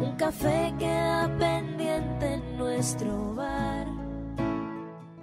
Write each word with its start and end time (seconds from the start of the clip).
Un 0.00 0.16
café 0.16 0.74
queda 0.78 1.34
pendiente 1.38 2.34
en 2.34 2.58
nuestro 2.58 3.34
bar. 3.34 3.86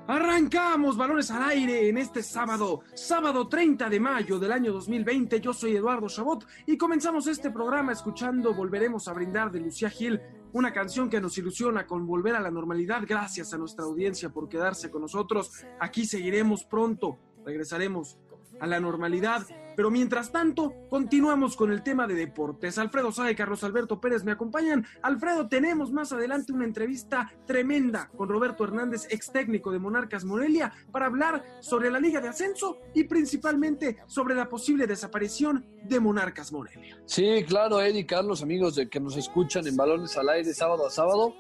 Arrancamos 0.08 0.95
balones 0.95 1.30
al 1.31 1.44
aire 1.50 1.90
en 1.90 1.98
este 1.98 2.23
sábado, 2.23 2.80
sábado 2.94 3.50
30 3.50 3.90
de 3.90 4.00
mayo 4.00 4.40
del 4.40 4.53
año 4.53 4.72
2020. 4.72 5.42
Yo 5.42 5.52
soy 5.52 5.75
Eduardo 5.75 6.08
Chabot 6.08 6.48
y 6.66 6.78
comenzamos 6.78 7.28
este 7.28 7.52
programa 7.52 7.92
escuchando 7.92 8.53
Volveremos 8.53 9.09
a 9.09 9.14
brindar 9.14 9.52
de 9.52 9.59
Lucía 9.59 9.90
Gil, 9.90 10.22
una 10.53 10.72
canción 10.72 11.09
que 11.09 11.20
nos 11.20 11.38
ilusiona 11.38 11.86
con 11.86 12.08
volver 12.08 12.36
a 12.38 12.40
la 12.40 12.50
normalidad. 12.50 13.03
Gracias 13.06 13.53
a 13.53 13.58
nuestra 13.58 13.84
audiencia 13.84 14.30
por 14.30 14.48
quedarse 14.48 14.90
con 14.90 15.02
nosotros. 15.02 15.52
Aquí 15.81 16.06
seguiremos 16.06 16.64
pronto, 16.64 17.20
regresaremos 17.45 18.18
a 18.62 18.66
la 18.66 18.80
normalidad. 18.80 19.45
Pero 19.78 19.92
mientras 19.92 20.31
tanto, 20.31 20.73
continuamos 20.89 21.56
con 21.56 21.72
el 21.72 21.83
tema 21.83 22.08
de 22.08 22.16
deportes. 22.16 22.80
Alfredo 22.80 23.11
Sae 23.11 23.36
Carlos 23.36 23.64
Alberto 23.64 24.02
Pérez 24.02 24.23
me 24.23 24.31
acompañan. 24.31 24.84
Alfredo, 25.03 25.47
tenemos 25.47 25.92
más 25.92 26.11
adelante 26.11 26.52
una 26.52 26.66
entrevista 26.66 27.31
tremenda 27.45 28.09
con 28.17 28.28
Roberto 28.28 28.64
Hernández, 28.64 29.06
ex 29.11 29.31
técnico 29.31 29.72
de 29.72 29.78
Monarcas 29.78 30.25
Morelia, 30.25 30.73
para 30.92 31.06
hablar 31.06 31.44
sobre 31.59 31.92
la 31.92 32.00
Liga 32.00 32.19
de 32.19 32.28
Ascenso 32.28 32.80
y 32.95 33.03
principalmente 33.03 33.97
sobre 34.08 34.34
la 34.34 34.50
posible 34.50 34.88
desaparición 34.88 35.64
de 35.84 36.00
Monarcas 36.00 36.52
Morelia. 36.52 37.00
Sí, 37.06 37.45
claro, 37.47 37.80
Eddie, 37.80 38.08
Carlos, 38.08 38.41
amigos 38.41 38.73
de 38.78 38.89
que 38.89 39.00
nos 39.00 39.16
escuchan 39.16 39.67
en 39.67 39.78
Balones 39.78 40.17
al 40.17 40.30
Aire 40.30 40.56
sábado 40.56 40.88
a 40.88 40.89
sábado. 40.89 41.36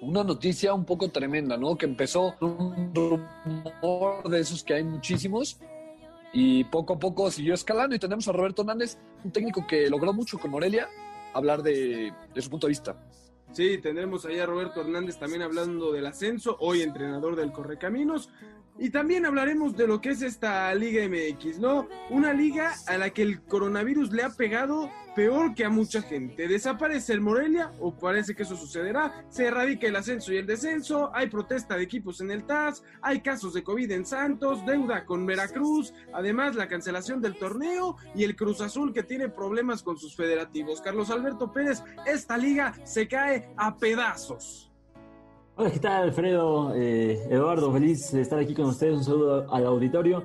Una 0.00 0.22
noticia 0.22 0.72
un 0.74 0.84
poco 0.84 1.10
tremenda, 1.10 1.56
¿no? 1.56 1.76
Que 1.76 1.86
empezó 1.86 2.36
un 2.40 2.94
rumor 2.94 4.28
de 4.28 4.38
esos 4.38 4.62
que 4.62 4.74
hay 4.74 4.84
muchísimos 4.84 5.58
y 6.32 6.64
poco 6.64 6.94
a 6.94 6.98
poco 6.98 7.30
siguió 7.30 7.54
escalando 7.54 7.94
y 7.94 7.98
tenemos 7.98 8.28
a 8.28 8.32
Roberto 8.32 8.62
Hernández, 8.62 8.98
un 9.24 9.32
técnico 9.32 9.66
que 9.66 9.88
logró 9.88 10.12
mucho 10.12 10.38
con 10.38 10.50
Morelia, 10.50 10.88
hablar 11.34 11.62
de, 11.62 12.12
su 12.36 12.50
punto 12.50 12.66
de 12.66 12.70
vista. 12.70 12.96
Sí, 13.52 13.78
tendremos 13.78 14.26
ahí 14.26 14.38
a 14.38 14.46
Roberto 14.46 14.80
Hernández 14.80 15.18
también 15.18 15.42
hablando 15.42 15.92
del 15.92 16.06
ascenso, 16.06 16.56
hoy 16.60 16.82
entrenador 16.82 17.34
del 17.34 17.50
Correcaminos. 17.50 18.30
Y 18.78 18.90
también 18.90 19.26
hablaremos 19.26 19.76
de 19.76 19.88
lo 19.88 20.00
que 20.00 20.10
es 20.10 20.22
esta 20.22 20.72
Liga 20.74 21.02
MX, 21.08 21.58
¿no? 21.58 21.88
Una 22.10 22.32
liga 22.32 22.74
a 22.86 22.96
la 22.96 23.10
que 23.10 23.22
el 23.22 23.42
coronavirus 23.42 24.12
le 24.12 24.22
ha 24.22 24.30
pegado 24.30 24.88
peor 25.16 25.52
que 25.52 25.64
a 25.64 25.68
mucha 25.68 26.00
gente. 26.00 26.46
Desaparece 26.46 27.12
el 27.12 27.20
Morelia, 27.20 27.72
o 27.80 27.92
parece 27.92 28.36
que 28.36 28.44
eso 28.44 28.54
sucederá, 28.54 29.24
se 29.30 29.46
erradica 29.46 29.88
el 29.88 29.96
ascenso 29.96 30.32
y 30.32 30.36
el 30.36 30.46
descenso, 30.46 31.10
hay 31.12 31.28
protesta 31.28 31.76
de 31.76 31.82
equipos 31.82 32.20
en 32.20 32.30
el 32.30 32.44
TAS, 32.44 32.84
hay 33.02 33.20
casos 33.20 33.52
de 33.52 33.64
COVID 33.64 33.90
en 33.90 34.06
Santos, 34.06 34.64
deuda 34.64 35.04
con 35.04 35.26
Veracruz, 35.26 35.92
además 36.12 36.54
la 36.54 36.68
cancelación 36.68 37.20
del 37.20 37.36
torneo 37.36 37.96
y 38.14 38.22
el 38.22 38.36
Cruz 38.36 38.60
Azul 38.60 38.92
que 38.92 39.02
tiene 39.02 39.28
problemas 39.28 39.82
con 39.82 39.98
sus 39.98 40.14
federativos. 40.14 40.80
Carlos 40.80 41.10
Alberto 41.10 41.52
Pérez, 41.52 41.82
esta 42.06 42.38
liga 42.38 42.72
se 42.84 43.08
cae 43.08 43.50
a 43.56 43.76
pedazos. 43.76 44.67
Hola, 45.60 45.72
¿qué 45.72 45.80
tal, 45.80 46.04
Alfredo? 46.04 46.72
Eh, 46.76 47.20
Eduardo, 47.30 47.72
feliz 47.72 48.12
de 48.12 48.20
estar 48.20 48.38
aquí 48.38 48.54
con 48.54 48.66
ustedes. 48.66 48.98
Un 48.98 49.02
saludo 49.02 49.52
al 49.52 49.66
auditorio. 49.66 50.22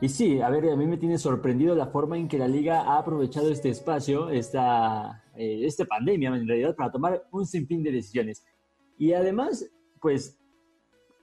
Y 0.00 0.08
sí, 0.08 0.40
a 0.40 0.50
ver, 0.50 0.68
a 0.68 0.74
mí 0.74 0.88
me 0.88 0.96
tiene 0.96 1.18
sorprendido 1.18 1.76
la 1.76 1.86
forma 1.86 2.18
en 2.18 2.26
que 2.26 2.36
la 2.36 2.48
liga 2.48 2.80
ha 2.80 2.98
aprovechado 2.98 3.48
este 3.48 3.68
espacio, 3.68 4.28
esta, 4.28 5.22
eh, 5.36 5.60
esta 5.62 5.84
pandemia 5.84 6.30
en 6.30 6.48
realidad, 6.48 6.74
para 6.74 6.90
tomar 6.90 7.28
un 7.30 7.46
sinfín 7.46 7.84
de 7.84 7.92
decisiones. 7.92 8.44
Y 8.98 9.12
además, 9.12 9.70
pues, 10.00 10.36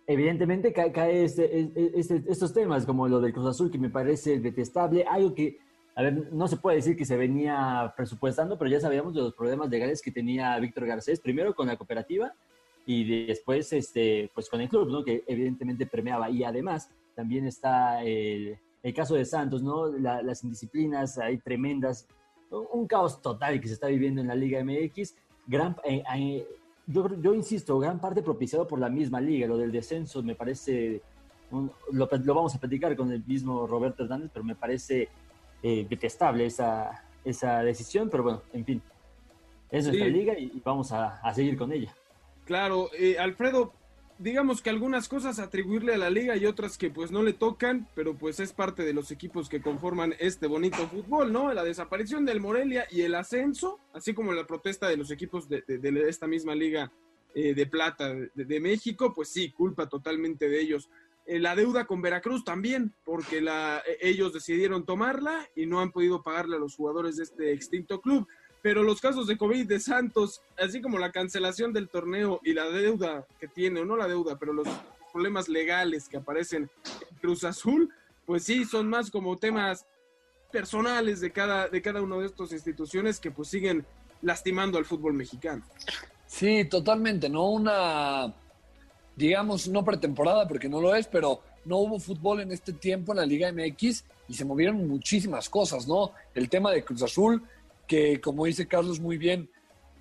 evidentemente 0.08 0.72
cae, 0.72 0.94
cae 0.94 1.26
este, 1.26 2.00
este, 2.00 2.24
estos 2.30 2.54
temas, 2.54 2.86
como 2.86 3.10
lo 3.10 3.20
del 3.20 3.34
Cruz 3.34 3.48
Azul, 3.48 3.70
que 3.70 3.78
me 3.78 3.90
parece 3.90 4.40
detestable, 4.40 5.04
algo 5.04 5.36
que, 5.36 5.58
a 5.98 6.02
ver, 6.02 6.32
no 6.32 6.48
se 6.48 6.56
puede 6.56 6.78
decir 6.78 6.96
que 6.96 7.04
se 7.04 7.18
venía 7.18 7.94
presupuestando, 7.98 8.58
pero 8.58 8.72
ya 8.72 8.80
sabíamos 8.80 9.14
de 9.14 9.20
los 9.20 9.34
problemas 9.34 9.70
legales 9.70 10.02
que 10.02 10.12
tenía 10.12 10.58
Víctor 10.60 10.86
Garcés, 10.86 11.20
primero 11.20 11.54
con 11.54 11.68
la 11.68 11.76
cooperativa 11.76 12.34
y 12.86 13.26
después 13.26 13.72
este, 13.74 14.30
pues 14.34 14.50
con 14.50 14.62
el 14.62 14.70
club, 14.70 14.90
¿no? 14.90 15.04
que 15.04 15.24
evidentemente 15.28 15.86
premiaba. 15.86 16.30
Y 16.30 16.44
además 16.44 16.90
también 17.16 17.48
está 17.48 18.04
el, 18.04 18.58
el 18.82 18.94
caso 18.94 19.16
de 19.16 19.26
Santos, 19.26 19.64
¿no? 19.64 19.88
las 19.88 20.44
indisciplinas 20.44 21.18
hay 21.18 21.38
tremendas, 21.38 22.08
un 22.50 22.86
caos 22.86 23.22
total 23.22 23.60
que 23.60 23.68
se 23.68 23.74
está 23.76 23.88
viviendo 23.88 24.22
en 24.22 24.28
la 24.28 24.36
Liga 24.36 24.64
MX. 24.64 25.16
Gran, 25.48 25.76
eh, 25.86 26.04
eh, 26.16 26.48
yo, 26.86 27.08
yo, 27.22 27.34
insisto, 27.34 27.80
gran 27.80 28.00
parte 28.00 28.22
propiciado 28.22 28.68
por 28.68 28.80
la 28.80 28.90
misma 28.90 29.22
liga, 29.22 29.48
lo 29.48 29.58
del 29.58 29.72
descenso 29.72 30.22
me 30.22 30.36
parece, 30.36 31.02
un, 31.52 31.72
lo, 31.92 32.10
lo, 32.12 32.34
vamos 32.36 32.56
a 32.56 32.60
platicar 32.60 32.96
con 32.96 33.12
el 33.12 33.24
mismo 33.26 33.66
Roberto 33.66 34.04
Hernández, 34.04 34.30
pero 34.34 34.46
me 34.46 34.56
parece 34.56 35.10
eh, 35.62 35.86
detestable 35.90 36.46
esa, 36.46 37.06
esa 37.24 37.64
decisión, 37.64 38.10
pero 38.10 38.24
bueno, 38.24 38.42
en 38.52 38.66
fin, 38.66 38.82
es 39.72 39.86
nuestra 39.86 40.06
sí. 40.06 40.12
liga 40.12 40.38
y, 40.38 40.44
y 40.46 40.62
vamos 40.64 40.92
a, 40.92 41.20
a 41.20 41.34
seguir 41.34 41.58
con 41.58 41.72
ella. 41.72 41.94
Claro, 42.46 42.90
eh, 42.98 43.18
Alfredo, 43.20 43.74
digamos 44.18 44.62
que 44.62 44.70
algunas 44.70 45.08
cosas 45.08 45.40
atribuirle 45.40 45.94
a 45.94 45.98
la 45.98 46.10
liga 46.10 46.36
y 46.36 46.46
otras 46.46 46.78
que 46.78 46.90
pues 46.90 47.12
no 47.12 47.24
le 47.24 47.34
tocan, 47.34 47.88
pero 47.96 48.18
pues 48.18 48.40
es 48.40 48.54
parte 48.54 48.84
de 48.84 48.94
los 48.94 49.12
equipos 49.12 49.50
que 49.50 49.62
conforman 49.62 50.16
este 50.20 50.48
bonito 50.48 50.88
fútbol, 50.88 51.32
¿no? 51.32 51.54
La 51.54 51.64
desaparición 51.64 52.26
del 52.26 52.42
Morelia 52.42 52.86
y 52.92 53.02
el 53.02 53.16
ascenso, 53.16 53.80
así 53.94 54.14
como 54.14 54.34
la 54.34 54.46
protesta 54.46 54.88
de 54.88 54.98
los 54.98 55.10
equipos 55.12 55.48
de, 55.48 55.64
de, 55.68 56.10
esta 56.10 56.28
misma 56.28 56.54
liga 56.54 56.92
eh, 57.34 57.54
de 57.54 57.66
plata 57.66 58.14
de, 58.14 58.60
México, 58.60 59.14
pues 59.14 59.30
sí, 59.30 59.52
culpa 59.52 59.88
totalmente 59.88 60.50
de 60.50 60.62
ellos. 60.62 60.90
Eh, 61.26 61.40
la 61.40 61.56
deuda 61.56 61.86
con 61.86 62.02
Veracruz 62.02 62.44
también, 62.44 62.94
porque 63.06 63.40
la, 63.40 63.82
ellos 64.02 64.34
decidieron 64.34 64.86
tomarla 64.86 65.48
y 65.56 65.66
no 65.66 65.80
han 65.80 65.92
podido 65.92 66.22
pagarle 66.22 66.58
a 66.58 66.60
los 66.60 66.76
jugadores 66.76 67.16
de 67.16 67.24
este 67.24 67.54
extinto 67.54 68.02
club 68.02 68.28
pero 68.64 68.82
los 68.82 69.02
casos 69.02 69.28
de 69.28 69.38
COVID 69.38 69.68
de 69.68 69.80
Santos, 69.82 70.42
así 70.58 70.82
como 70.82 70.98
la 70.98 71.12
cancelación 71.12 71.74
del 71.74 71.90
torneo 71.90 72.40
y 72.46 72.54
la 72.54 72.64
deuda 72.70 73.28
que 73.38 73.50
tiene, 73.50 73.82
o 73.82 73.86
no 73.86 73.98
la 73.98 74.08
deuda, 74.08 74.40
pero 74.40 74.54
los 74.54 74.68
problemas 75.12 75.50
legales 75.50 76.08
que 76.08 76.16
aparecen 76.16 76.70
en 77.12 77.18
Cruz 77.18 77.44
Azul, 77.44 77.90
pues 78.26 78.46
sí, 78.46 78.64
son 78.64 78.88
más 78.88 79.12
como 79.12 79.38
temas 79.38 79.86
personales 80.50 81.20
de 81.20 81.32
cada, 81.32 81.68
de 81.68 81.82
cada 81.82 82.02
una 82.02 82.16
de 82.16 82.26
estas 82.26 82.54
instituciones 82.54 83.20
que 83.20 83.32
pues 83.32 83.50
siguen 83.50 83.86
lastimando 84.22 84.78
al 84.78 84.86
fútbol 84.86 85.14
mexicano. 85.14 85.66
Sí, 86.26 86.64
totalmente, 86.64 87.28
¿no? 87.28 87.50
Una, 87.50 88.34
digamos, 89.18 89.68
no 89.68 89.84
pretemporada, 89.84 90.48
porque 90.48 90.70
no 90.70 90.80
lo 90.80 90.96
es, 90.96 91.06
pero 91.08 91.42
no 91.66 91.80
hubo 91.80 92.00
fútbol 92.00 92.40
en 92.40 92.54
este 92.54 92.72
tiempo 92.72 93.12
en 93.12 93.18
la 93.18 93.26
Liga 93.26 93.52
MX 93.52 94.06
y 94.30 94.34
se 94.34 94.46
movieron 94.46 94.88
muchísimas 94.88 95.50
cosas, 95.50 95.86
¿no? 95.86 96.12
El 96.34 96.48
tema 96.48 96.72
de 96.72 96.86
Cruz 96.86 97.04
Azul, 97.04 97.44
que 97.94 98.20
como 98.20 98.46
dice 98.46 98.68
Carlos 98.68 99.00
muy 99.00 99.20
bien, 99.20 99.48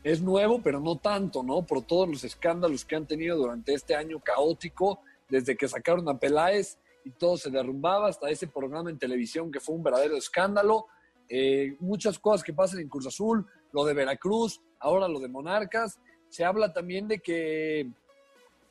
es 0.03 0.23
nuevo, 0.23 0.62
pero 0.62 0.81
no 0.81 0.97
tanto, 0.97 1.43
¿no? 1.43 1.61
Por 1.61 1.83
todos 1.83 2.09
los 2.09 2.25
escándalos 2.25 2.87
que 2.87 2.97
han 2.97 3.06
tenido 3.06 3.37
durante 3.37 3.75
este 3.75 3.94
año 3.94 4.19
caótico, 4.19 5.00
desde 5.29 5.59
que 5.59 5.69
sacaron 5.69 6.09
a 6.09 6.19
Peláez 6.19 6.79
y 7.05 7.11
todo 7.11 7.37
se 7.37 7.50
derrumbaba, 7.50 8.09
hasta 8.09 8.31
ese 8.31 8.47
programa 8.47 8.89
en 8.89 8.99
televisión 8.99 9.53
que 9.53 9.61
fue 9.61 9.75
un 9.75 9.83
verdadero 9.83 10.17
escándalo. 10.17 10.87
Eh, 11.29 11.77
muchas 11.81 12.19
cosas 12.19 12.43
que 12.43 12.55
pasan 12.55 12.81
en 12.81 12.89
Cruz 12.89 13.06
Azul, 13.09 13.47
lo 13.73 13.85
de 13.85 13.93
Veracruz, 13.93 14.62
ahora 14.79 15.06
lo 15.06 15.21
de 15.21 15.29
Monarcas. 15.29 15.99
Se 16.31 16.47
habla 16.47 16.73
también 16.73 17.09
de 17.09 17.19
que 17.19 17.91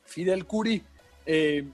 Fidel 0.02 0.46
Curi 0.46 0.82
eh, 1.26 1.64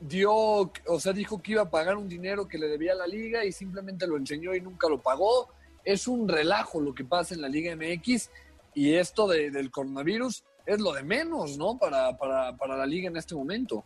dio, 0.00 0.32
o 0.34 0.98
sea, 0.98 1.12
dijo 1.12 1.40
que 1.40 1.52
iba 1.52 1.62
a 1.62 1.70
pagar 1.70 1.96
un 1.96 2.08
dinero 2.08 2.48
que 2.48 2.58
le 2.58 2.66
debía 2.66 2.90
a 2.94 2.96
la 2.96 3.06
liga 3.06 3.44
y 3.44 3.52
simplemente 3.52 4.04
lo 4.04 4.16
enseñó 4.16 4.52
y 4.52 4.60
nunca 4.60 4.88
lo 4.88 5.00
pagó 5.00 5.48
es 5.84 6.08
un 6.08 6.28
relajo 6.28 6.80
lo 6.80 6.94
que 6.94 7.04
pasa 7.04 7.34
en 7.34 7.40
la 7.40 7.48
Liga 7.48 7.74
MX 7.76 8.30
y 8.74 8.94
esto 8.94 9.28
del 9.28 9.70
coronavirus 9.70 10.44
es 10.66 10.80
lo 10.80 10.92
de 10.92 11.02
menos, 11.02 11.58
¿no? 11.58 11.78
Para, 11.78 12.16
para, 12.16 12.56
para 12.56 12.76
la 12.76 12.86
liga 12.86 13.08
en 13.08 13.16
este 13.16 13.34
momento. 13.34 13.84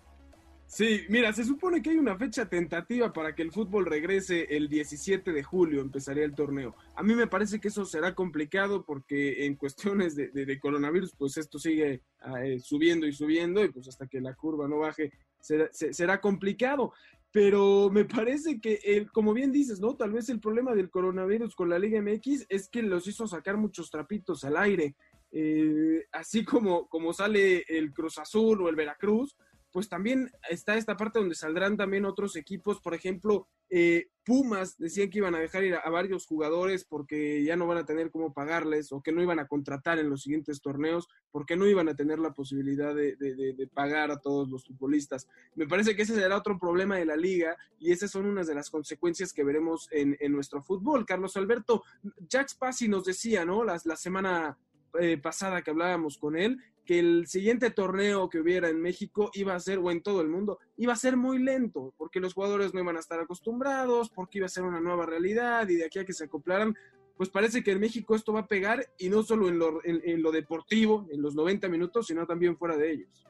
Sí, 0.69 1.02
mira, 1.08 1.32
se 1.32 1.44
supone 1.44 1.81
que 1.81 1.90
hay 1.90 1.96
una 1.96 2.19
fecha 2.19 2.48
tentativa 2.48 3.12
para 3.12 3.34
que 3.34 3.43
el 3.43 3.52
fútbol 3.52 3.87
regrese 3.87 4.48
el 4.50 4.69
17 4.69 5.32
de 5.32 5.43
julio, 5.44 5.81
empezaría 5.81 6.25
el 6.25 6.34
torneo. 6.34 6.75
A 6.96 7.04
mí 7.04 7.14
me 7.14 7.28
parece 7.28 7.60
que 7.60 7.69
eso 7.69 7.84
será 7.84 8.16
complicado 8.16 8.84
porque 8.84 9.46
en 9.46 9.54
cuestiones 9.54 10.16
de, 10.16 10.60
coronavirus, 10.60 11.14
pues 11.16 11.37
esto 11.37 11.60
sigue 11.60 12.02
eh, 12.42 12.58
subiendo 12.58 13.06
y 13.06 13.12
subiendo 13.12 13.64
y 13.64 13.69
pues 13.70 13.87
hasta 13.88 14.08
que 14.08 14.20
la 14.20 14.34
curva 14.34 14.66
no 14.66 14.78
baje 14.81 15.12
será, 15.40 15.69
será 15.72 16.20
complicado. 16.20 16.92
Pero 17.36 17.90
me 17.90 18.06
parece 18.06 18.58
que, 18.58 19.06
como 19.12 19.34
bien 19.34 19.52
dices, 19.52 19.78
¿no? 19.78 19.94
Tal 19.94 20.10
vez 20.10 20.30
el 20.30 20.40
problema 20.40 20.74
del 20.74 20.88
coronavirus 20.88 21.54
con 21.54 21.68
la 21.68 21.78
Liga 21.78 22.00
MX 22.00 22.46
es 22.48 22.66
que 22.66 22.80
los 22.80 23.06
hizo 23.06 23.26
sacar 23.26 23.58
muchos 23.58 23.90
trapitos 23.90 24.42
al 24.44 24.56
aire. 24.56 24.96
Eh, 25.32 26.06
así 26.12 26.46
como, 26.46 26.88
como 26.88 27.12
sale 27.12 27.62
el 27.68 27.92
Cruz 27.92 28.16
Azul 28.16 28.62
o 28.62 28.70
el 28.70 28.74
Veracruz, 28.74 29.36
pues 29.76 29.90
también 29.90 30.31
está 30.49 30.75
esta 30.78 30.96
parte 30.96 31.19
donde 31.19 31.34
saldrán 31.34 31.76
también 31.76 32.06
otros 32.06 32.34
equipos, 32.37 32.81
por 32.81 32.94
ejemplo, 32.94 33.46
eh, 33.69 34.06
Pumas 34.25 34.78
decían 34.78 35.11
que 35.11 35.19
iban 35.19 35.34
a 35.34 35.38
dejar 35.38 35.64
ir 35.64 35.75
a, 35.75 35.90
varios 35.90 36.25
jugadores 36.25 36.87
porque 36.87 37.44
ya 37.44 37.56
no 37.56 37.67
van 37.67 37.76
a 37.76 37.84
tener 37.84 38.11
cómo 38.11 38.32
pagarles 38.32 38.90
o 38.90 39.02
que 39.02 39.12
no 39.12 39.23
iban 39.23 39.38
a 39.38 39.46
contratar 39.46 39.99
en 39.99 40.08
los 40.08 40.23
siguientes 40.23 40.62
torneos 40.62 41.08
porque 41.31 41.58
no 41.58 41.67
iban 41.67 41.90
a 41.90 41.94
tener 41.94 42.19
la 42.19 42.32
posibilidad 42.32 42.94
de, 42.94 43.69
pagar 43.75 44.11
a 44.11 44.19
todos 44.19 44.49
los 44.49 44.64
futbolistas. 44.64 45.28
Me 45.55 45.67
parece 45.67 45.94
que 45.94 46.05
ese 46.05 46.14
será 46.14 46.38
otro 46.38 46.58
problema 46.58 46.96
de 46.96 47.05
la 47.05 47.17
liga 47.17 47.55
y 47.78 47.93
esas 47.93 48.11
son 48.11 48.25
unas 48.25 48.46
de 48.46 48.55
las 48.55 48.70
consecuencias 48.70 49.34
que 49.34 49.44
veremos 49.44 49.90
en, 49.90 50.17
nuestro 50.32 50.62
fútbol. 50.62 51.05
Carlos 51.05 51.37
Alberto, 51.37 51.82
Jack 52.26 52.49
Spassi 52.49 52.88
nos 52.88 53.05
decía, 53.05 53.44
¿no? 53.44 53.62
La, 53.62 53.78
la 53.84 53.96
semana 53.96 54.56
eh, 54.99 55.19
pasada 55.19 55.61
que 55.61 55.70
hablábamos 55.70 56.17
con 56.17 56.34
él, 56.34 56.62
que 56.86 56.98
el 57.00 57.26
siguiente 57.26 57.70
torneo 57.70 58.30
que 58.30 58.40
hubiera 58.40 58.68
en 58.68 58.80
México 58.80 59.30
iba 59.34 59.54
a 59.54 59.60
ser, 59.60 59.78
o 59.78 59.90
en 59.90 60.02
todo 60.02 60.22
el 60.22 60.28
mundo, 60.28 60.58
iba 60.76 60.92
a 60.92 60.96
ser 60.96 61.16
muy 61.16 61.38
lento, 61.38 61.92
porque 61.98 62.20
los 62.20 62.32
jugadores 62.32 62.72
no 62.72 62.80
iban 62.80 62.96
a 62.96 63.00
estar 63.00 63.20
acostumbrados, 63.20 64.08
porque 64.08 64.38
iba 64.38 64.46
a 64.46 64.50
ser 64.50 64.62
una 64.62 64.80
nueva 64.80 65.04
realidad 65.04 65.68
y 65.68 65.74
de 65.74 65.84
aquí 65.84 65.98
a 65.98 66.04
que 66.04 66.12
se 66.12 66.24
acoplaran, 66.24 66.74
pues 67.16 67.28
parece 67.28 67.62
que 67.62 67.72
en 67.72 67.80
México 67.80 68.14
esto 68.14 68.32
va 68.32 68.40
a 68.40 68.46
pegar 68.46 68.86
y 68.98 69.08
no 69.08 69.22
solo 69.22 69.48
en 69.48 69.58
lo, 69.58 69.80
en, 69.84 70.22
lo 70.22 70.30
deportivo, 70.30 71.06
en 71.10 71.20
los 71.20 71.34
90 71.34 71.68
minutos, 71.68 72.06
sino 72.06 72.26
también 72.26 72.56
fuera 72.56 72.76
de 72.76 72.92
ellos. 72.92 73.26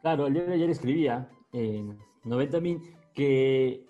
Claro, 0.00 0.26
el 0.26 0.34
día 0.34 0.44
de 0.44 0.54
ayer 0.54 0.70
escribía 0.70 1.28
en 1.52 1.98
90 2.24 2.60
mil 2.60 2.80
que 3.14 3.84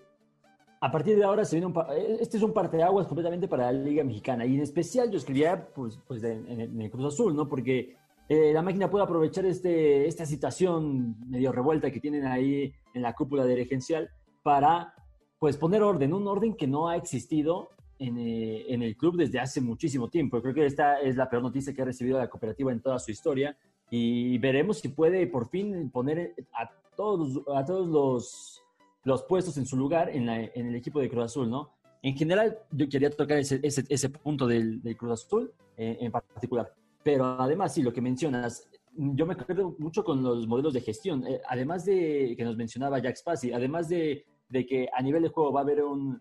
a 0.81 0.91
partir 0.91 1.17
de 1.17 1.25
ahora 1.25 1.45
se 1.45 1.57
viene 1.57 1.67
un, 1.67 1.75
este 2.19 2.39
es 2.39 2.43
un 2.43 2.53
parteaguas 2.53 3.07
completamente 3.07 3.47
para 3.47 3.71
la 3.71 3.73
Liga 3.73 4.03
Mexicana 4.03 4.45
y 4.45 4.57
en 4.57 4.63
especial 4.63 5.11
yo 5.11 5.19
escribía 5.19 5.69
pues, 5.75 6.01
pues 6.09 6.25
en, 6.25 6.49
en, 6.49 6.81
el 6.81 6.91
Cruz 6.91 7.15
Azul, 7.15 7.37
¿no? 7.37 7.49
Porque 7.49 7.97
eh, 8.33 8.53
la 8.53 8.63
máquina 8.63 8.91
puede 8.91 9.05
aprovechar 9.05 9.45
este, 9.45 10.07
esta 10.07 10.25
situación 10.25 11.17
medio 11.29 11.53
revuelta 11.53 11.91
que 11.91 12.01
tienen 12.01 12.27
ahí 12.27 12.73
en 12.95 13.03
la 13.03 13.15
cúpula 13.15 13.45
dirigencial 13.45 14.11
para 14.43 14.95
pues 15.39 15.57
poner 15.57 15.83
orden, 15.83 16.15
un 16.15 16.27
orden 16.27 16.55
que 16.55 16.67
no 16.67 16.89
ha 16.89 16.97
existido 16.97 17.71
en, 17.99 18.17
eh, 18.17 18.65
en, 18.73 18.83
el 18.83 18.97
club 18.97 19.17
desde 19.17 19.39
hace 19.39 19.61
muchísimo 19.61 20.09
tiempo. 20.09 20.41
Creo 20.41 20.55
que 20.55 20.65
esta 20.65 21.01
es 21.01 21.17
la 21.17 21.29
peor 21.29 21.43
noticia 21.43 21.75
que 21.75 21.83
ha 21.83 21.85
recibido 21.85 22.19
la 22.19 22.31
cooperativa 22.31 22.73
en 22.73 22.81
toda 22.81 22.99
su 22.99 23.11
historia 23.11 23.57
y 23.91 24.39
veremos 24.39 24.79
si 24.79 24.89
puede 24.89 25.27
por 25.27 25.49
fin 25.49 25.91
poner 25.91 26.35
a 26.55 26.71
todos, 26.97 27.43
a 27.55 27.65
todos 27.65 27.89
los, 27.89 28.63
los 29.05 29.23
puestos 29.25 29.59
en 29.59 29.67
su 29.67 29.77
lugar 29.77 30.09
en, 30.09 30.29
en, 30.29 30.67
el 30.69 30.75
equipo 30.75 31.01
de 31.01 31.11
Cruz 31.11 31.27
Azul, 31.27 31.51
¿no? 31.51 31.71
En 32.03 32.17
general, 32.17 32.59
yo 32.71 32.89
quería 32.89 33.11
tocar 33.11 33.39
ese, 33.39 33.61
ese, 33.63 33.85
ese 33.89 34.09
punto 34.09 34.47
del, 34.47 34.83
del, 34.83 34.97
Cruz 34.97 35.25
Azul 35.25 35.53
eh, 35.77 35.99
en 36.01 36.11
particular. 36.11 36.73
Pero 37.03 37.25
además, 37.41 37.75
sí, 37.75 37.83
lo 37.83 37.93
que 37.93 38.01
mencionas, 38.01 38.69
yo 38.95 39.27
me 39.27 39.35
acuerdo 39.35 39.75
mucho 39.79 40.05
con 40.05 40.23
los 40.23 40.47
modelos 40.47 40.75
de 40.75 40.81
gestión. 40.81 41.27
Eh, 41.27 41.41
además 41.49 41.85
de 41.85 42.35
que 42.37 42.45
nos 42.45 42.57
mencionaba 42.57 42.99
Jack 42.99 43.17
Spassi, 43.17 43.53
además 43.53 43.89
de, 43.89 44.25
de, 44.49 44.67
que 44.67 44.89
a 44.93 45.03
nivel 45.03 45.23
de 45.23 45.29
juego 45.29 45.53
va 45.53 45.61
a 45.61 45.63
haber 45.65 45.83
un, 45.83 46.21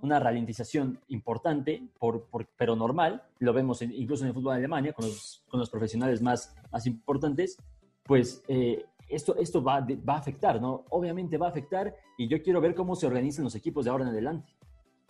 una 0.00 0.18
ralentización 0.18 1.00
importante, 1.08 1.88
por, 1.98 2.26
pero 2.56 2.76
normal, 2.76 3.22
lo 3.38 3.52
vemos 3.52 3.82
incluso 3.82 4.24
en 4.24 4.28
el 4.28 4.34
fútbol 4.34 4.54
de 4.54 4.58
Alemania, 4.58 4.92
con 4.92 5.06
los, 5.06 5.44
con 5.48 5.60
los 5.60 5.70
profesionales 5.70 6.20
más, 6.22 6.54
más 6.70 6.86
importantes, 6.86 7.56
pues 8.02 8.42
eh, 8.48 8.84
esto, 9.08 9.36
esto 9.36 9.62
va, 9.62 9.86
va 10.08 10.14
a 10.14 10.18
afectar, 10.18 10.60
¿no? 10.60 10.84
Obviamente 10.90 11.38
va 11.38 11.46
a 11.46 11.50
afectar 11.50 11.94
y 12.18 12.28
yo 12.28 12.42
quiero 12.42 12.60
ver 12.60 12.74
cómo 12.74 12.94
se 12.96 13.06
organizan 13.06 13.44
los 13.44 13.54
equipos 13.54 13.84
de 13.84 13.90
ahora 13.90 14.04
en 14.04 14.10
adelante. 14.10 14.55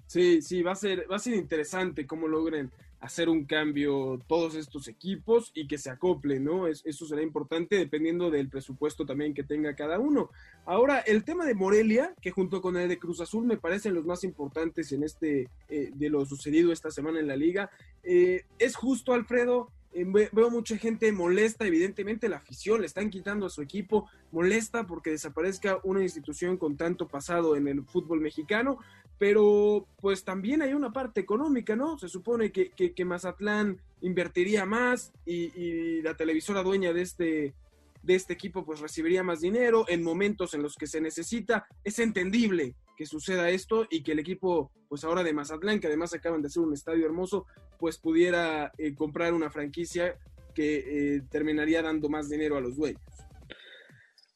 Sí, 0.06 0.40
sí, 0.42 0.62
va 0.62 0.72
a 0.72 0.76
ser, 0.76 1.10
va 1.10 1.16
a 1.16 1.20
ser 1.20 1.34
interesante 1.34 2.06
cómo 2.06 2.28
logren 2.28 2.70
hacer 3.00 3.28
un 3.28 3.44
cambio 3.44 4.20
todos 4.26 4.54
estos 4.54 4.88
equipos 4.88 5.52
y 5.54 5.66
que 5.66 5.78
se 5.78 5.90
acople, 5.90 6.40
¿no? 6.40 6.66
eso 6.66 7.06
será 7.06 7.22
importante 7.22 7.76
dependiendo 7.76 8.30
del 8.30 8.48
presupuesto 8.48 9.04
también 9.04 9.34
que 9.34 9.42
tenga 9.42 9.76
cada 9.76 9.98
uno. 9.98 10.30
Ahora, 10.64 11.00
el 11.00 11.22
tema 11.22 11.44
de 11.44 11.54
Morelia, 11.54 12.14
que 12.20 12.30
junto 12.30 12.60
con 12.60 12.76
el 12.76 12.88
de 12.88 12.98
Cruz 12.98 13.20
Azul 13.20 13.44
me 13.44 13.58
parecen 13.58 13.94
los 13.94 14.06
más 14.06 14.24
importantes 14.24 14.90
en 14.92 15.04
este, 15.04 15.48
eh, 15.68 15.90
de 15.94 16.10
lo 16.10 16.24
sucedido 16.24 16.72
esta 16.72 16.90
semana 16.90 17.20
en 17.20 17.28
la 17.28 17.36
liga, 17.36 17.70
eh, 18.02 18.44
es 18.58 18.74
justo, 18.76 19.12
Alfredo, 19.12 19.70
eh, 19.92 20.04
veo 20.04 20.50
mucha 20.50 20.76
gente 20.76 21.10
molesta, 21.12 21.66
evidentemente 21.66 22.28
la 22.28 22.36
afición 22.36 22.80
le 22.80 22.86
están 22.86 23.08
quitando 23.08 23.46
a 23.46 23.50
su 23.50 23.62
equipo, 23.62 24.08
molesta 24.30 24.86
porque 24.86 25.10
desaparezca 25.10 25.80
una 25.84 26.02
institución 26.02 26.58
con 26.58 26.76
tanto 26.76 27.08
pasado 27.08 27.56
en 27.56 27.66
el 27.68 27.82
fútbol 27.82 28.20
mexicano, 28.20 28.78
pero 29.18 29.86
pues 30.00 30.24
también 30.24 30.62
hay 30.62 30.74
una 30.74 30.92
parte 30.92 31.20
económica, 31.20 31.74
¿no? 31.74 31.98
Se 31.98 32.08
supone 32.08 32.52
que, 32.52 32.70
que, 32.70 33.04
Mazatlán 33.04 33.80
invertiría 34.02 34.64
más 34.66 35.12
y, 35.24 36.02
la 36.02 36.16
televisora 36.16 36.62
dueña 36.62 36.92
de 36.92 37.02
este, 37.02 37.54
de 38.02 38.14
este 38.14 38.34
equipo 38.34 38.64
pues 38.64 38.80
recibiría 38.80 39.22
más 39.22 39.40
dinero 39.40 39.86
en 39.88 40.02
momentos 40.02 40.54
en 40.54 40.62
los 40.62 40.76
que 40.76 40.86
se 40.86 41.00
necesita. 41.00 41.66
Es 41.82 41.98
entendible 41.98 42.74
que 42.96 43.06
suceda 43.06 43.50
esto 43.50 43.86
y 43.90 44.02
que 44.02 44.12
el 44.12 44.18
equipo, 44.18 44.70
pues 44.88 45.04
ahora 45.04 45.22
de 45.22 45.32
Mazatlán, 45.32 45.80
que 45.80 45.86
además 45.86 46.14
acaban 46.14 46.42
de 46.42 46.48
hacer 46.48 46.62
un 46.62 46.74
estadio 46.74 47.06
hermoso, 47.06 47.46
pues 47.78 47.98
pudiera 47.98 48.72
eh, 48.78 48.94
comprar 48.94 49.34
una 49.34 49.50
franquicia 49.50 50.16
que 50.54 51.16
eh, 51.16 51.22
terminaría 51.30 51.82
dando 51.82 52.08
más 52.08 52.28
dinero 52.28 52.56
a 52.56 52.60
los 52.60 52.76
dueños. 52.76 53.02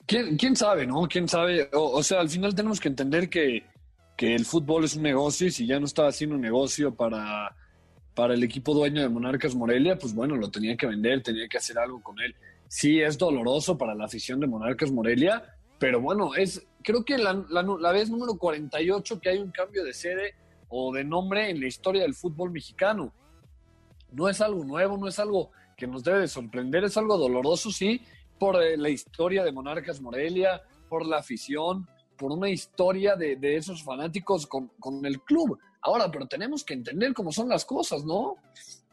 ¿Quién, 0.06 0.36
quién 0.36 0.56
sabe, 0.56 0.86
no? 0.86 1.06
¿Quién 1.08 1.28
sabe? 1.28 1.70
O, 1.72 2.02
sea, 2.02 2.20
al 2.20 2.28
final 2.28 2.54
tenemos 2.54 2.80
que 2.80 2.88
entender 2.88 3.30
que, 3.30 3.62
que, 4.20 4.34
el 4.34 4.44
fútbol 4.44 4.84
es 4.84 4.96
un 4.96 5.02
negocio 5.02 5.46
y 5.46 5.50
si 5.50 5.66
ya 5.66 5.80
no 5.80 5.86
estaba 5.86 6.08
haciendo 6.08 6.36
negocio 6.36 6.94
para, 6.94 7.56
para 8.14 8.34
el 8.34 8.42
equipo 8.42 8.74
dueño 8.74 9.00
de 9.00 9.08
Monarcas 9.08 9.54
Morelia, 9.54 9.98
pues 9.98 10.14
bueno, 10.14 10.36
lo 10.36 10.50
tenía 10.50 10.76
que 10.76 10.86
vender, 10.86 11.22
tenía 11.22 11.48
que 11.48 11.56
hacer 11.56 11.78
algo 11.78 12.02
con 12.02 12.20
él. 12.20 12.34
Sí, 12.68 13.00
es 13.00 13.16
doloroso 13.16 13.78
para 13.78 13.94
la 13.94 14.04
afición 14.04 14.38
de 14.38 14.46
Monarcas 14.46 14.92
Morelia, 14.92 15.42
pero 15.78 16.00
bueno, 16.00 16.34
es, 16.34 16.66
creo 16.82 17.02
que 17.02 17.16
la, 17.16 17.32
la, 17.48 17.92
vez 17.92 18.10
número 18.10 18.36
48 18.36 19.20
que 19.20 19.30
hay 19.30 19.38
un 19.38 19.50
cambio 19.50 19.82
de 19.82 19.94
sede 19.94 20.34
o 20.68 20.92
de 20.92 21.02
nombre 21.02 21.48
en 21.48 21.58
la 21.58 21.66
historia 21.66 22.02
del 22.02 22.14
fútbol 22.14 22.50
mexicano. 22.50 23.14
No 24.12 24.28
es 24.28 24.42
algo 24.42 24.64
nuevo, 24.64 24.98
no 24.98 25.08
es 25.08 25.18
algo 25.18 25.50
que 25.78 25.86
nos 25.86 26.04
debe 26.04 26.20
de 26.20 26.28
sorprender, 26.28 26.84
es 26.84 26.98
algo 26.98 27.16
doloroso, 27.16 27.70
sí, 27.70 28.02
por 28.38 28.62
eh, 28.62 28.76
la 28.76 28.90
historia 28.90 29.44
de 29.44 29.52
Monarcas 29.52 30.00
Morelia, 30.00 30.62
por 30.90 31.06
la 31.06 31.18
afición, 31.18 31.88
por 32.20 32.32
una 32.32 32.50
historia 32.50 33.16
de, 33.16 33.36
de 33.36 33.56
esos 33.56 33.82
fanáticos 33.82 34.46
con, 34.46 34.68
con, 34.78 35.06
el 35.06 35.22
club. 35.22 35.58
Ahora, 35.80 36.10
pero 36.10 36.26
tenemos 36.26 36.62
que 36.62 36.74
entender 36.74 37.14
cómo 37.14 37.32
son 37.32 37.48
las 37.48 37.64
cosas, 37.64 38.04
¿no? 38.04 38.36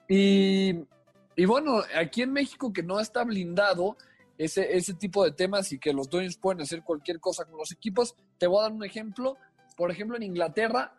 Y, 0.08 0.74
y 1.36 1.46
bueno, 1.46 1.82
aquí 1.94 2.22
en 2.22 2.32
México 2.32 2.72
que 2.72 2.84
no 2.84 3.02
está 3.02 3.26
blindado, 3.26 3.98
ese, 4.38 4.78
ese 4.78 4.94
tipo 4.94 5.26
de 5.26 5.34
temas 5.34 5.74
y 5.74 5.78
que 5.78 5.92
los 5.92 6.10
dueños 6.10 6.38
pueden 6.38 6.62
hacer 6.62 6.84
cualquier 6.84 7.20
cosa 7.20 7.44
con 7.44 7.58
los 7.58 7.74
equipos. 7.74 8.16
Te 8.38 8.48
voy 8.48 8.60
a 8.60 8.64
dar 8.64 8.72
un 8.72 8.86
ejemplo. 8.86 9.36
Por 9.76 9.92
ejemplo, 9.92 10.16
en 10.16 10.24
Inglaterra, 10.24 10.96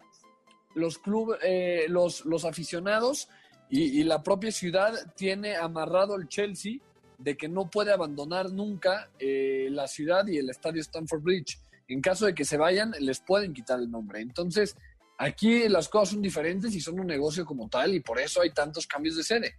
los 0.74 0.98
clubes, 0.98 1.38
eh, 1.42 1.86
los, 1.88 2.26
los 2.26 2.44
aficionados 2.44 3.30
y, 3.70 4.02
la 4.04 4.22
propia 4.22 4.52
ciudad 4.52 4.92
tiene 5.16 5.56
amarrado 5.56 6.14
el 6.16 6.28
Chelsea 6.28 6.74
de 7.16 7.38
que 7.38 7.48
no 7.48 7.70
puede 7.70 7.90
abandonar 7.90 8.52
nunca 8.52 9.08
eh, 9.18 9.68
la 9.70 9.88
ciudad 9.88 10.26
y 10.26 10.36
el 10.36 10.50
estadio 10.50 10.82
Stamford 10.82 11.22
Bridge. 11.22 11.58
En 11.88 12.00
caso 12.00 12.26
de 12.26 12.34
que 12.34 12.44
se 12.44 12.56
vayan, 12.56 12.92
les 13.00 13.20
pueden 13.20 13.52
quitar 13.52 13.80
el 13.80 13.90
nombre. 13.90 14.20
Entonces, 14.20 14.76
aquí 15.16 15.68
las 15.68 15.88
cosas 15.88 16.10
son 16.10 16.22
diferentes 16.22 16.74
y 16.74 16.80
son 16.80 17.00
un 17.00 17.06
negocio 17.06 17.44
como 17.44 17.68
tal 17.68 17.94
y 17.94 18.00
por 18.00 18.20
eso 18.20 18.40
hay 18.40 18.50
tantos 18.50 18.86
cambios 18.86 19.16
de 19.16 19.24
sede. 19.24 19.56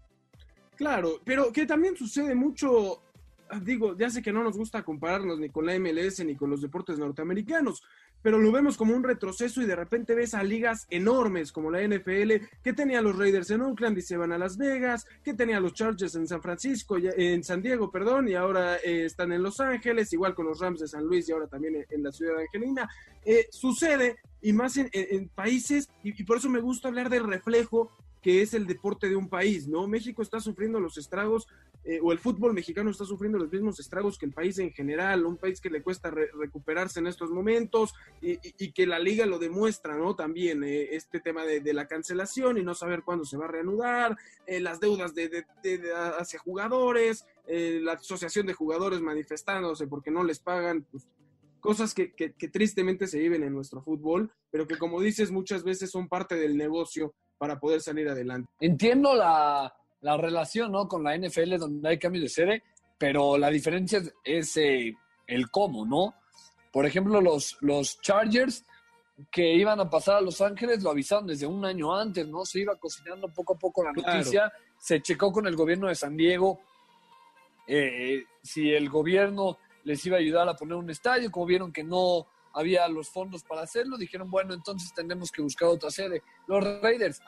Claro, 0.75 1.19
pero 1.25 1.51
que 1.51 1.65
también 1.65 1.97
sucede 1.97 2.33
mucho 2.35 3.01
digo, 3.61 3.97
ya 3.97 4.09
sé 4.09 4.21
que 4.21 4.31
no 4.31 4.43
nos 4.43 4.57
gusta 4.57 4.83
compararnos 4.83 5.39
ni 5.39 5.49
con 5.49 5.65
la 5.65 5.77
MLS 5.79 6.23
ni 6.23 6.35
con 6.35 6.49
los 6.49 6.61
deportes 6.61 6.99
norteamericanos, 6.99 7.83
pero 8.21 8.39
lo 8.39 8.51
vemos 8.51 8.77
como 8.77 8.95
un 8.95 9.03
retroceso 9.03 9.61
y 9.61 9.65
de 9.65 9.75
repente 9.75 10.15
ves 10.15 10.33
a 10.33 10.43
ligas 10.43 10.87
enormes 10.89 11.51
como 11.51 11.71
la 11.71 11.81
NFL, 11.81 12.31
que 12.63 12.73
tenía 12.73 13.01
los 13.01 13.17
Raiders 13.17 13.49
en 13.51 13.61
Oakland 13.61 13.97
y 13.97 14.01
se 14.01 14.17
van 14.17 14.31
a 14.31 14.37
Las 14.37 14.57
Vegas, 14.57 15.05
que 15.23 15.33
tenía 15.33 15.59
los 15.59 15.73
Chargers 15.73 16.15
en 16.15 16.27
San 16.27 16.41
Francisco, 16.41 16.97
en 16.97 17.43
San 17.43 17.61
Diego, 17.61 17.91
perdón, 17.91 18.27
y 18.27 18.33
ahora 18.33 18.77
eh, 18.77 19.05
están 19.05 19.31
en 19.31 19.43
Los 19.43 19.59
Ángeles, 19.59 20.11
igual 20.13 20.35
con 20.35 20.45
los 20.45 20.59
Rams 20.59 20.81
de 20.81 20.87
San 20.87 21.05
Luis 21.05 21.29
y 21.29 21.31
ahora 21.31 21.47
también 21.47 21.85
en, 21.89 22.03
la 22.03 22.11
ciudad 22.11 22.35
de 22.35 22.43
Angelina. 22.43 22.89
Eh, 23.25 23.47
sucede, 23.51 24.17
y 24.41 24.53
más 24.53 24.77
en, 24.77 25.29
países, 25.29 25.89
y 26.03 26.23
por 26.23 26.37
eso 26.37 26.49
me 26.49 26.61
gusta 26.61 26.87
hablar 26.87 27.09
del 27.09 27.27
reflejo 27.27 27.91
que 28.21 28.41
es 28.41 28.53
el 28.53 28.67
deporte 28.67 29.07
de 29.07 29.15
un 29.15 29.29
país, 29.29 29.67
¿no? 29.67 29.87
México 29.87 30.21
está 30.21 30.39
sufriendo 30.39 30.79
los 30.79 30.97
estragos, 30.97 31.47
eh, 31.83 31.99
o 32.03 32.11
el 32.11 32.19
fútbol 32.19 32.53
mexicano 32.53 32.91
está 32.91 33.05
sufriendo 33.05 33.37
los 33.37 33.51
mismos 33.51 33.79
estragos 33.79 34.17
que 34.17 34.25
el 34.25 34.33
país 34.33 34.59
en 34.59 34.71
general, 34.71 35.25
un 35.25 35.37
país 35.37 35.61
que 35.61 35.69
le 35.69 35.81
cuesta 35.81 36.11
recuperarse 36.11 36.99
en 36.99 37.07
estos 37.07 37.31
momentos 37.31 37.93
y, 38.21 38.37
que 38.71 38.85
la 38.85 38.99
liga 38.99 39.25
lo 39.25 39.39
demuestra, 39.39 39.97
¿no? 39.97 40.15
También 40.15 40.63
eh, 40.63 40.95
este 40.95 41.19
tema 41.19 41.45
de, 41.45 41.73
la 41.73 41.87
cancelación 41.87 42.57
y 42.57 42.63
no 42.63 42.73
saber 42.75 43.03
cuándo 43.03 43.25
se 43.25 43.37
va 43.37 43.45
a 43.45 43.49
reanudar, 43.49 44.17
eh, 44.45 44.59
las 44.59 44.79
deudas 44.79 45.13
de, 45.15 45.45
hacia 46.17 46.39
jugadores, 46.39 47.25
la 47.47 47.93
asociación 47.93 48.45
de 48.45 48.53
jugadores 48.53 49.01
manifestándose 49.01 49.87
porque 49.87 50.11
no 50.11 50.23
les 50.23 50.39
pagan, 50.39 50.85
pues, 50.91 51.07
cosas 51.59 51.93
que, 51.93 52.13
que, 52.13 52.47
tristemente 52.47 53.07
se 53.07 53.19
viven 53.19 53.43
en 53.43 53.53
nuestro 53.53 53.81
fútbol, 53.81 54.31
pero 54.51 54.67
que 54.67 54.77
como 54.77 55.01
dices 55.01 55.31
muchas 55.31 55.63
veces 55.63 55.91
son 55.91 56.07
parte 56.07 56.35
del 56.35 56.57
negocio 56.57 57.13
para 57.37 57.59
poder 57.59 57.81
salir 57.81 58.07
adelante. 58.09 58.51
Entiendo 58.59 59.15
la, 59.15 59.73
la 60.01 60.17
relación 60.17 60.71
¿no? 60.71 60.87
con 60.87 61.03
la 61.03 61.17
NFL 61.17 61.57
donde 61.57 61.89
hay 61.89 61.99
cambio 61.99 62.21
de 62.21 62.29
sede, 62.29 62.63
pero 62.97 63.37
la 63.37 63.49
diferencia 63.49 64.01
es, 64.23 64.57
eh, 64.57 64.95
el 65.27 65.49
cómo, 65.49 65.85
¿no? 65.85 66.15
Por 66.71 66.85
ejemplo, 66.85 67.21
los, 67.21 67.57
los 67.61 67.99
Chargers 68.01 68.63
que 69.31 69.53
iban 69.53 69.79
a 69.79 69.89
pasar 69.89 70.17
a 70.17 70.21
Los 70.21 70.41
Ángeles 70.41 70.81
lo 70.81 70.91
avisaron 70.91 71.27
desde 71.27 71.45
un 71.45 71.65
año 71.65 71.93
antes, 71.93 72.27
¿no? 72.27 72.45
Se 72.45 72.59
iba 72.59 72.75
cocinando 72.75 73.27
poco 73.27 73.53
a 73.53 73.57
poco 73.57 73.83
la 73.83 73.91
noticia, 73.91 74.51
se 74.77 75.01
checó 75.01 75.31
con 75.31 75.45
el 75.45 75.55
gobierno 75.55 75.87
de 75.87 75.95
San 75.95 76.15
Diego 76.15 76.59
eh, 77.71 78.25
si 78.41 78.73
el 78.73 78.89
gobierno 78.89 79.59
les 79.83 80.03
iba 80.03 80.17
a 80.17 80.19
ayudar 80.19 80.49
a 80.49 80.55
poner 80.55 80.75
un 80.75 80.89
estadio, 80.89 81.29
como 81.29 81.45
vieron 81.45 81.71
que 81.71 81.83
no 81.83 82.25
había 82.53 82.87
los 82.87 83.09
fondos 83.09 83.43
para 83.43 83.61
hacerlo, 83.61 83.97
dijeron, 83.97 84.29
bueno, 84.29 84.53
entonces 84.53 84.93
tenemos 84.93 85.31
que 85.31 85.41
buscar 85.41 85.69
otra 85.69 85.91
sede. 85.91 86.23
Los 86.47 86.63
Raiders 86.81 87.21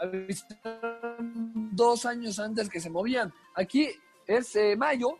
dos 1.71 2.05
años 2.05 2.39
antes 2.39 2.69
que 2.69 2.79
se 2.79 2.89
movían. 2.89 3.33
Aquí 3.55 3.89
es 4.27 4.55
eh, 4.55 4.75
mayo 4.75 5.17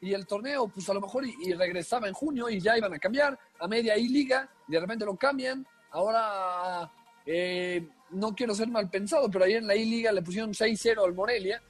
y 0.00 0.12
el 0.12 0.26
torneo, 0.26 0.68
pues 0.68 0.88
a 0.88 0.94
lo 0.94 1.00
mejor 1.00 1.24
y, 1.26 1.52
regresaba 1.54 2.06
en 2.08 2.14
junio 2.14 2.48
y 2.48 2.60
ya 2.60 2.76
iban 2.76 2.92
a 2.92 2.98
cambiar 2.98 3.38
a 3.58 3.66
media 3.66 3.96
y 3.96 4.08
liga, 4.08 4.48
de 4.66 4.80
repente 4.80 5.04
lo 5.04 5.16
cambian. 5.16 5.66
Ahora, 5.90 6.90
eh, 7.24 7.88
no 8.10 8.34
quiero 8.34 8.54
ser 8.54 8.68
mal 8.68 8.90
pensado, 8.90 9.30
pero 9.30 9.44
ahí 9.44 9.54
en 9.54 9.66
la 9.66 9.74
I-Liga 9.74 10.12
le 10.12 10.22
pusieron 10.22 10.52
6-0 10.52 11.04
al 11.04 11.14
Morelia. 11.14 11.62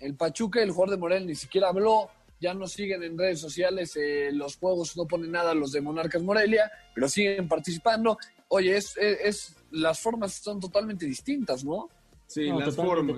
El 0.00 0.14
Pachuca, 0.14 0.62
el 0.62 0.70
jugador 0.70 0.90
de 0.94 1.00
Morelia, 1.00 1.26
ni 1.26 1.34
siquiera 1.34 1.68
habló 1.68 2.10
ya 2.40 2.54
no 2.54 2.66
siguen 2.66 3.02
en 3.02 3.18
redes 3.18 3.40
sociales, 3.40 3.96
eh, 3.96 4.30
los 4.32 4.56
juegos 4.56 4.96
no 4.96 5.06
ponen 5.06 5.32
nada 5.32 5.54
los 5.54 5.72
de 5.72 5.80
Monarcas 5.80 6.22
Morelia, 6.22 6.70
pero 6.94 7.08
siguen 7.08 7.48
participando. 7.48 8.18
Oye, 8.48 8.76
es, 8.76 8.96
es, 8.96 9.56
las 9.70 10.00
formas 10.00 10.34
son 10.34 10.60
totalmente 10.60 11.06
distintas, 11.06 11.64
¿no? 11.64 11.88
Sí, 12.26 12.46
las 12.46 12.76
formas. 12.76 13.16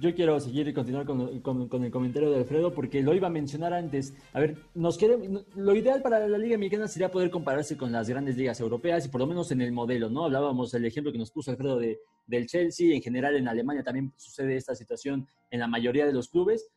Yo, 0.00 0.12
quiero 0.12 0.40
seguir 0.40 0.66
y 0.66 0.74
continuar 0.74 1.06
con, 1.06 1.38
con, 1.40 1.84
el 1.84 1.90
comentario 1.92 2.32
de 2.32 2.38
Alfredo 2.38 2.74
porque 2.74 3.00
lo 3.00 3.14
iba 3.14 3.28
a 3.28 3.30
mencionar 3.30 3.72
antes. 3.72 4.12
A 4.32 4.40
ver, 4.40 4.56
nos 4.74 4.98
quiere, 4.98 5.16
lo 5.54 5.76
ideal 5.76 6.02
para 6.02 6.26
la 6.26 6.36
Liga 6.36 6.58
Mexicana 6.58 6.88
sería 6.88 7.12
poder 7.12 7.30
compararse 7.30 7.76
con 7.76 7.92
las 7.92 8.08
grandes 8.08 8.36
ligas 8.36 8.58
europeas 8.58 9.06
y 9.06 9.08
por 9.08 9.20
lo 9.20 9.28
menos 9.28 9.52
en 9.52 9.60
el 9.60 9.70
modelo, 9.70 10.10
¿no? 10.10 10.24
Hablábamos 10.24 10.72
del 10.72 10.84
ejemplo 10.84 11.12
que 11.12 11.18
nos 11.18 11.30
puso 11.30 11.52
Alfredo 11.52 11.78
de, 11.78 12.00
del 12.26 12.48
Chelsea, 12.48 12.92
en 12.92 13.02
general 13.02 13.36
en 13.36 13.46
Alemania 13.46 13.84
también 13.84 14.12
sucede 14.16 14.56
esta 14.56 14.74
situación 14.74 15.28
en 15.52 15.60
la 15.60 15.68
mayoría 15.68 16.06
de 16.06 16.12
los 16.12 16.28
clubes 16.28 16.68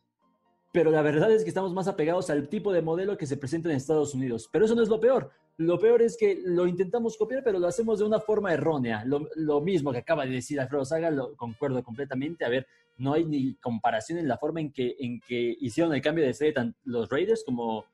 pero 0.76 0.92
la 0.92 1.02
verdad 1.02 1.32
es 1.32 1.44
que 1.44 1.48
estamos 1.48 1.74
más 1.74 1.88
apegados 1.88 2.30
al 2.30 2.50
tipo 2.50 2.74
de 2.74 2.82
modelo 2.82 3.18
que 3.18 3.26
se 3.26 3.38
presenta 3.38 3.70
en 3.70 3.78
Estados 3.78 4.14
Unidos. 4.14 4.50
Pero 4.52 4.66
eso 4.66 4.76
no 4.76 4.84
es 4.84 4.90
lo 4.90 5.00
peor. 5.00 5.32
Lo 5.56 5.80
peor 5.80 6.02
es 6.02 6.18
que 6.18 6.42
lo 6.44 6.68
intentamos 6.68 7.16
copiar, 7.16 7.46
pero 7.46 7.60
lo 7.60 7.68
hacemos 7.68 8.00
de 8.00 8.04
una 8.04 8.20
forma 8.20 8.52
errónea. 8.52 9.06
Lo, 9.06 9.62
mismo 9.62 9.94
que 9.94 10.00
acaba 10.00 10.26
de 10.26 10.34
decir 10.34 10.60
Alfredo 10.60 10.84
Saga, 10.84 11.10
lo 11.12 11.34
concuerdo 11.38 11.82
completamente. 11.82 12.44
A 12.44 12.50
ver, 12.50 12.68
no 12.98 13.14
hay 13.14 13.24
ni 13.24 13.56
comparación 13.56 14.20
en 14.20 14.28
la 14.28 14.38
forma 14.38 14.60
en 14.60 14.74
que, 14.74 14.98
en 15.00 15.22
que 15.22 15.56
hicieron 15.62 15.94
el 15.96 16.02
cambio 16.02 16.26
de 16.26 16.34
sede 16.34 16.52
tanto 16.52 16.78
los 16.84 17.08
Raiders 17.08 17.46
como, 17.46 17.86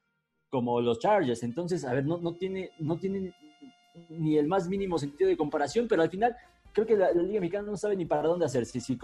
como 0.49 0.81
los 0.81 0.97
Chargers. 0.97 1.43
Entonces, 1.43 1.85
a 1.85 1.93
ver, 1.93 2.03
no, 2.03 2.17
no, 2.17 2.33
tiene, 2.33 2.71
no 2.79 2.97
tiene 2.97 3.35
ni 4.09 4.39
el 4.39 4.47
más 4.47 4.67
mínimo 4.67 4.97
sentido 4.97 5.29
de 5.29 5.37
comparación, 5.37 5.87
pero 5.87 6.01
al 6.01 6.09
final 6.09 6.35
creo 6.73 6.85
que 6.85 6.95
la, 6.95 7.11
Liga 7.11 7.39
Mexicana 7.39 7.69
no 7.69 7.77
sabe 7.77 7.95
ni 7.95 8.05
para 8.05 8.27
dónde 8.27 8.45
hacer. 8.45 8.65
Si, 8.65 8.79
si, 8.79 8.97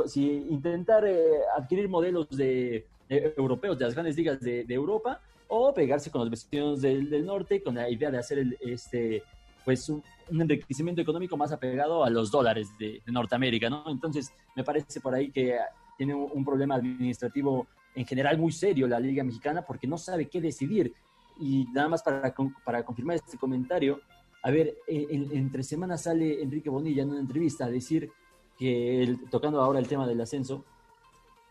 intentar 0.49 1.05
eh, 1.05 1.39
adquirir 1.55 1.89
modelos 1.89 2.29
de 2.29 2.85
europeos 3.09 3.77
de 3.77 3.85
las 3.85 3.93
grandes 3.93 4.17
ligas 4.17 4.39
de, 4.39 4.65
Europa 4.69 5.21
o 5.47 5.73
pegarse 5.73 6.11
con 6.11 6.21
los 6.21 6.29
vecinos 6.29 6.81
del, 6.81 7.25
norte 7.25 7.63
con 7.63 7.75
la 7.75 7.89
idea 7.89 8.11
de 8.11 8.17
hacer 8.17 8.39
el, 8.39 8.57
este, 8.59 9.23
pues 9.63 9.87
un, 9.89 10.03
enriquecimiento 10.29 11.01
económico 11.01 11.37
más 11.37 11.53
apegado 11.53 12.03
a 12.03 12.09
los 12.09 12.29
dólares 12.31 12.67
de, 12.77 13.01
Norteamérica, 13.07 13.69
¿no? 13.69 13.85
Entonces, 13.87 14.31
me 14.55 14.63
parece 14.63 14.99
por 14.99 15.13
ahí 15.13 15.31
que 15.31 15.57
tiene 15.97 16.13
un, 16.13 16.43
problema 16.43 16.75
administrativo 16.75 17.67
en 17.95 18.05
general 18.05 18.37
muy 18.37 18.51
serio 18.51 18.87
la 18.87 18.99
Liga 18.99 19.23
Mexicana 19.23 19.63
porque 19.63 19.87
no 19.87 19.97
sabe 19.97 20.27
qué 20.27 20.41
decidir. 20.41 20.93
Y 21.39 21.65
nada 21.71 21.87
más 21.87 22.01
para, 22.01 22.33
para 22.65 22.83
confirmar 22.83 23.15
este 23.15 23.37
comentario, 23.37 24.01
a 24.43 24.51
ver, 24.51 24.77
entre 24.87 25.63
semanas 25.63 26.03
sale 26.03 26.41
Enrique 26.41 26.69
Bonilla 26.69 27.03
en 27.03 27.09
una 27.09 27.19
entrevista 27.19 27.65
a 27.65 27.69
decir 27.69 28.11
que, 28.57 29.17
tocando 29.29 29.61
ahora 29.61 29.79
el 29.79 29.87
tema 29.87 30.07
del 30.07 30.21
ascenso, 30.21 30.63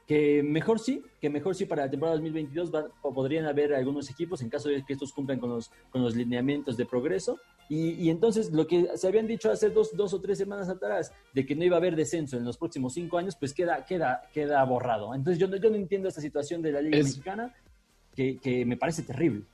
que 0.07 0.43
mejor 0.43 0.79
sí, 0.79 1.05
que 1.21 1.29
mejor 1.29 1.57
sí 1.57 1.67
para 1.67 1.85
la 1.85 1.91
temporada 1.91 2.17
2022 2.17 2.71
podrían 3.03 3.45
haber 3.47 3.75
algunos 3.75 4.09
equipos 4.09 4.41
en 4.41 4.49
caso 4.49 4.69
de 4.69 4.85
que 4.85 4.93
estos 4.93 5.13
cumplan 5.13 5.41
con 5.41 5.51
los, 5.51 5.71
con 5.91 6.03
los 6.03 6.15
lineamientos 6.15 6.77
de 6.77 6.87
progreso. 6.87 7.41
Y, 7.69 8.09
entonces 8.11 8.53
lo 8.53 8.69
que 8.69 8.89
se 8.97 9.09
habían 9.09 9.27
dicho 9.27 9.51
hace 9.51 9.71
dos, 9.71 9.97
dos 9.97 10.15
o 10.15 10.21
tres 10.21 10.39
semanas 10.39 10.69
atrás 10.69 11.13
de 11.35 11.45
que 11.45 11.57
no 11.57 11.65
iba 11.65 11.77
a 11.77 11.81
haber 11.81 11.97
descenso 11.97 12.37
en 12.37 12.45
los 12.45 12.57
próximos 12.57 12.95
cinco 12.95 13.19
años, 13.19 13.35
pues 13.35 13.53
queda, 13.53 13.85
queda, 13.85 14.23
queda 14.33 14.63
borrado. 14.65 15.13
Entonces 15.13 15.41
yo, 15.41 15.49
yo 15.57 15.71
no 15.71 15.77
entiendo 15.77 16.07
esta 16.07 16.21
situación 16.21 16.63
de 16.63 16.71
la 16.71 16.81
Liga 16.81 16.99
Mexicana 16.99 17.53
que, 18.15 18.39
que 18.39 18.65
me 18.65 18.77
parece 18.77 19.03
terrible. 19.03 19.45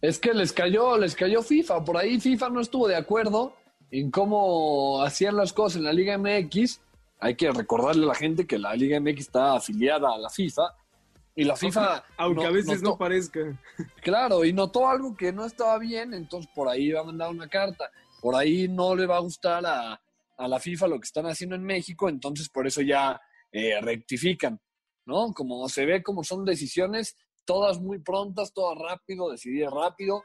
Es 0.00 0.18
que 0.18 0.34
les 0.34 0.52
cayó, 0.52 0.96
les 0.98 1.14
cayó 1.14 1.42
FIFA. 1.42 1.84
Por 1.84 1.96
ahí 1.96 2.20
FIFA 2.20 2.50
no 2.50 2.60
estuvo 2.60 2.88
de 2.88 2.96
acuerdo 2.96 3.54
en 3.90 4.10
cómo 4.10 5.02
hacían 5.02 5.36
las 5.36 5.52
cosas 5.52 5.76
en 5.76 5.84
la 5.84 5.92
Liga 5.92 6.18
MX 6.18 6.80
hay 7.18 7.34
que 7.34 7.50
recordarle 7.50 8.04
a 8.04 8.08
la 8.08 8.14
gente 8.14 8.46
que 8.46 8.58
la 8.58 8.74
Liga 8.74 9.00
MX 9.00 9.20
está 9.20 9.54
afiliada 9.54 10.14
a 10.14 10.18
la 10.18 10.30
FIFA 10.30 10.74
y 11.34 11.44
la 11.44 11.56
FIFA... 11.56 12.04
Aunque 12.16 12.46
a 12.46 12.50
veces 12.50 12.82
no 12.82 12.96
parezca. 12.96 13.40
Claro, 14.02 14.44
y 14.44 14.52
notó 14.52 14.88
algo 14.88 15.14
que 15.14 15.32
no 15.32 15.44
estaba 15.44 15.78
bien, 15.78 16.14
entonces 16.14 16.50
por 16.54 16.68
ahí 16.68 16.92
va 16.92 17.00
a 17.00 17.04
mandar 17.04 17.30
una 17.30 17.48
carta. 17.48 17.90
Por 18.20 18.34
ahí 18.34 18.68
no 18.68 18.94
le 18.94 19.06
va 19.06 19.16
a 19.16 19.20
gustar 19.20 19.64
a, 19.66 20.00
la 20.38 20.60
FIFA 20.60 20.88
lo 20.88 21.00
que 21.00 21.06
están 21.06 21.26
haciendo 21.26 21.56
en 21.56 21.62
México, 21.62 22.08
entonces 22.08 22.48
por 22.48 22.66
eso 22.66 22.82
ya 22.82 23.20
eh, 23.52 23.80
rectifican, 23.80 24.60
¿no? 25.06 25.32
Como 25.32 25.68
se 25.68 25.86
ve 25.86 26.02
como 26.02 26.24
son 26.24 26.44
decisiones 26.44 27.16
todas 27.46 27.80
muy 27.80 27.98
prontas, 27.98 28.52
todas 28.52 28.78
rápido, 28.78 29.30
decidir 29.30 29.68
rápido, 29.70 30.24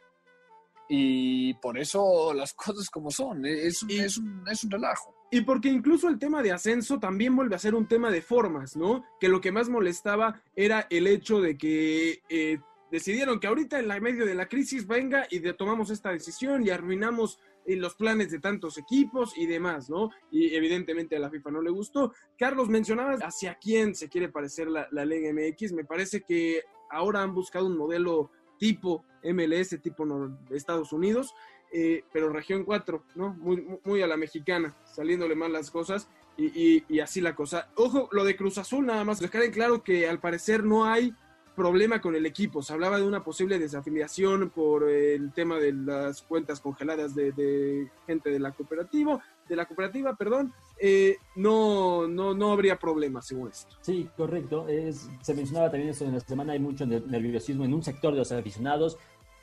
y 0.94 1.54
por 1.56 1.78
eso 1.78 2.34
las 2.34 2.54
cosas 2.54 2.90
como 2.90 3.12
son, 3.12 3.46
es 3.46 3.86
es 3.88 4.18
un, 4.18 4.44
es 4.50 4.64
un 4.66 4.72
relajo. 4.72 5.16
Y 5.32 5.42
porque 5.42 5.70
incluso 5.70 6.10
el 6.10 6.20
tema 6.20 6.44
de 6.44 6.52
ascenso 6.52 7.00
también 7.00 7.34
vuelve 7.34 7.56
a 7.56 7.60
ser 7.60 7.74
un 7.74 7.88
tema 7.88 8.12
de 8.12 8.22
formas, 8.22 8.76
¿no? 8.76 9.06
Que 9.18 9.30
lo 9.30 9.40
que 9.40 9.54
más 9.54 9.70
molestaba 9.70 10.44
era 10.54 10.88
el 10.90 11.08
hecho 11.08 11.40
de 11.40 11.58
que 11.58 12.22
eh, 12.28 12.60
decidieron 12.92 13.40
que 13.40 13.48
ahorita 13.48 13.80
en 13.80 13.88
la 13.88 13.98
medio 14.02 14.26
de 14.26 14.36
la 14.36 14.50
crisis 14.50 14.86
venga 14.86 15.26
y 15.32 15.40
tomamos 15.54 15.90
esta 15.90 16.12
decisión 16.12 16.68
y 16.68 16.70
arruinamos 16.70 17.40
eh, 17.66 17.78
los 17.78 17.96
planes 17.96 18.30
de 18.30 18.40
tantos 18.40 18.78
equipos 18.78 19.38
y 19.38 19.46
demás, 19.46 19.90
¿no? 19.90 20.10
Y 20.30 20.54
evidentemente 20.54 21.16
a 21.16 21.20
la 21.20 21.30
FIFA 21.30 21.52
no 21.52 21.62
le 21.62 21.70
gustó. 21.70 22.14
Carlos, 22.38 22.68
mencionabas 22.68 23.22
hacia 23.22 23.56
quién 23.56 23.96
se 23.96 24.10
quiere 24.10 24.28
parecer 24.28 24.68
la, 24.68 24.90
la 24.92 25.06
Liga 25.06 25.32
MX. 25.32 25.72
Me 25.72 25.86
parece 25.86 26.24
que 26.24 26.64
ahora 26.92 27.22
han 27.22 27.34
buscado 27.34 27.66
un 27.66 27.78
modelo 27.78 28.32
tipo 28.58 29.04
MLS, 29.24 29.80
tipo 29.82 30.06
Estados 30.52 30.94
Unidos, 30.94 31.34
eh, 31.72 32.04
pero 32.12 32.30
región 32.30 32.64
4, 32.64 33.04
¿no? 33.16 33.34
Muy, 33.36 33.66
muy 33.84 34.02
a 34.02 34.08
la 34.08 34.18
mexicana, 34.18 34.76
saliéndole 34.84 35.36
mal 35.36 35.54
las 35.54 35.72
cosas 35.72 36.08
y, 36.38 37.00
así 37.00 37.22
la 37.22 37.36
cosa. 37.36 37.70
Ojo, 37.76 38.10
lo 38.12 38.24
de 38.24 38.36
Cruz 38.36 38.58
Azul, 38.58 38.86
nada 38.86 39.04
más, 39.04 39.20
dejar 39.20 39.44
en 39.44 39.52
claro 39.52 39.84
que 39.84 40.08
al 40.08 40.20
parecer 40.20 40.64
no 40.64 40.86
hay 40.86 41.14
problema 41.56 42.02
con 42.02 42.16
el 42.16 42.26
equipo. 42.26 42.62
Se 42.62 42.74
hablaba 42.74 42.98
de 42.98 43.08
una 43.08 43.24
posible 43.24 43.60
desafiliación 43.60 44.50
por 44.50 44.90
el 44.90 45.32
tema 45.34 45.60
de 45.60 45.74
las 45.74 46.22
cuentas 46.24 46.60
congeladas 46.60 47.14
de, 47.14 47.90
gente 48.08 48.30
de 48.30 48.40
la 48.40 48.52
cooperativa, 48.52 49.24
de 49.52 49.58
la 49.58 49.66
cooperativa, 49.66 50.16
perdón. 50.16 50.54
Eh, 50.80 51.18
no, 51.36 52.08
no, 52.08 52.34
no 52.34 52.52
habría 52.52 52.78
problema 52.78 53.22
según 53.22 53.50
esto. 53.50 53.76
Sí, 53.82 54.10
correcto. 54.18 54.68
Es, 54.68 55.10
se 55.22 55.34
mencionaba 55.34 55.70
también 55.70 55.92
eso 55.92 56.06
en 56.06 56.14
la 56.14 56.20
semana, 56.20 56.54
hay 56.54 56.60
mucho 56.60 56.86
nerviosismo 56.86 57.66
en 57.66 57.74
un 57.74 57.84
sector 57.84 58.14
de 58.14 58.20
los 58.20 58.32
aficionados 58.32 58.98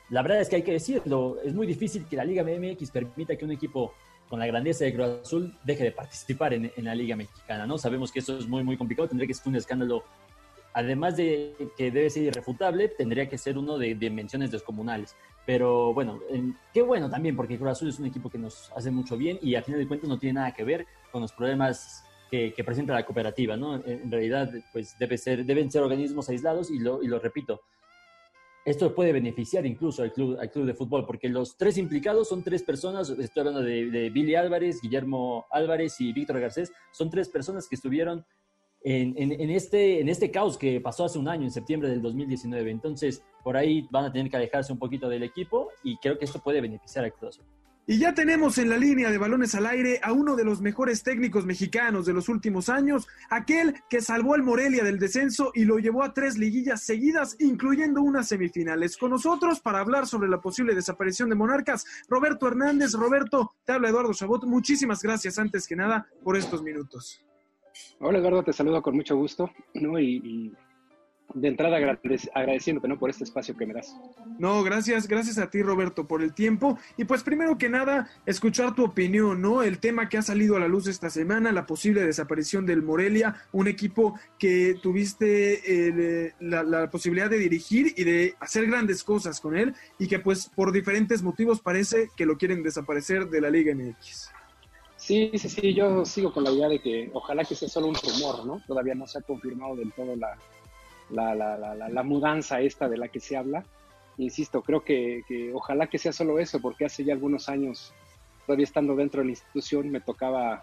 la 0.09 0.23
verdad 0.23 0.41
es 0.41 0.49
que 0.49 0.57
hay 0.57 0.63
que 0.63 0.71
decirlo, 0.71 1.37
es 1.43 1.53
muy 1.53 1.67
difícil 1.67 2.05
que 2.05 2.15
la 2.15 2.25
Liga 2.25 2.43
MX 2.43 2.91
permita 2.91 3.35
que 3.35 3.45
un 3.45 3.51
equipo 3.51 3.93
con 4.27 4.39
la 4.39 4.47
grandeza 4.47 4.85
de 4.85 4.93
Cruz 4.93 5.07
Azul 5.21 5.55
deje 5.63 5.85
de 5.85 5.91
participar 5.91 6.53
en, 6.53 6.71
la 6.77 6.95
Liga 6.95 7.15
Mexicana, 7.15 7.65
¿no? 7.65 7.77
Sabemos 7.77 8.11
que 8.11 8.19
eso 8.19 8.37
es 8.37 8.47
muy, 8.47 8.63
muy 8.63 8.77
complicado, 8.77 9.07
tendría 9.07 9.27
que 9.27 9.33
ser 9.33 9.47
un 9.47 9.55
escándalo, 9.55 10.03
además 10.73 11.17
de 11.17 11.53
que 11.77 11.91
debe 11.91 12.09
ser 12.09 12.23
irrefutable, 12.23 12.89
tendría 12.89 13.29
que 13.29 13.37
ser 13.37 13.57
uno 13.57 13.77
de 13.77 13.95
dimensiones 13.95 14.51
descomunales. 14.51 15.15
Pero 15.49 15.95
bueno, 15.95 16.19
qué 16.71 16.83
bueno 16.83 17.09
también, 17.09 17.35
porque 17.35 17.57
Cruz 17.57 17.71
Azul 17.71 17.89
es 17.89 17.97
un 17.97 18.05
equipo 18.05 18.29
que 18.29 18.37
nos 18.37 18.71
hace 18.75 18.91
mucho 18.91 19.17
bien 19.17 19.39
y 19.41 19.55
a 19.55 19.63
final 19.63 19.79
de 19.79 19.87
cuentas 19.87 20.07
no 20.07 20.19
tiene 20.19 20.33
nada 20.33 20.53
que 20.53 20.63
ver 20.63 20.85
con 21.11 21.23
los 21.23 21.33
problemas 21.33 22.05
que, 22.29 22.53
presenta 22.63 22.93
la 22.93 23.03
cooperativa, 23.03 23.57
¿no? 23.57 23.83
En, 23.83 24.11
realidad, 24.11 24.51
pues 24.71 24.95
debe 24.99 25.17
ser, 25.17 25.43
deben 25.45 25.71
ser 25.71 25.81
organismos 25.81 26.29
aislados 26.29 26.69
y 26.69 26.77
lo, 26.77 27.01
y 27.01 27.07
lo 27.07 27.17
repito, 27.17 27.61
esto 28.63 28.93
puede 28.93 29.11
beneficiar 29.11 29.65
incluso 29.65 30.03
al 30.03 30.13
club, 30.13 30.37
al 30.39 30.51
club 30.51 30.67
de 30.67 30.75
fútbol, 30.75 31.07
porque 31.07 31.27
los 31.29 31.57
tres 31.57 31.79
implicados 31.79 32.29
son 32.29 32.43
tres 32.43 32.61
personas, 32.61 33.09
estoy 33.09 33.41
hablando 33.41 33.63
de, 33.63 34.11
Billy 34.11 34.35
Álvarez, 34.35 34.79
Guillermo 34.79 35.47
Álvarez 35.49 35.99
y 35.99 36.13
Víctor 36.13 36.39
Garcés, 36.39 36.71
son 36.91 37.09
tres 37.09 37.27
personas 37.27 37.67
que 37.67 37.73
estuvieron 37.73 38.23
en, 38.83 39.13
en, 39.17 39.49
este, 39.49 39.99
en 39.99 40.09
este 40.09 40.31
caos 40.31 40.57
que 40.57 40.79
pasó 40.81 41.05
hace 41.05 41.19
un 41.19 41.27
año, 41.27 41.43
en 41.43 41.51
septiembre 41.51 41.89
del 41.89 42.01
2019. 42.01 42.71
Entonces, 42.71 43.23
por 43.43 43.57
ahí 43.57 43.87
van 43.91 44.05
a 44.05 44.11
tener 44.11 44.29
que 44.29 44.37
alejarse 44.37 44.71
un 44.71 44.79
poquito 44.79 45.09
del 45.09 45.23
equipo 45.23 45.69
y 45.83 45.97
creo 45.97 46.17
que 46.17 46.25
esto 46.25 46.39
puede 46.41 46.61
beneficiar 46.61 47.05
al 47.05 47.13
Cruz 47.13 47.39
y 47.91 47.97
ya 47.97 48.13
tenemos 48.13 48.59
en 48.59 48.69
la 48.69 48.77
línea 48.77 49.09
de 49.09 49.17
balones 49.17 49.55
al 49.55 49.65
aire 49.65 49.99
a 50.03 50.13
uno 50.13 50.35
de 50.35 50.43
los 50.43 50.61
mejores 50.61 51.01
técnicos 51.01 51.47
mexicanos 51.47 52.05
de 52.05 52.13
los 52.13 52.29
últimos 52.29 52.69
años, 52.69 53.07
aquel 53.31 53.81
que 53.89 53.99
salvó 53.99 54.35
al 54.35 54.43
Morelia 54.43 54.83
del 54.83 54.99
descenso 54.99 55.51
y 55.55 55.65
lo 55.65 55.79
llevó 55.79 56.03
a 56.03 56.13
tres 56.13 56.37
liguillas 56.37 56.83
seguidas, 56.83 57.35
incluyendo 57.39 58.03
unas 58.03 58.27
semifinales. 58.27 58.95
Con 58.95 59.09
nosotros 59.09 59.59
para 59.59 59.79
hablar 59.79 60.05
sobre 60.05 60.29
la 60.29 60.39
posible 60.39 60.75
desaparición 60.75 61.29
de 61.29 61.35
Monarcas, 61.35 61.83
Roberto 62.07 62.47
Hernández. 62.47 62.93
Roberto, 62.93 63.55
te 63.65 63.73
habla 63.73 63.89
Eduardo 63.89 64.13
Chabot. 64.13 64.43
Muchísimas 64.45 65.01
gracias 65.01 65.39
antes 65.39 65.65
que 65.65 65.75
nada 65.75 66.07
por 66.23 66.37
estos 66.37 66.61
minutos. 66.61 67.25
Hola 67.99 68.19
Eduardo, 68.19 68.43
te 68.43 68.53
saludo 68.53 68.81
con 68.81 68.95
mucho 68.95 69.15
gusto 69.15 69.51
¿no? 69.73 69.99
y 69.99 70.53
de 71.33 71.47
entrada 71.47 71.77
agradeciéndote 71.77 72.87
¿no? 72.87 72.97
por 72.97 73.09
este 73.09 73.23
espacio 73.23 73.55
que 73.55 73.65
me 73.65 73.73
das. 73.73 73.95
No, 74.39 74.63
gracias, 74.63 75.07
gracias 75.07 75.37
a 75.37 75.49
ti 75.49 75.61
Roberto 75.61 76.07
por 76.07 76.21
el 76.21 76.33
tiempo. 76.33 76.77
Y 76.97 77.05
pues 77.05 77.23
primero 77.23 77.57
que 77.57 77.69
nada, 77.69 78.09
escuchar 78.25 78.73
tu 78.73 78.83
opinión, 78.83 79.41
¿no? 79.41 79.61
El 79.63 79.79
tema 79.79 80.09
que 80.09 80.17
ha 80.17 80.21
salido 80.21 80.55
a 80.55 80.59
la 80.59 80.67
luz 80.67 80.87
esta 80.87 81.09
semana, 81.09 81.51
la 81.51 81.65
posible 81.65 82.01
desaparición 82.05 82.65
del 82.65 82.81
Morelia, 82.81 83.35
un 83.51 83.67
equipo 83.67 84.19
que 84.37 84.75
tuviste 84.81 85.61
eh, 85.65 86.33
la, 86.39 86.89
posibilidad 86.89 87.29
de 87.29 87.37
dirigir 87.37 87.93
y 87.95 88.03
de 88.03 88.35
hacer 88.39 88.65
grandes 88.65 89.03
cosas 89.03 89.39
con 89.39 89.55
él 89.55 89.75
y 89.99 90.07
que 90.07 90.19
pues 90.19 90.49
por 90.55 90.71
diferentes 90.71 91.21
motivos 91.21 91.61
parece 91.61 92.09
que 92.15 92.25
lo 92.25 92.37
quieren 92.37 92.63
desaparecer 92.63 93.29
de 93.29 93.41
la 93.41 93.49
Liga 93.49 93.73
MX. 93.75 94.31
Sí, 95.09 95.31
sí, 95.39 95.49
sí, 95.49 95.73
yo 95.73 96.05
sigo 96.05 96.31
con 96.31 96.43
la 96.43 96.51
idea 96.51 96.69
de 96.69 96.77
que 96.77 97.09
ojalá 97.13 97.43
que 97.43 97.55
sea 97.55 97.67
solo 97.67 97.87
un 97.87 97.95
rumor, 97.95 98.45
¿no? 98.45 98.61
Todavía 98.67 98.93
no 98.93 99.07
se 99.07 99.17
ha 99.17 99.21
confirmado 99.21 99.75
del 99.75 99.91
todo 99.91 100.15
la, 100.15 100.37
la, 101.09 101.33
la, 101.33 101.57
la, 101.57 101.89
la, 101.89 102.03
mudanza 102.03 102.61
esta 102.61 102.87
de 102.87 102.95
la 102.95 103.07
que 103.07 103.19
se 103.19 103.35
habla. 103.35 103.65
Insisto, 104.19 104.61
creo 104.61 104.83
que, 104.83 105.23
ojalá 105.51 105.87
que 105.87 105.97
sea 105.97 106.13
solo 106.13 106.37
eso, 106.37 106.61
porque 106.61 106.85
hace 106.85 107.03
ya 107.03 107.13
algunos 107.13 107.49
años, 107.49 107.91
todavía 108.45 108.65
estando 108.65 108.95
dentro 108.95 109.21
de 109.21 109.25
la 109.25 109.31
institución, 109.31 109.89
me 109.89 109.99
tocaba 109.99 110.61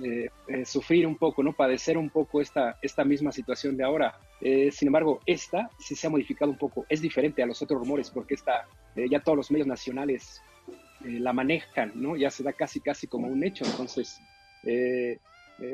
eh, 0.00 0.30
eh, 0.46 0.64
sufrir 0.64 1.04
un 1.04 1.16
poco, 1.16 1.42
¿no? 1.42 1.52
Padecer 1.52 1.98
un 1.98 2.10
poco 2.10 2.40
esta, 2.40 2.78
esta 2.82 3.02
misma 3.04 3.32
situación 3.32 3.76
de 3.76 3.82
ahora. 3.82 4.16
Eh, 4.40 4.70
sin 4.70 4.86
embargo, 4.86 5.18
esta 5.26 5.70
sí 5.80 5.96
se 5.96 6.06
ha 6.06 6.10
modificado 6.10 6.52
un 6.52 6.56
poco. 6.56 6.86
Es 6.88 7.02
diferente 7.02 7.42
a 7.42 7.46
los 7.46 7.60
otros 7.60 7.80
rumores 7.80 8.10
porque 8.10 8.34
esta, 8.34 8.68
ya 8.94 9.18
todos 9.18 9.36
los 9.36 9.50
medios 9.50 9.66
nacionales 9.66 10.40
la 11.00 11.32
manejan, 11.32 11.92
¿no? 11.94 12.16
Ya 12.16 12.30
se 12.30 12.42
da 12.42 12.52
casi, 12.52 12.80
casi 12.80 13.06
como 13.06 13.28
un 13.28 13.44
hecho. 13.44 13.64
Entonces, 13.64 14.20
eh, 14.64 15.18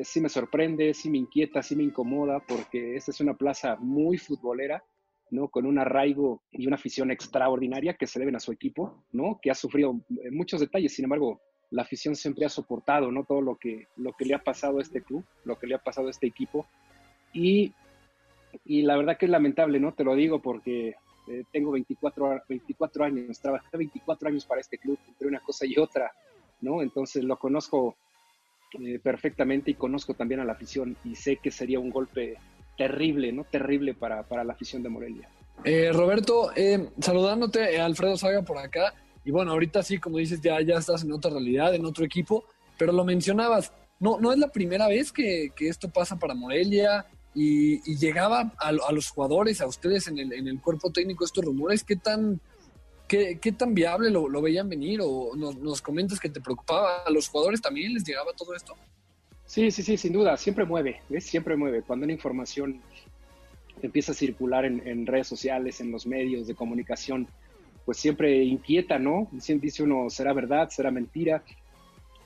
sí 0.04 0.20
me 0.20 0.28
sorprende, 0.28 0.94
sí 0.94 1.10
me 1.10 1.18
inquieta, 1.18 1.62
sí 1.62 1.76
me 1.76 1.82
incomoda, 1.82 2.40
porque 2.40 2.96
esta 2.96 3.10
es 3.10 3.20
una 3.20 3.34
plaza 3.34 3.76
muy 3.76 4.18
futbolera, 4.18 4.84
¿no? 5.30 5.48
Con 5.48 5.66
un 5.66 5.78
arraigo 5.78 6.42
y 6.50 6.66
una 6.66 6.76
afición 6.76 7.10
extraordinaria 7.10 7.94
que 7.94 8.06
se 8.06 8.18
deben 8.18 8.36
a 8.36 8.40
su 8.40 8.52
equipo, 8.52 9.04
¿no? 9.12 9.38
Que 9.40 9.50
ha 9.50 9.54
sufrido 9.54 10.00
eh, 10.22 10.30
muchos 10.30 10.60
detalles, 10.60 10.94
sin 10.94 11.04
embargo, 11.04 11.40
la 11.70 11.82
afición 11.82 12.14
siempre 12.14 12.44
ha 12.44 12.50
soportado, 12.50 13.10
¿no? 13.10 13.24
Todo 13.24 13.40
lo 13.40 13.56
que, 13.56 13.88
lo 13.96 14.12
que 14.12 14.26
le 14.26 14.34
ha 14.34 14.44
pasado 14.44 14.78
a 14.78 14.82
este 14.82 15.02
club, 15.02 15.24
lo 15.44 15.58
que 15.58 15.66
le 15.66 15.74
ha 15.74 15.78
pasado 15.78 16.08
a 16.08 16.10
este 16.10 16.26
equipo. 16.26 16.66
Y, 17.32 17.72
y 18.64 18.82
la 18.82 18.96
verdad 18.98 19.16
que 19.16 19.24
es 19.24 19.30
lamentable, 19.32 19.80
¿no? 19.80 19.94
Te 19.94 20.04
lo 20.04 20.14
digo 20.14 20.42
porque 20.42 20.96
eh, 21.28 21.44
tengo 21.52 21.70
24, 21.72 22.42
24 22.48 23.04
años, 23.04 23.40
trabajé 23.40 23.76
24 23.76 24.28
años 24.28 24.44
para 24.44 24.60
este 24.60 24.78
club, 24.78 24.98
entre 25.08 25.28
una 25.28 25.40
cosa 25.40 25.66
y 25.66 25.78
otra, 25.78 26.12
¿no? 26.60 26.82
Entonces 26.82 27.24
lo 27.24 27.38
conozco 27.38 27.96
eh, 28.80 28.98
perfectamente 28.98 29.70
y 29.70 29.74
conozco 29.74 30.14
también 30.14 30.40
a 30.40 30.44
la 30.44 30.54
afición 30.54 30.96
y 31.04 31.14
sé 31.14 31.36
que 31.36 31.50
sería 31.50 31.78
un 31.78 31.90
golpe 31.90 32.38
terrible, 32.76 33.30
¿no? 33.30 33.44
Terrible 33.44 33.94
para, 33.94 34.24
la 34.44 34.52
afición 34.52 34.82
de 34.82 34.88
Morelia. 34.88 35.28
Eh, 35.64 35.90
Roberto, 35.92 36.52
eh, 36.56 36.88
saludándote, 36.98 37.78
Alfredo 37.78 38.16
Saga 38.16 38.42
por 38.42 38.56
acá. 38.56 38.94
Y 39.24 39.30
bueno, 39.30 39.52
ahorita 39.52 39.82
sí, 39.82 39.98
como 39.98 40.18
dices, 40.18 40.40
ya, 40.40 40.60
ya 40.62 40.76
estás 40.76 41.04
en 41.04 41.12
otra 41.12 41.30
realidad, 41.30 41.74
en 41.74 41.84
otro 41.84 42.04
equipo, 42.04 42.44
pero 42.78 42.92
lo 42.92 43.04
mencionabas, 43.04 43.72
no, 44.00 44.18
no 44.18 44.32
es 44.32 44.38
la 44.38 44.48
primera 44.48 44.88
vez 44.88 45.12
que, 45.12 45.52
esto 45.60 45.88
pasa 45.90 46.18
para 46.18 46.34
Morelia 46.34 47.06
y, 47.34 47.96
llegaba 47.96 48.52
a, 48.58 48.72
los 48.92 49.08
jugadores, 49.10 49.60
a 49.60 49.66
ustedes 49.66 50.06
en 50.08 50.18
el, 50.18 50.60
cuerpo 50.60 50.90
técnico 50.90 51.24
estos 51.24 51.44
rumores. 51.44 51.82
¿Qué 51.82 51.96
tan, 51.96 52.40
¿Qué, 53.08 53.54
tan 53.56 53.74
viable 53.74 54.10
lo, 54.10 54.42
veían 54.42 54.68
venir? 54.68 55.00
¿O 55.02 55.34
nos, 55.34 55.80
comentas 55.80 56.20
que 56.20 56.28
te 56.28 56.40
preocupaba? 56.40 57.02
¿A 57.06 57.10
los 57.10 57.28
jugadores 57.28 57.60
también 57.60 57.94
les 57.94 58.04
llegaba 58.04 58.32
todo 58.36 58.54
esto? 58.54 58.74
Sí, 59.46 59.70
sí, 59.70 59.82
sí, 59.82 59.96
sin 59.96 60.12
duda. 60.12 60.36
Siempre 60.36 60.64
mueve, 60.64 61.00
Siempre 61.20 61.56
mueve. 61.56 61.82
Cuando 61.82 62.04
una 62.04 62.12
información 62.12 62.80
empieza 63.80 64.12
a 64.12 64.14
circular 64.14 64.64
en, 64.64 65.06
redes 65.06 65.26
sociales, 65.26 65.80
en 65.80 65.90
los 65.90 66.06
medios 66.06 66.46
de 66.46 66.54
comunicación, 66.54 67.26
pues 67.84 67.98
siempre 67.98 68.44
inquieta, 68.44 68.98
¿no? 68.98 69.28
Siempre 69.40 69.66
dice 69.66 69.82
uno, 69.82 70.08
¿será 70.10 70.32
verdad? 70.32 70.68
¿Será 70.68 70.90
mentira? 70.90 71.42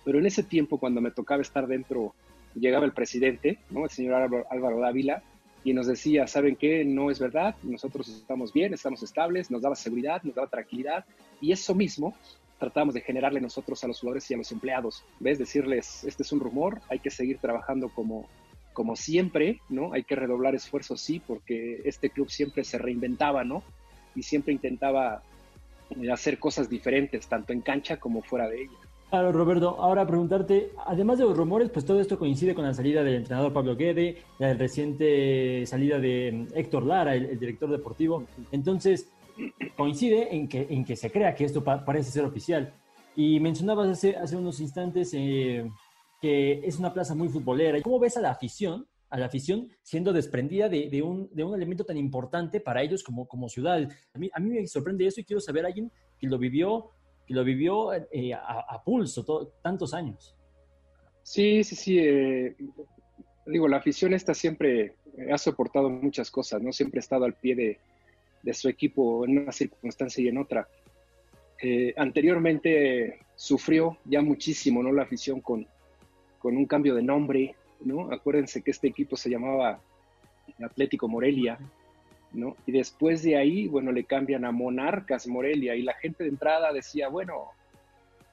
Pero 0.05 0.19
en 0.19 0.27
ese 0.27 0.43
tiempo, 0.43 0.79
cuando 0.79 1.01
me 1.01 1.11
tocaba 1.11 1.43
estar 1.43 1.67
dentro, 1.67 2.15
llegaba 2.59 2.85
el 2.85 2.93
presidente, 2.93 3.59
¿no? 3.71 3.85
El 3.85 3.91
señor 3.91 4.47
Álvaro 4.51 4.81
Dávila, 4.81 5.23
y 5.67 5.75
nos 5.75 5.89
decía, 5.89 6.29
¿saben 6.29 6.55
qué? 6.55 6.85
No 6.85 7.11
es 7.11 7.19
verdad, 7.19 7.57
nosotros 7.65 8.09
estamos 8.09 8.53
bien, 8.53 8.73
estamos 8.73 9.03
estables, 9.03 9.51
nos 9.51 9.63
daba 9.63 9.75
seguridad, 9.75 10.23
nos 10.23 10.37
daba 10.37 10.47
tranquilidad 10.47 11.05
y 11.41 11.51
eso 11.51 11.75
mismo 11.75 12.15
tratábamos 12.61 12.95
de 12.95 13.01
generarle 13.01 13.41
nosotros 13.41 13.83
a 13.83 13.89
los 13.89 13.99
jugadores 13.99 14.31
y 14.31 14.35
a 14.35 14.37
los 14.37 14.53
empleados, 14.53 15.05
¿ves? 15.19 15.41
Decirles, 15.41 16.05
este 16.05 16.23
es 16.23 16.31
un 16.31 16.39
rumor, 16.39 16.81
hay 16.89 17.01
que 17.01 17.11
seguir 17.11 17.39
trabajando 17.39 17.89
como, 17.89 18.29
como 18.73 18.95
siempre, 18.95 19.61
¿no? 19.69 19.93
Hay 19.93 20.05
que 20.05 20.15
redoblar 20.15 20.55
esfuerzos, 20.55 21.01
sí, 21.01 21.21
porque 21.27 21.83
este 21.85 22.11
club 22.11 22.31
siempre 22.31 22.63
se 22.63 22.79
reinventaba, 22.79 23.43
¿no? 23.43 23.65
Y 24.15 24.23
siempre 24.23 24.53
intentaba 24.53 25.23
eh, 26.01 26.13
hacer 26.13 26.39
cosas 26.39 26.71
diferentes, 26.71 27.27
tanto 27.27 27.53
en 27.53 27.61
cancha 27.61 27.99
como 27.99 28.23
fuera 28.23 28.49
de 28.49 28.63
ella. 28.63 28.79
Claro, 29.11 29.31
Roberto, 29.31 29.77
ahora 29.79 30.05
preguntarte, 30.05 30.73
además 30.85 31.19
de 31.19 31.25
los 31.25 31.37
rumores, 31.37 31.71
pues 31.71 31.85
todo 31.85 32.01
esto 32.01 32.19
coincide 32.19 32.57
con 32.57 32.65
la 32.65 32.75
salida 32.75 33.05
del 33.05 33.15
entrenador 33.15 33.53
Pablo 33.53 33.77
Guede, 33.77 34.17
la 34.39 34.53
reciente 34.55 35.65
salida 35.65 36.01
de 36.01 36.33
mm, 36.33 36.59
Héctor 36.59 36.85
Lara, 36.85 37.15
el, 37.15 37.39
director 37.39 37.71
deportivo. 37.71 38.25
Entonces, 38.51 39.09
coincide 39.77 40.35
en 40.35 40.49
que, 40.49 40.67
en 40.69 40.85
que 40.85 40.97
se 40.97 41.11
crea 41.13 41.35
que 41.35 41.45
esto 41.45 41.63
parece 41.63 42.11
ser 42.11 42.25
oficial. 42.25 42.75
Y 43.15 43.39
mencionabas 43.39 43.89
hace, 43.89 44.17
hace 44.17 44.37
unos 44.37 44.59
instantes 44.61 45.15
eh, 45.15 45.71
que 46.21 46.61
es 46.65 46.79
una 46.79 46.93
plaza 46.93 47.15
muy 47.15 47.29
futbolera. 47.29 47.81
¿Cómo 47.83 48.01
ves 48.01 48.17
a 48.17 48.21
la 48.21 48.33
afición, 48.33 48.89
a 49.09 49.19
la 49.19 49.27
afición 49.27 49.69
siendo 49.83 50.13
desprendida 50.13 50.69
de, 50.69 50.91
de, 50.91 51.03
un, 51.03 51.31
de 51.33 51.45
un, 51.45 51.55
elemento 51.55 51.85
tan 51.85 51.97
importante 51.97 52.61
para 52.61 52.83
ellos 52.83 53.05
como, 53.05 53.29
como 53.29 53.49
ciudad? 53.49 53.89
A 54.13 54.19
mí, 54.19 54.31
a 54.35 54.41
mí 54.41 54.51
me 54.51 54.67
sorprende 54.67 55.07
eso 55.07 55.21
y 55.21 55.25
quiero 55.25 55.41
saber 55.41 55.65
a 55.65 55.69
alguien 55.69 55.93
que 56.19 56.27
lo 56.27 56.39
vivió 56.39 56.91
que 57.27 57.35
lo 57.35 57.45
vivió 57.45 57.93
eh, 57.93 58.33
a, 58.35 58.83
pulso 58.85 59.53
tantos 59.63 59.95
años. 59.95 60.35
Sí, 61.23 61.65
sí, 61.65 61.75
sí. 61.75 61.99
Eh, 61.99 62.57
digo, 63.47 63.69
la 63.69 63.79
afición 63.79 64.15
esta 64.15 64.33
siempre 64.33 64.95
ha 65.33 65.39
soportado 65.39 65.91
muchas 65.91 66.31
cosas, 66.31 66.63
¿no? 66.63 66.73
Siempre 66.73 66.99
ha 66.99 67.01
estado 67.01 67.25
al 67.25 67.35
pie 67.35 67.55
de, 68.43 68.55
su 68.55 68.69
equipo 68.69 69.25
en 69.25 69.39
una 69.39 69.53
circunstancia 69.53 70.23
y 70.23 70.29
en 70.29 70.39
otra. 70.39 70.69
Eh, 71.61 71.95
anteriormente 71.97 73.19
sufrió 73.35 73.99
ya 74.05 74.23
muchísimo, 74.23 74.83
¿no? 74.83 74.93
La 74.93 75.03
afición 75.03 75.41
con, 75.41 75.67
con 76.39 76.57
un 76.57 76.67
cambio 76.67 76.95
de 76.95 77.03
nombre, 77.03 77.57
¿no? 77.81 78.13
Acuérdense 78.13 78.63
que 78.63 78.71
este 78.71 78.87
equipo 78.87 79.17
se 79.17 79.31
llamaba 79.31 79.81
Atlético 80.63 81.09
Morelia 81.09 81.59
y 82.67 82.73
después 82.73 83.23
de 83.23 83.37
ahí, 83.37 83.67
bueno, 83.67 83.93
le 83.93 84.05
cambian 84.05 84.45
a 84.45 84.53
Monarcas 84.53 85.27
Morelia 85.27 85.75
y 85.75 85.83
la 85.83 85.95
gente 85.95 86.25
de 86.25 86.31
entrada 86.31 86.73
decía, 86.73 87.09
bueno, 87.09 87.53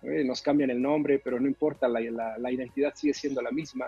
eh, 0.02 0.24
nos 0.24 0.42
cambian 0.42 0.70
el 0.70 0.82
nombre, 0.82 1.20
pero 1.20 1.40
no 1.40 1.48
importa, 1.48 1.88
la, 1.88 2.02
la, 2.38 2.52
identidad 2.52 2.94
sigue 2.96 3.14
siendo 3.14 3.42
la 3.42 3.52
misma, 3.52 3.88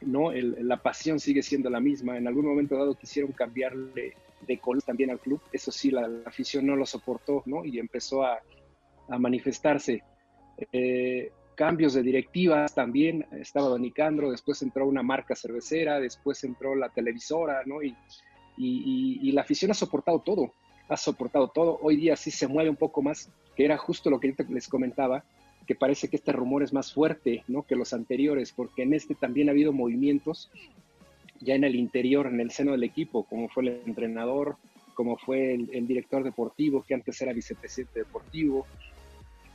¿no? 0.00 0.32
la 0.32 0.76
pasión 0.78 1.20
sigue 1.20 1.42
siendo 1.42 1.70
la 1.70 1.80
misma. 1.80 2.16
En 2.18 2.26
algún 2.26 2.46
momento 2.46 2.76
dado 2.76 2.94
quisieron 2.94 3.32
cambiarle 3.32 4.14
de 4.46 4.58
color 4.58 4.82
también 4.82 5.10
al 5.10 5.20
club, 5.20 5.40
eso 5.52 5.70
sí, 5.70 5.90
la, 5.90 6.08
afición 6.24 6.66
no 6.66 6.74
lo 6.74 6.86
soportó, 6.86 7.42
¿no? 7.46 7.64
Y 7.64 7.78
empezó 7.78 8.24
a, 8.24 8.40
manifestarse. 9.18 10.04
Eh, 10.70 11.32
cambios 11.56 11.94
de 11.94 12.02
directivas 12.02 12.72
también, 12.74 13.26
estaba 13.32 13.68
Don 13.68 13.82
Nicandro, 13.82 14.30
después 14.30 14.62
entró 14.62 14.86
una 14.86 15.02
marca 15.02 15.34
cervecera, 15.34 15.98
después 15.98 16.42
entró 16.44 16.76
la 16.76 16.90
televisora, 16.90 17.62
¿no? 17.66 17.82
Y 17.82 17.94
y, 18.56 19.32
la 19.32 19.42
afición 19.42 19.70
ha 19.70 19.74
soportado 19.74 20.20
todo, 20.20 20.52
ha 20.88 20.96
soportado 20.96 21.48
todo. 21.48 21.78
Hoy 21.82 21.96
día 21.96 22.16
sí 22.16 22.30
se 22.30 22.48
mueve 22.48 22.70
un 22.70 22.76
poco 22.76 23.02
más, 23.02 23.30
que 23.56 23.64
era 23.64 23.76
justo 23.78 24.10
lo 24.10 24.20
que 24.20 24.34
les 24.48 24.68
comentaba, 24.68 25.24
que 25.66 25.74
parece 25.74 26.08
que 26.08 26.16
este 26.16 26.32
rumor 26.32 26.62
es 26.62 26.72
más 26.72 26.92
fuerte 26.92 27.44
¿no? 27.46 27.62
que 27.62 27.76
los 27.76 27.92
anteriores, 27.92 28.52
porque 28.52 28.82
en 28.82 28.92
este 28.92 29.14
también 29.14 29.48
ha 29.48 29.52
habido 29.52 29.72
movimientos 29.72 30.50
ya 31.40 31.54
en 31.54 31.64
el 31.64 31.74
interior, 31.74 32.26
en 32.26 32.40
el 32.40 32.50
seno 32.50 32.72
del 32.72 32.84
equipo, 32.84 33.24
como 33.24 33.48
fue 33.48 33.62
el 33.64 33.82
entrenador, 33.86 34.56
como 34.94 35.16
fue 35.16 35.54
el, 35.54 35.86
director 35.86 36.22
deportivo, 36.22 36.82
que 36.82 36.94
antes 36.94 37.20
era 37.22 37.32
vicepresidente 37.32 38.00
deportivo, 38.00 38.66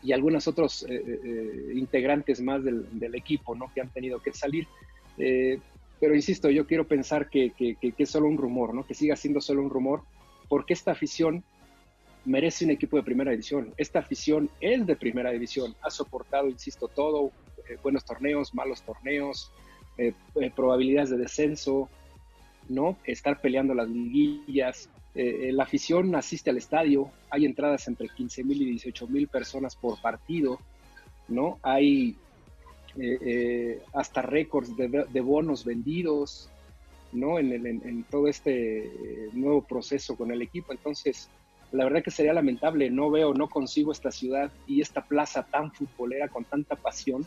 y 0.02 0.12
algunos 0.12 0.48
otros 0.48 0.84
eh, 0.84 0.96
eh, 0.96 1.20
eh, 1.24 1.72
integrantes 1.76 2.42
más 2.42 2.64
del, 2.64 3.16
equipo, 3.16 3.56
¿no? 3.56 3.72
Que 3.74 3.82
han 3.82 3.90
tenido 3.90 4.20
que 4.20 4.34
salir. 4.34 4.68
Pero 6.06 6.14
insisto, 6.14 6.52
yo 6.52 6.68
quiero 6.68 6.88
pensar 6.88 7.32
que, 7.32 7.50
que, 7.50 7.78
que, 7.78 7.96
es 7.98 8.12
solo 8.12 8.28
un 8.28 8.38
rumor, 8.38 8.76
¿no? 8.76 8.86
Que 8.86 8.94
siga 8.94 9.16
siendo 9.16 9.42
solo 9.42 9.64
un 9.64 9.72
rumor, 9.72 10.04
porque 10.48 10.74
esta 10.74 10.92
afición 10.92 11.44
merece 12.26 12.64
un 12.64 12.70
equipo 12.70 12.96
de 12.96 13.02
primera 13.02 13.32
división. 13.32 13.74
Esta 13.76 13.98
afición 13.98 14.52
es 14.62 14.86
de 14.86 14.96
primera 14.96 15.32
división, 15.32 15.76
ha 15.82 15.90
soportado, 15.90 16.48
insisto, 16.48 16.88
todo, 16.90 17.32
eh, 17.68 17.78
buenos 17.82 18.06
torneos, 18.06 18.54
malos 18.54 18.84
torneos, 18.84 19.52
eh, 19.98 20.14
eh, 20.40 20.52
probabilidades 20.56 21.10
de 21.10 21.18
descenso, 21.18 21.90
¿no? 22.70 23.00
Estar 23.04 23.42
peleando 23.42 23.74
las 23.74 23.90
liguillas. 23.90 24.88
la 25.16 25.64
afición 25.64 26.14
asiste 26.14 26.52
al 26.52 26.58
estadio, 26.58 27.10
hay 27.32 27.46
entradas 27.46 27.88
entre 27.88 28.10
15 28.10 28.44
mil 28.44 28.62
y 28.62 28.66
18 28.66 29.08
mil 29.08 29.28
personas 29.28 29.76
por 29.76 30.00
partido, 30.00 30.60
¿no? 31.28 31.58
Hay 31.64 32.16
hasta 33.94 34.22
récords 34.22 34.76
de, 34.76 35.22
bonos 35.22 35.66
vendidos, 35.66 36.50
¿no? 37.12 37.40
En, 37.40 38.04
todo 38.10 38.28
este 38.28 39.30
nuevo 39.34 39.62
proceso 39.62 40.16
con 40.16 40.32
el 40.32 40.42
equipo. 40.42 40.72
Entonces, 40.72 41.30
la 41.72 41.84
verdad 41.84 42.04
que 42.04 42.12
sería 42.12 42.34
lamentable, 42.34 42.90
no 42.90 43.10
veo, 43.10 43.34
no 43.34 43.50
consigo 43.50 43.92
esta 43.92 44.12
ciudad 44.12 44.52
y 44.68 44.82
esta 44.82 45.06
plaza 45.06 45.44
tan 45.44 45.72
futbolera 45.72 46.28
con 46.30 46.46
tanta 46.46 46.76
pasión 46.76 47.26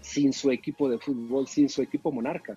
sin 0.00 0.32
su 0.32 0.50
equipo 0.50 0.88
de 0.88 0.98
fútbol, 0.98 1.46
sin 1.48 1.68
su 1.68 1.82
equipo 1.82 2.12
monarca. 2.12 2.56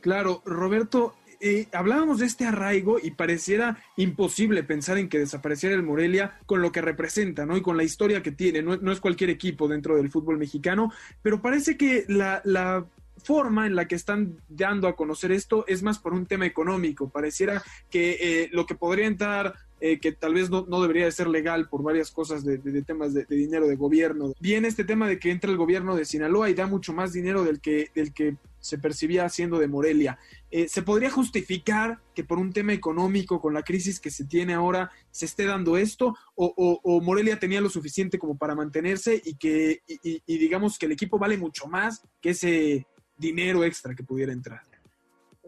Claro, 0.00 0.42
Roberto, 0.44 1.14
eh, 1.40 1.68
hablábamos 1.72 2.18
de 2.18 2.26
este 2.26 2.46
arraigo 2.46 2.98
y 3.02 3.12
pareciera 3.12 3.82
imposible 3.96 4.62
pensar 4.62 4.98
en 4.98 5.08
que 5.08 5.18
desapareciera 5.18 5.74
el 5.74 5.82
Morelia 5.82 6.38
con 6.46 6.62
lo 6.62 6.72
que 6.72 6.80
representa, 6.80 7.46
¿no? 7.46 7.56
Y 7.56 7.62
con 7.62 7.76
la 7.76 7.84
historia 7.84 8.22
que 8.22 8.32
tiene. 8.32 8.62
No, 8.62 8.92
es 8.92 9.00
cualquier 9.00 9.30
equipo 9.30 9.68
dentro 9.68 9.96
del 9.96 10.10
fútbol 10.10 10.38
mexicano, 10.38 10.92
pero 11.22 11.40
parece 11.40 11.76
que 11.76 12.04
la, 12.08 12.86
forma 13.24 13.66
en 13.66 13.74
la 13.74 13.88
que 13.88 13.96
están 13.96 14.36
dando 14.48 14.86
a 14.86 14.94
conocer 14.94 15.32
esto 15.32 15.64
es 15.66 15.82
más 15.82 15.98
por 15.98 16.14
un 16.14 16.26
tema 16.26 16.46
económico. 16.46 17.08
Pareciera 17.08 17.60
que 17.90 18.16
eh, 18.20 18.48
lo 18.52 18.64
que 18.64 18.76
podría 18.76 19.06
entrar 19.06 19.54
eh, 19.80 20.00
que 20.00 20.10
tal 20.12 20.34
vez 20.34 20.50
no, 20.50 20.64
debería 20.80 21.04
de 21.04 21.12
ser 21.12 21.28
legal 21.28 21.68
por 21.68 21.84
varias 21.84 22.10
cosas 22.10 22.44
de, 22.44 22.58
temas 22.82 23.14
de, 23.14 23.24
dinero 23.28 23.68
de 23.68 23.76
gobierno. 23.76 24.34
Viene 24.40 24.66
este 24.66 24.84
tema 24.84 25.08
de 25.08 25.18
que 25.18 25.30
entra 25.30 25.50
el 25.50 25.56
gobierno 25.56 25.94
de 25.94 26.04
Sinaloa 26.04 26.50
y 26.50 26.54
da 26.54 26.66
mucho 26.66 26.92
más 26.92 27.12
dinero 27.12 27.44
del 27.44 27.60
que, 27.60 27.90
del 27.94 28.12
que 28.12 28.36
se 28.60 28.78
percibía 28.78 29.24
haciendo 29.24 29.58
de 29.58 29.68
Morelia. 29.68 30.18
Eh, 30.50 30.68
¿Se 30.68 30.82
podría 30.82 31.10
justificar 31.10 32.00
que 32.14 32.24
por 32.24 32.38
un 32.38 32.52
tema 32.52 32.72
económico, 32.72 33.40
con 33.40 33.54
la 33.54 33.62
crisis 33.62 34.00
que 34.00 34.10
se 34.10 34.24
tiene 34.24 34.54
ahora, 34.54 34.90
se 35.10 35.26
esté 35.26 35.44
dando 35.44 35.76
esto? 35.76 36.14
¿O, 36.34 37.00
Morelia 37.02 37.38
tenía 37.38 37.60
lo 37.60 37.70
suficiente 37.70 38.18
como 38.18 38.36
para 38.36 38.54
mantenerse 38.54 39.20
y 39.24 39.36
que, 39.36 39.80
y 39.86 40.38
digamos 40.38 40.78
que 40.78 40.86
el 40.86 40.92
equipo 40.92 41.18
vale 41.18 41.36
mucho 41.36 41.66
más 41.66 42.02
que 42.20 42.30
ese 42.30 42.86
dinero 43.16 43.64
extra 43.64 43.94
que 43.94 44.02
pudiera 44.02 44.32
entrar? 44.32 44.62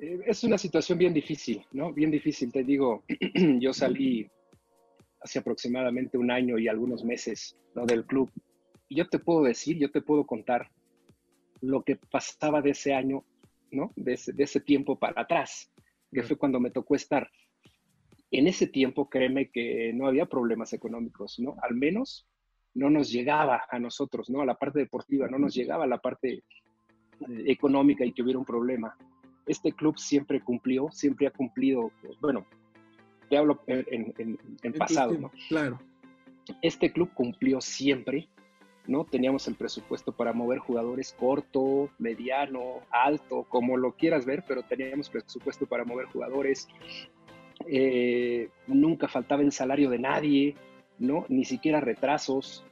Eh, 0.01 0.21
es 0.27 0.43
una 0.45 0.57
situación 0.57 0.99
bien 0.99 1.13
difícil, 1.13 1.63
¿no? 1.73 1.93
Bien 1.93 2.11
difícil, 2.11 2.51
te 2.51 2.65
digo, 2.65 3.05
yo 3.61 3.73
salí 3.73 4.29
hace 5.21 5.39
aproximadamente 5.39 6.17
un 6.17 6.31
año 6.31 6.59
y 6.59 6.69
algunos 6.69 7.05
meses 7.05 7.57
del 7.87 8.07
club. 8.07 8.31
Y 8.89 8.97
yo 8.97 9.09
te 9.09 9.19
puedo 9.19 9.43
decir, 9.43 9.77
yo 9.79 9.91
te 9.91 10.01
puedo 10.01 10.25
contar 10.25 10.71
lo 11.61 11.83
que 11.83 11.97
pasaba 11.97 12.63
de 12.63 12.71
ese 12.71 12.95
año, 12.95 13.25
¿no? 13.71 13.93
De 13.97 14.15
ese, 14.15 14.33
de 14.33 14.45
ese 14.45 14.61
tiempo 14.61 14.99
para 14.99 15.23
atrás, 15.23 15.71
que 16.13 16.23
fue 16.23 16.37
cuando 16.37 16.61
me 16.61 16.71
tocó 16.71 16.95
estar. 16.95 17.31
En 18.31 18.47
ese 18.47 18.67
tiempo, 18.67 19.09
créeme 19.09 19.51
que 19.51 19.93
no 19.93 20.07
había 20.07 20.27
problemas 20.27 20.73
económicos, 20.73 21.39
¿no? 21.39 21.57
Al 21.63 21.75
menos 21.75 22.27
no 22.75 22.89
nos 22.89 23.11
llegaba 23.11 23.65
a 23.69 23.79
nosotros, 23.79 24.31
¿no? 24.31 24.41
A 24.41 24.47
la 24.47 24.55
parte 24.55 24.79
deportiva, 24.79 25.29
no 25.29 25.39
nos 25.39 25.55
llegaba 25.55 25.85
a 25.85 25.89
la 25.89 25.99
parte 25.99 26.33
eh, 26.35 26.43
económica 27.47 28.05
y 28.05 28.13
que 28.13 28.23
hubiera 28.23 28.39
un 28.39 28.45
problema 28.45 28.97
este 29.51 29.73
club 29.73 29.99
siempre 29.99 30.41
cumplió, 30.41 30.89
siempre 30.93 31.27
ha 31.27 31.31
cumplido, 31.31 31.91
bueno, 32.21 32.47
te 33.29 33.37
hablo 33.37 33.63
en, 33.67 34.15
pasado, 34.79 35.19
¿no? 35.19 35.33
Claro. 35.49 35.81
Este 36.63 36.93
club 36.93 37.13
cumplió 37.15 37.61
siempre, 37.61 38.29
¿no? 38.91 39.05
Teníamos 39.05 39.47
el 39.47 39.55
presupuesto 39.55 40.11
para 40.11 40.33
mover 40.33 40.59
jugadores 40.59 41.15
corto, 41.17 41.91
mediano, 41.99 42.81
alto, 42.91 43.47
como 43.49 43.77
lo 43.77 43.93
quieras 43.93 44.27
ver, 44.27 44.43
pero 44.47 44.65
teníamos 44.65 45.09
presupuesto 45.09 45.65
para 45.67 45.85
mover 45.85 46.07
jugadores. 46.07 46.67
Eh, 47.69 48.49
nunca 48.67 49.07
faltaba 49.07 49.43
el 49.43 49.53
salario 49.53 49.91
de 49.91 50.01
nadie, 50.01 50.57
¿no? 50.99 51.25
Ni 51.29 51.45
siquiera 51.45 51.81
retrasos. 51.81 52.65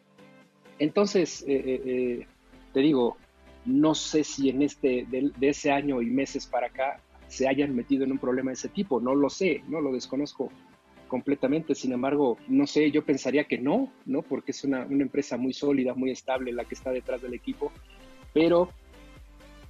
Entonces, 0.80 1.44
eh, 1.46 1.82
eh, 1.84 2.26
te 2.72 2.80
digo, 2.80 3.16
no 3.64 3.94
sé 3.94 4.24
si 4.24 4.48
en 4.48 4.62
este, 4.62 5.06
de, 5.08 5.32
ese 5.40 5.70
año 5.70 6.02
y 6.02 6.06
meses 6.06 6.48
para 6.48 6.66
acá 6.66 7.00
se 7.28 7.46
hayan 7.46 7.76
metido 7.76 8.02
en 8.02 8.10
un 8.10 8.18
problema 8.18 8.50
de 8.50 8.54
ese 8.54 8.68
tipo, 8.68 9.00
no 9.00 9.14
lo 9.14 9.30
sé, 9.30 9.62
no 9.68 9.80
lo 9.80 9.92
desconozco 9.92 10.50
completamente, 11.08 11.74
sin 11.74 11.92
embargo, 11.92 12.38
no 12.46 12.66
sé, 12.66 12.90
yo 12.90 13.04
pensaría 13.04 13.44
que 13.44 13.58
no, 13.58 13.92
¿no? 14.06 14.22
Porque 14.22 14.52
es 14.52 14.64
una, 14.64 14.82
empresa 14.82 15.36
muy 15.36 15.52
sólida, 15.52 15.94
muy 15.94 16.10
estable 16.10 16.52
la 16.52 16.64
que 16.64 16.74
está 16.74 16.90
detrás 16.90 17.22
del 17.22 17.34
equipo, 17.34 17.72
pero 18.32 18.68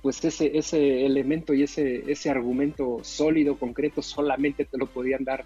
pues 0.02 0.24
ese, 0.24 0.56
ese 0.56 1.06
elemento 1.06 1.54
y 1.54 1.62
ese, 1.62 2.10
ese 2.10 2.30
argumento 2.30 2.98
sólido, 3.02 3.56
concreto, 3.58 4.02
solamente 4.02 4.64
te 4.64 4.78
lo 4.78 4.86
podían 4.86 5.24
dar 5.24 5.44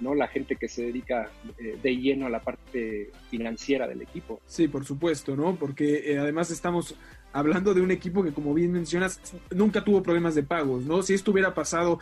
¿no? 0.00 0.14
La 0.14 0.28
gente 0.28 0.56
que 0.56 0.68
se 0.68 0.86
dedica 0.86 1.30
eh, 1.58 1.78
de 1.80 1.96
lleno 1.96 2.26
a 2.26 2.30
la 2.30 2.40
parte 2.40 3.10
financiera 3.30 3.86
del 3.86 4.02
equipo. 4.02 4.40
Sí, 4.46 4.68
por 4.68 4.84
supuesto, 4.84 5.36
¿no? 5.36 5.56
Porque 5.56 6.12
eh, 6.12 6.18
además 6.18 6.50
estamos 6.50 6.96
hablando 7.34 7.74
de 7.74 7.82
un 7.82 7.90
equipo 7.90 8.22
que, 8.22 8.32
como 8.32 8.54
bien 8.54 8.72
mencionas, 8.72 9.20
nunca 9.50 9.84
tuvo 9.84 10.02
problemas 10.02 10.34
de 10.34 10.44
pagos, 10.44 10.84
¿no? 10.84 11.02
Si 11.02 11.12
esto 11.12 11.32
hubiera 11.32 11.52
pasado, 11.52 11.98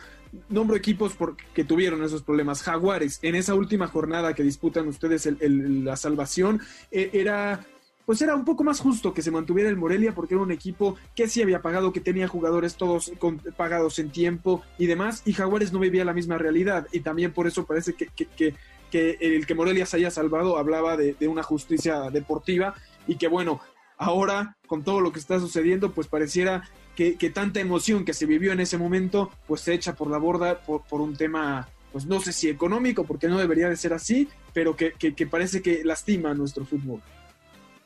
nombro 0.47 0.77
equipos 0.77 1.13
que 1.53 1.65
tuvieron 1.65 2.03
esos 2.03 2.21
problemas. 2.21 2.61
Jaguares, 2.61 3.19
en 3.23 3.35
esa 3.35 3.55
última 3.55 3.87
jornada 3.87 4.33
que 4.33 4.43
disputan 4.43 4.87
ustedes 4.87 5.27
la 5.39 5.97
salvación, 5.97 6.61
eh, 6.91 7.09
era 7.13 7.65
pues 8.05 8.21
era 8.21 8.35
un 8.35 8.45
poco 8.45 8.63
más 8.63 8.79
justo 8.79 9.13
que 9.13 9.21
se 9.21 9.31
mantuviera 9.31 9.69
el 9.69 9.77
Morelia 9.77 10.13
porque 10.13 10.33
era 10.33 10.43
un 10.43 10.51
equipo 10.51 10.97
que 11.15 11.27
sí 11.27 11.41
había 11.41 11.61
pagado, 11.61 11.93
que 11.93 12.01
tenía 12.01 12.27
jugadores 12.27 12.75
todos 12.75 13.11
pagados 13.55 13.99
en 13.99 14.11
tiempo 14.11 14.61
y 14.77 14.87
demás, 14.87 15.23
y 15.25 15.33
Jaguares 15.33 15.71
no 15.71 15.79
vivía 15.79 16.05
la 16.05 16.13
misma 16.13 16.37
realidad 16.37 16.87
y 16.91 16.99
también 16.99 17.31
por 17.31 17.47
eso 17.47 17.65
parece 17.65 17.93
que, 17.93 18.07
que, 18.07 18.55
el 18.91 19.47
que 19.47 19.55
Morelia 19.55 19.87
se 19.87 19.97
haya 19.97 20.11
salvado 20.11 20.57
hablaba 20.57 20.97
de, 20.97 21.15
una 21.27 21.41
justicia 21.41 22.11
deportiva 22.11 22.75
y 23.07 23.15
que 23.15 23.27
bueno, 23.27 23.59
ahora 23.97 24.57
con 24.67 24.83
todo 24.83 25.01
lo 25.01 25.11
que 25.11 25.19
está 25.19 25.39
sucediendo, 25.39 25.91
pues 25.91 26.07
pareciera 26.07 26.63
que, 26.95 27.15
tanta 27.33 27.59
emoción 27.59 28.05
que 28.05 28.13
se 28.13 28.25
vivió 28.25 28.51
en 28.51 28.59
ese 28.59 28.77
momento, 28.77 29.31
pues 29.47 29.61
se 29.61 29.73
echa 29.73 29.95
por 29.95 30.09
la 30.09 30.17
borda 30.17 30.61
por, 30.61 31.01
un 31.01 31.15
tema, 31.15 31.67
pues 31.91 32.05
no 32.05 32.19
sé 32.19 32.31
si 32.31 32.49
económico, 32.49 33.03
porque 33.03 33.27
no 33.27 33.39
debería 33.39 33.69
de 33.69 33.77
ser 33.77 33.93
así, 33.93 34.27
pero 34.53 34.75
que, 34.75 34.93
parece 35.29 35.61
que 35.61 35.83
lastima 35.83 36.33
nuestro 36.33 36.65
fútbol. 36.65 37.01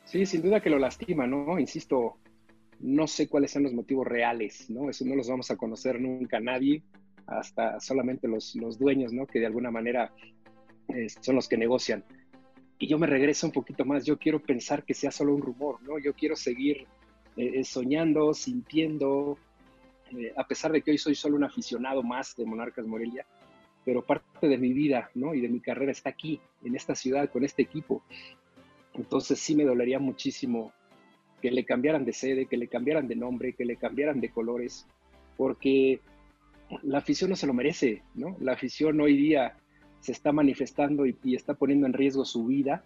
Sí, 0.05 0.25
sin 0.25 0.41
duda 0.41 0.61
que 0.61 0.69
lo 0.69 0.79
lastima, 0.79 1.27
¿no? 1.27 1.59
Insisto, 1.59 2.17
no 2.79 3.07
sé 3.07 3.27
cuáles 3.27 3.51
son 3.51 3.63
los 3.63 3.73
motivos 3.73 4.07
reales, 4.07 4.69
¿no? 4.69 4.89
Eso 4.89 5.05
no 5.05 5.15
los 5.15 5.27
vamos 5.27 5.51
a 5.51 5.57
conocer 5.57 5.99
nunca 5.99 6.39
nadie, 6.39 6.83
hasta 7.25 7.79
solamente 7.79 8.27
los, 8.27 8.55
los 8.55 8.77
dueños, 8.77 9.11
¿no? 9.11 9.25
Que 9.25 9.39
de 9.39 9.47
alguna 9.47 9.71
manera 9.71 10.13
eh, 10.89 11.07
son 11.21 11.35
los 11.35 11.47
que 11.47 11.57
negocian 11.57 12.03
y 12.79 12.87
yo 12.87 12.99
me 12.99 13.07
regreso 13.07 13.47
un 13.47 13.53
poquito 13.53 13.85
más, 13.85 14.05
yo 14.05 14.17
quiero 14.17 14.39
pensar 14.39 14.83
que 14.83 14.93
sea 14.93 15.11
solo 15.11 15.33
un 15.33 15.41
rumor, 15.41 15.81
¿no? 15.81 15.97
Yo 15.97 16.13
quiero 16.13 16.35
seguir 16.35 16.85
eh, 17.35 17.59
eh, 17.59 17.63
soñando, 17.63 18.33
sintiendo, 18.33 19.37
eh, 20.11 20.31
a 20.35 20.47
pesar 20.47 20.71
de 20.71 20.81
que 20.81 20.91
hoy 20.91 20.97
soy 20.97 21.15
solo 21.15 21.35
un 21.35 21.43
aficionado 21.43 22.03
más 22.03 22.35
de 22.35 22.45
Monarcas 22.45 22.85
Morelia, 22.85 23.25
pero 23.83 24.03
parte 24.03 24.47
de 24.47 24.57
mi 24.57 24.73
vida, 24.73 25.09
¿no? 25.15 25.33
Y 25.33 25.41
de 25.41 25.49
mi 25.49 25.59
carrera 25.59 25.91
está 25.91 26.09
aquí, 26.09 26.39
en 26.63 26.75
esta 26.75 26.93
ciudad, 26.93 27.31
con 27.31 27.43
este 27.43 27.63
equipo. 27.63 28.03
Entonces 28.93 29.39
sí 29.39 29.55
me 29.55 29.63
dolería 29.63 29.97
muchísimo 29.97 30.71
que 31.41 31.51
le 31.51 31.65
cambiaran 31.65 32.05
de 32.05 32.13
sede, 32.13 32.45
que 32.45 32.57
le 32.57 32.67
cambiaran 32.67 33.07
de 33.07 33.15
nombre, 33.15 33.53
que 33.53 33.65
le 33.65 33.77
cambiaran 33.77 34.19
de 34.19 34.29
colores, 34.29 34.87
porque 35.35 36.01
la 36.83 36.99
afición 36.99 37.29
no 37.29 37.35
se 37.35 37.47
lo 37.47 37.53
merece, 37.53 38.03
¿no? 38.13 38.35
La 38.39 38.53
afición 38.53 38.99
hoy 38.99 39.15
día 39.15 39.55
se 40.07 40.13
está 40.13 40.31
manifestando 40.31 41.05
y, 41.05 41.35
está 41.35 41.53
poniendo 41.53 41.85
en 41.85 41.91
riesgo 41.91 42.23
su 42.23 42.45
vida, 42.45 42.81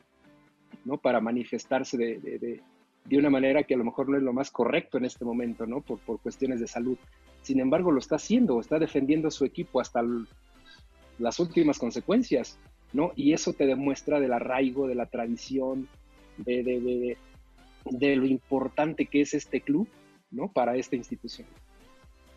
¿no? 0.86 0.98
Para 0.98 1.22
manifestarse 1.22 1.96
de, 1.96 2.64
una 3.12 3.30
manera 3.30 3.62
que 3.62 3.76
a 3.76 3.78
lo 3.78 3.84
mejor 3.84 4.10
no 4.10 4.18
es 4.18 4.24
lo 4.24 4.34
más 4.34 4.50
correcto 4.50 4.98
en 4.98 5.06
este 5.06 5.24
momento, 5.24 5.68
¿no? 5.68 5.82
Por, 5.82 6.00
cuestiones 6.20 6.60
de 6.60 6.66
salud. 6.66 6.98
Sin 7.44 7.60
embargo, 7.60 7.92
lo 7.92 8.00
está 8.00 8.16
haciendo, 8.16 8.60
está 8.60 8.80
defendiendo 8.80 9.28
a 9.28 9.32
su 9.32 9.46
equipo 9.46 9.80
hasta 9.80 10.02
las 11.20 11.40
últimas 11.40 11.78
consecuencias, 11.78 12.58
¿no? 12.92 13.12
Y 13.16 13.34
eso 13.34 13.54
te 13.54 13.68
demuestra 13.68 14.20
del 14.20 14.34
arraigo, 14.34 14.88
de 14.88 14.96
la 14.96 15.06
tradición, 15.06 15.88
de, 16.38 17.16
de 17.86 18.16
lo 18.16 18.26
importante 18.26 19.06
que 19.06 19.22
es 19.22 19.36
este 19.36 19.62
club, 19.62 19.88
¿no? 20.32 20.52
Para 20.52 20.76
esta 20.76 20.96
institución. 20.96 21.46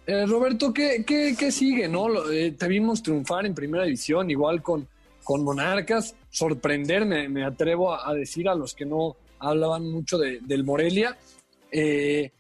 Eh, 0.07 0.27
Roberto, 0.27 0.73
¿qué, 0.73 1.03
qué, 1.07 1.35
qué 1.39 1.51
sigue? 1.51 1.89
no? 1.89 2.31
Eh, 2.31 2.53
te 2.53 2.69
vimos 2.69 3.03
triunfar 3.03 3.47
en 3.47 3.55
primera 3.55 3.85
división, 3.85 4.31
igual 4.31 4.63
con, 4.63 4.87
con 5.23 5.43
Monarcas, 5.43 6.15
sorprenderme, 6.31 7.29
me 7.29 7.45
atrevo 7.45 7.95
a, 7.95 8.13
decir 8.15 8.49
a 8.49 8.55
los 8.55 8.75
que 8.75 8.85
no 8.85 9.17
hablaban 9.39 9.91
mucho 9.91 10.19
de, 10.19 10.41
del 10.41 10.65
Morelia, 10.65 11.17
eh, 11.73 12.33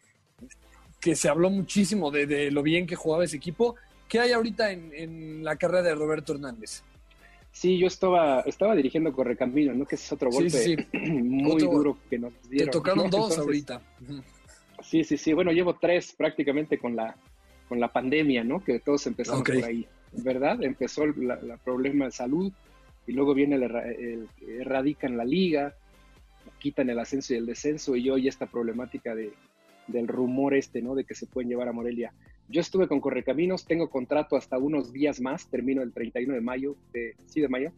que 1.00 1.16
se 1.16 1.28
habló 1.28 1.48
muchísimo 1.48 2.10
de, 2.10 2.26
de, 2.26 2.50
lo 2.50 2.62
bien 2.62 2.86
que 2.86 2.96
jugaba 2.96 3.24
ese 3.24 3.38
equipo. 3.38 3.76
¿Qué 4.08 4.20
hay 4.20 4.32
ahorita 4.32 4.70
en, 4.70 4.92
en 4.94 5.44
la 5.44 5.56
carrera 5.56 5.82
de 5.82 5.94
Roberto 5.94 6.34
Hernández? 6.34 6.82
Sí, 7.50 7.78
yo 7.78 7.86
estaba, 7.86 8.40
estaba 8.40 8.74
dirigiendo 8.74 9.12
Correcamino, 9.12 9.72
¿no? 9.72 9.86
Que 9.86 9.94
es 9.94 10.12
otro 10.12 10.28
golpe 10.28 10.88
muy 10.92 11.62
duro 11.62 11.96
que 12.10 12.18
nos 12.18 12.32
dieron. 12.50 12.66
Te 12.66 12.72
tocaron 12.72 13.08
dos 13.08 13.38
ahorita. 13.38 13.80
Sí, 14.82 15.04
sí, 15.04 15.16
sí. 15.16 15.32
Bueno, 15.32 15.52
llevo 15.52 15.76
tres 15.76 16.12
prácticamente 16.12 16.78
con 16.78 16.96
la, 16.96 17.16
con 17.74 17.80
la 17.80 17.92
pandemia, 17.92 18.44
¿no? 18.44 18.62
Que 18.62 18.78
todos 18.78 19.04
empezamos 19.08 19.42
por 19.42 19.64
ahí, 19.64 19.84
¿verdad? 20.12 20.62
Empezó 20.62 21.02
el 21.02 21.14
problema 21.64 22.04
de 22.04 22.12
salud 22.12 22.52
y 23.04 23.12
luego 23.12 23.34
viene 23.34 23.56
el, 23.56 24.28
erradican 24.60 25.16
la 25.16 25.24
liga, 25.24 25.74
quitan 26.60 26.88
el 26.88 27.00
ascenso 27.00 27.34
y 27.34 27.38
el 27.38 27.46
descenso 27.46 27.96
y 27.96 28.08
hoy 28.10 28.28
esta 28.28 28.46
problemática 28.46 29.16
de, 29.16 29.32
del 29.88 30.06
rumor 30.06 30.54
este, 30.54 30.82
¿no? 30.82 30.94
De 30.94 31.02
que 31.02 31.16
se 31.16 31.26
pueden 31.26 31.48
llevar 31.48 31.66
a 31.66 31.72
Morelia. 31.72 32.12
Yo 32.48 32.60
estuve 32.60 32.86
con 32.86 33.00
Correcaminos, 33.00 33.64
tengo 33.66 33.90
contrato 33.90 34.36
hasta 34.36 34.56
unos 34.56 34.92
días 34.92 35.20
más, 35.20 35.48
termino 35.48 35.82
el 35.82 35.92
31 35.92 36.32
de 36.32 36.40
mayo, 36.40 36.76
de, 36.92 37.16
sí, 37.26 37.40
de 37.40 37.48
mayo, 37.48 37.72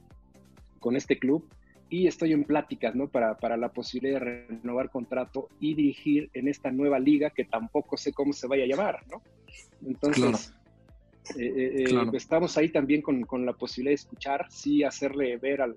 con 0.78 0.94
este 0.94 1.18
club 1.18 1.48
y 1.88 2.06
estoy 2.06 2.34
en 2.34 2.44
pláticas, 2.44 2.94
¿no? 2.94 3.08
Para, 3.08 3.38
para 3.38 3.56
la 3.56 3.70
posibilidad 3.70 4.20
de 4.20 4.46
renovar 4.48 4.90
contrato 4.90 5.48
y 5.58 5.74
dirigir 5.74 6.28
en 6.34 6.48
esta 6.48 6.70
nueva 6.70 6.98
liga 6.98 7.30
que 7.30 7.46
tampoco 7.46 7.96
sé 7.96 8.12
cómo 8.12 8.34
se 8.34 8.46
vaya 8.46 8.64
a 8.64 8.66
llamar, 8.66 9.00
¿no? 9.10 9.22
Entonces, 9.84 10.52
eh, 11.36 11.44
eh, 11.44 11.84
eh, 11.88 12.10
estamos 12.12 12.56
ahí 12.56 12.70
también 12.70 13.02
con, 13.02 13.22
con, 13.22 13.44
la 13.44 13.52
posibilidad 13.52 13.92
de 13.92 14.02
escuchar, 14.02 14.46
sí 14.50 14.82
hacerle 14.82 15.36
ver 15.36 15.60
al, 15.60 15.76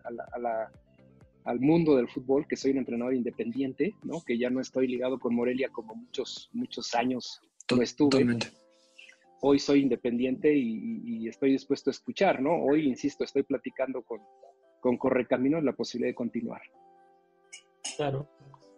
al 1.44 1.60
mundo 1.60 1.96
del 1.96 2.08
fútbol 2.08 2.48
que 2.48 2.56
soy 2.56 2.72
un 2.72 2.78
entrenador 2.78 3.14
independiente, 3.14 3.96
¿no? 4.04 4.22
Que 4.22 4.38
ya 4.38 4.50
no 4.50 4.62
estoy 4.62 4.88
ligado 4.88 5.20
con 5.20 5.36
Morelia 5.36 5.70
como 5.70 5.96
muchos, 5.96 6.50
muchos 6.54 6.94
años 6.96 7.42
no 7.72 7.82
estuve. 7.82 8.10
Totalmente 8.10 8.60
hoy 9.42 9.60
soy 9.60 9.82
independiente 9.82 10.54
y, 10.54 11.28
estoy 11.28 11.52
dispuesto 11.52 11.90
a 11.90 11.92
escuchar, 11.92 12.42
¿no? 12.42 12.56
Hoy, 12.64 12.88
insisto, 12.88 13.24
estoy 13.24 13.44
platicando 13.44 14.02
con, 14.02 14.20
con 14.80 14.98
Correcaminos 14.98 15.64
la 15.64 15.74
posibilidad 15.74 16.10
de 16.10 16.16
continuar. 16.16 16.62
Claro. 17.96 18.28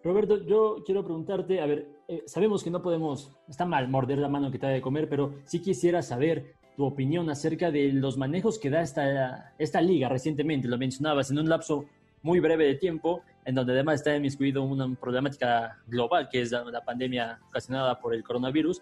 Roberto, 0.03 0.43
yo 0.45 0.83
quiero 0.85 1.03
preguntarte, 1.03 1.61
a 1.61 1.65
ver, 1.65 1.87
eh, 2.07 2.23
sabemos 2.25 2.63
que 2.63 2.71
no 2.71 2.81
podemos, 2.81 3.37
está 3.47 3.65
mal 3.65 3.87
morder 3.87 4.17
la 4.17 4.27
mano 4.27 4.51
que 4.51 4.57
te 4.57 4.65
ha 4.65 4.69
de 4.69 4.81
comer, 4.81 5.07
pero 5.07 5.35
sí 5.45 5.61
quisiera 5.61 6.01
saber 6.01 6.55
tu 6.75 6.85
opinión 6.85 7.29
acerca 7.29 7.69
de 7.69 7.91
los 7.91 8.17
manejos 8.17 8.57
que 8.57 8.69
da 8.69 8.81
esta, 8.81 9.53
esta 9.59 9.81
liga 9.81 10.09
recientemente. 10.09 10.67
Lo 10.67 10.77
mencionabas 10.77 11.29
en 11.29 11.39
un 11.39 11.49
lapso 11.49 11.85
muy 12.23 12.39
breve 12.39 12.65
de 12.65 12.75
tiempo, 12.75 13.21
en 13.45 13.55
donde 13.55 13.73
además 13.73 13.95
está 13.95 14.15
inmiscuido 14.15 14.63
una 14.63 14.93
problemática 14.95 15.79
global, 15.87 16.29
que 16.29 16.41
es 16.41 16.51
la 16.51 16.83
pandemia 16.83 17.39
ocasionada 17.49 17.99
por 17.99 18.15
el 18.15 18.23
coronavirus, 18.23 18.81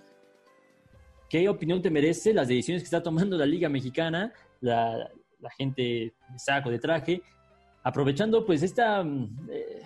¿Qué 1.29 1.47
opinión 1.47 1.79
te 1.79 1.91
merece 1.91 2.34
las 2.34 2.47
decisiones 2.47 2.82
que 2.82 2.86
está 2.86 3.03
tomando 3.03 3.38
la 3.38 3.45
Liga 3.45 3.69
Mexicana, 3.69 4.34
la, 4.62 5.12
gente 5.55 5.82
de 5.82 6.39
saco, 6.39 6.71
de 6.71 6.79
traje, 6.79 7.21
aprovechando 7.84 8.43
pues 8.43 8.63
esta, 8.63 9.03
mm, 9.03 9.47
eh, 9.51 9.84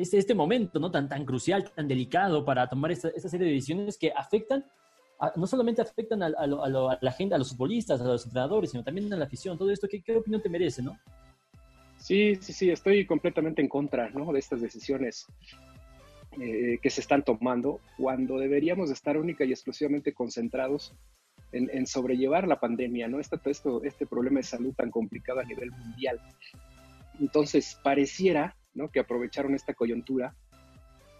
este, 0.00 0.18
este, 0.18 0.34
momento 0.34 0.78
¿no? 0.78 0.90
tan, 0.90 1.08
tan 1.08 1.24
crucial, 1.24 1.70
tan 1.74 1.88
delicado 1.88 2.44
para 2.44 2.68
tomar 2.68 2.92
esta, 2.92 3.10
serie 3.10 3.46
de 3.46 3.54
decisiones 3.54 3.98
que 3.98 4.12
afectan, 4.12 4.64
no 5.36 5.46
solamente 5.46 5.82
afectan 5.82 6.22
a, 6.22 6.28
la 6.28 7.12
gente, 7.12 7.34
a 7.34 7.38
los 7.38 7.50
futbolistas, 7.50 8.00
a 8.00 8.04
los 8.04 8.24
entrenadores, 8.24 8.70
sino 8.70 8.82
también 8.82 9.12
a 9.12 9.16
la 9.16 9.26
afición. 9.26 9.58
Todo 9.58 9.70
esto, 9.70 9.86
¿qué, 9.88 10.02
qué 10.02 10.16
opinión 10.16 10.42
te 10.42 10.48
merece? 10.48 10.82
¿no? 10.82 10.98
Sí, 11.98 12.36
sí, 12.36 12.52
sí, 12.52 12.70
estoy 12.70 13.04
completamente 13.06 13.60
en 13.60 13.68
contra 13.68 14.08
¿no? 14.10 14.32
de 14.32 14.38
estas 14.38 14.60
decisiones. 14.60 15.26
Eh, 16.38 16.78
que 16.80 16.90
se 16.90 17.00
están 17.00 17.24
tomando 17.24 17.80
cuando 17.98 18.38
deberíamos 18.38 18.88
estar 18.92 19.16
única 19.16 19.44
y 19.44 19.50
exclusivamente 19.50 20.14
concentrados 20.14 20.94
en, 21.50 21.86
sobrellevar 21.88 22.46
la 22.46 22.60
pandemia, 22.60 23.08
¿no? 23.08 23.18
Este, 23.18 23.36
esto, 23.46 23.82
este 23.82 24.06
problema 24.06 24.38
de 24.38 24.44
salud 24.44 24.72
tan 24.74 24.92
complicado 24.92 25.40
a 25.40 25.44
nivel 25.44 25.72
mundial. 25.72 26.20
Entonces, 27.18 27.76
pareciera 27.82 28.56
¿no? 28.74 28.88
que 28.88 29.00
aprovecharon 29.00 29.54
esta 29.54 29.74
coyuntura 29.74 30.34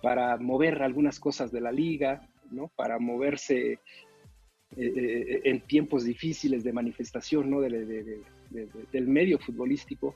para 0.03 0.37
mover 0.39 0.83
algunas 0.83 1.21
cosas 1.21 1.53
de 1.53 1.61
la 1.61 1.73
liga, 1.73 2.29
¿no? 2.51 2.69
para 2.77 2.99
moverse 2.99 3.73
eh, 3.73 3.79
eh, 4.77 5.41
en 5.45 5.61
tiempos 5.63 6.05
difíciles 6.05 6.65
de 6.65 6.73
manifestación 6.73 7.51
¿no? 7.51 7.61
del 7.61 9.07
medio 9.07 9.39
futbolístico 9.39 10.15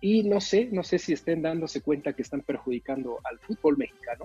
y 0.00 0.22
no 0.22 0.40
sé, 0.40 0.68
no 0.72 0.82
sé 0.82 0.98
si 0.98 1.12
estén 1.12 1.42
dándose 1.42 1.82
cuenta 1.82 2.14
que 2.14 2.22
están 2.22 2.40
perjudicando 2.40 3.18
al 3.24 3.38
fútbol 3.38 3.76
mexicano, 3.76 4.24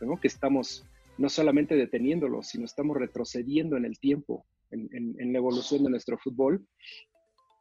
¿no? 0.00 0.20
que 0.20 0.26
estamos 0.26 0.84
no 1.18 1.28
solamente 1.28 1.76
deteniéndolo, 1.76 2.42
sino 2.42 2.64
estamos 2.64 2.96
retrocediendo 2.96 3.76
en 3.76 3.84
el 3.84 3.98
tiempo, 3.98 4.44
en, 4.70 5.32
la 5.32 5.38
evolución 5.38 5.84
de 5.84 5.90
nuestro 5.90 6.18
fútbol. 6.18 6.66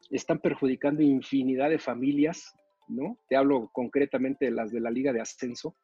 Están 0.09 0.39
perjudicando 0.39 1.03
infinidad 1.03 1.69
de 1.69 1.77
familias, 1.77 2.53
¿no? 2.87 3.17
Te 3.29 3.35
hablo 3.35 3.69
concretamente 3.71 4.45
de 4.45 4.51
las 4.51 4.71
de 4.71 4.79
la 4.79 4.91
Liga 4.91 5.13
de 5.13 5.21
Ascenso, 5.21 5.75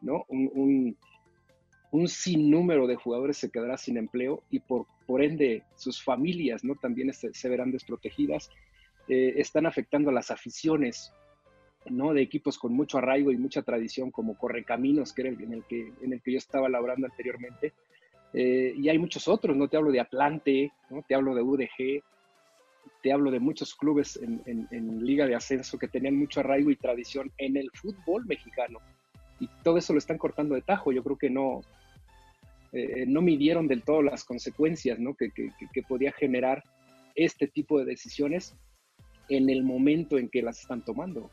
¿no? 0.00 0.24
Un, 0.28 0.96
un, 1.92 2.08
sinnúmero 2.08 2.86
de 2.86 2.96
jugadores 2.96 3.38
se 3.38 3.50
quedará 3.50 3.78
sin 3.78 3.96
empleo 3.96 4.42
y 4.50 4.60
por, 4.60 4.86
por 5.06 5.22
ende 5.22 5.62
sus 5.76 6.02
familias, 6.02 6.62
¿no? 6.62 6.74
También 6.74 7.12
se 7.12 7.48
verán 7.48 7.70
desprotegidas 7.70 8.50
eh, 9.08 9.34
están 9.36 9.66
afectando 9.66 10.10
a 10.10 10.12
las 10.12 10.32
aficiones, 10.32 11.12
¿no? 11.88 12.12
De 12.12 12.22
equipos 12.22 12.58
con 12.58 12.72
mucho 12.72 12.98
arraigo 12.98 13.30
y 13.30 13.36
mucha 13.36 13.62
tradición, 13.62 14.10
como 14.10 14.36
Correcaminos, 14.36 15.12
que 15.12 15.22
era 15.22 15.30
el, 15.30 15.40
en, 15.42 15.52
el 15.52 15.64
que, 15.64 15.92
en 16.00 16.12
el 16.12 16.20
que 16.22 16.32
yo 16.32 16.38
estaba 16.38 16.68
laborando 16.68 17.06
anteriormente. 17.06 17.72
Eh, 18.32 18.74
y 18.76 18.88
hay 18.88 18.98
muchos 18.98 19.28
otros, 19.28 19.56
¿no? 19.56 19.68
Te 19.68 19.76
hablo 19.76 19.92
de 19.92 20.00
Atlante, 20.00 20.72
¿no? 20.90 21.04
Te 21.06 21.14
hablo 21.14 21.36
de 21.36 21.42
UDG, 21.42 22.02
te 23.02 23.12
hablo 23.12 23.30
de 23.30 23.40
muchos 23.40 23.74
clubes 23.74 24.18
en, 24.22 25.04
Liga 25.04 25.26
de 25.26 25.34
Ascenso 25.34 25.78
que 25.78 25.88
tenían 25.88 26.16
mucho 26.16 26.40
arraigo 26.40 26.70
y 26.70 26.76
tradición 26.76 27.32
en 27.38 27.56
el 27.56 27.70
fútbol 27.74 28.26
mexicano. 28.26 28.80
Y 29.38 29.48
todo 29.62 29.78
eso 29.78 29.92
lo 29.92 29.98
están 29.98 30.18
cortando 30.18 30.54
de 30.54 30.62
tajo. 30.62 30.92
Yo 30.92 31.02
creo 31.04 31.16
que 31.16 31.30
no, 31.30 31.60
eh, 32.72 33.04
no 33.06 33.22
midieron 33.22 33.68
del 33.68 33.82
todo 33.82 34.02
las 34.02 34.24
consecuencias 34.24 34.98
que, 35.18 35.30
que, 35.30 35.82
podía 35.82 36.12
generar 36.12 36.62
este 37.14 37.46
tipo 37.46 37.78
de 37.78 37.84
decisiones 37.84 38.56
en 39.28 39.50
el 39.50 39.62
momento 39.62 40.18
en 40.18 40.28
que 40.28 40.42
las 40.42 40.60
están 40.60 40.84
tomando. 40.84 41.30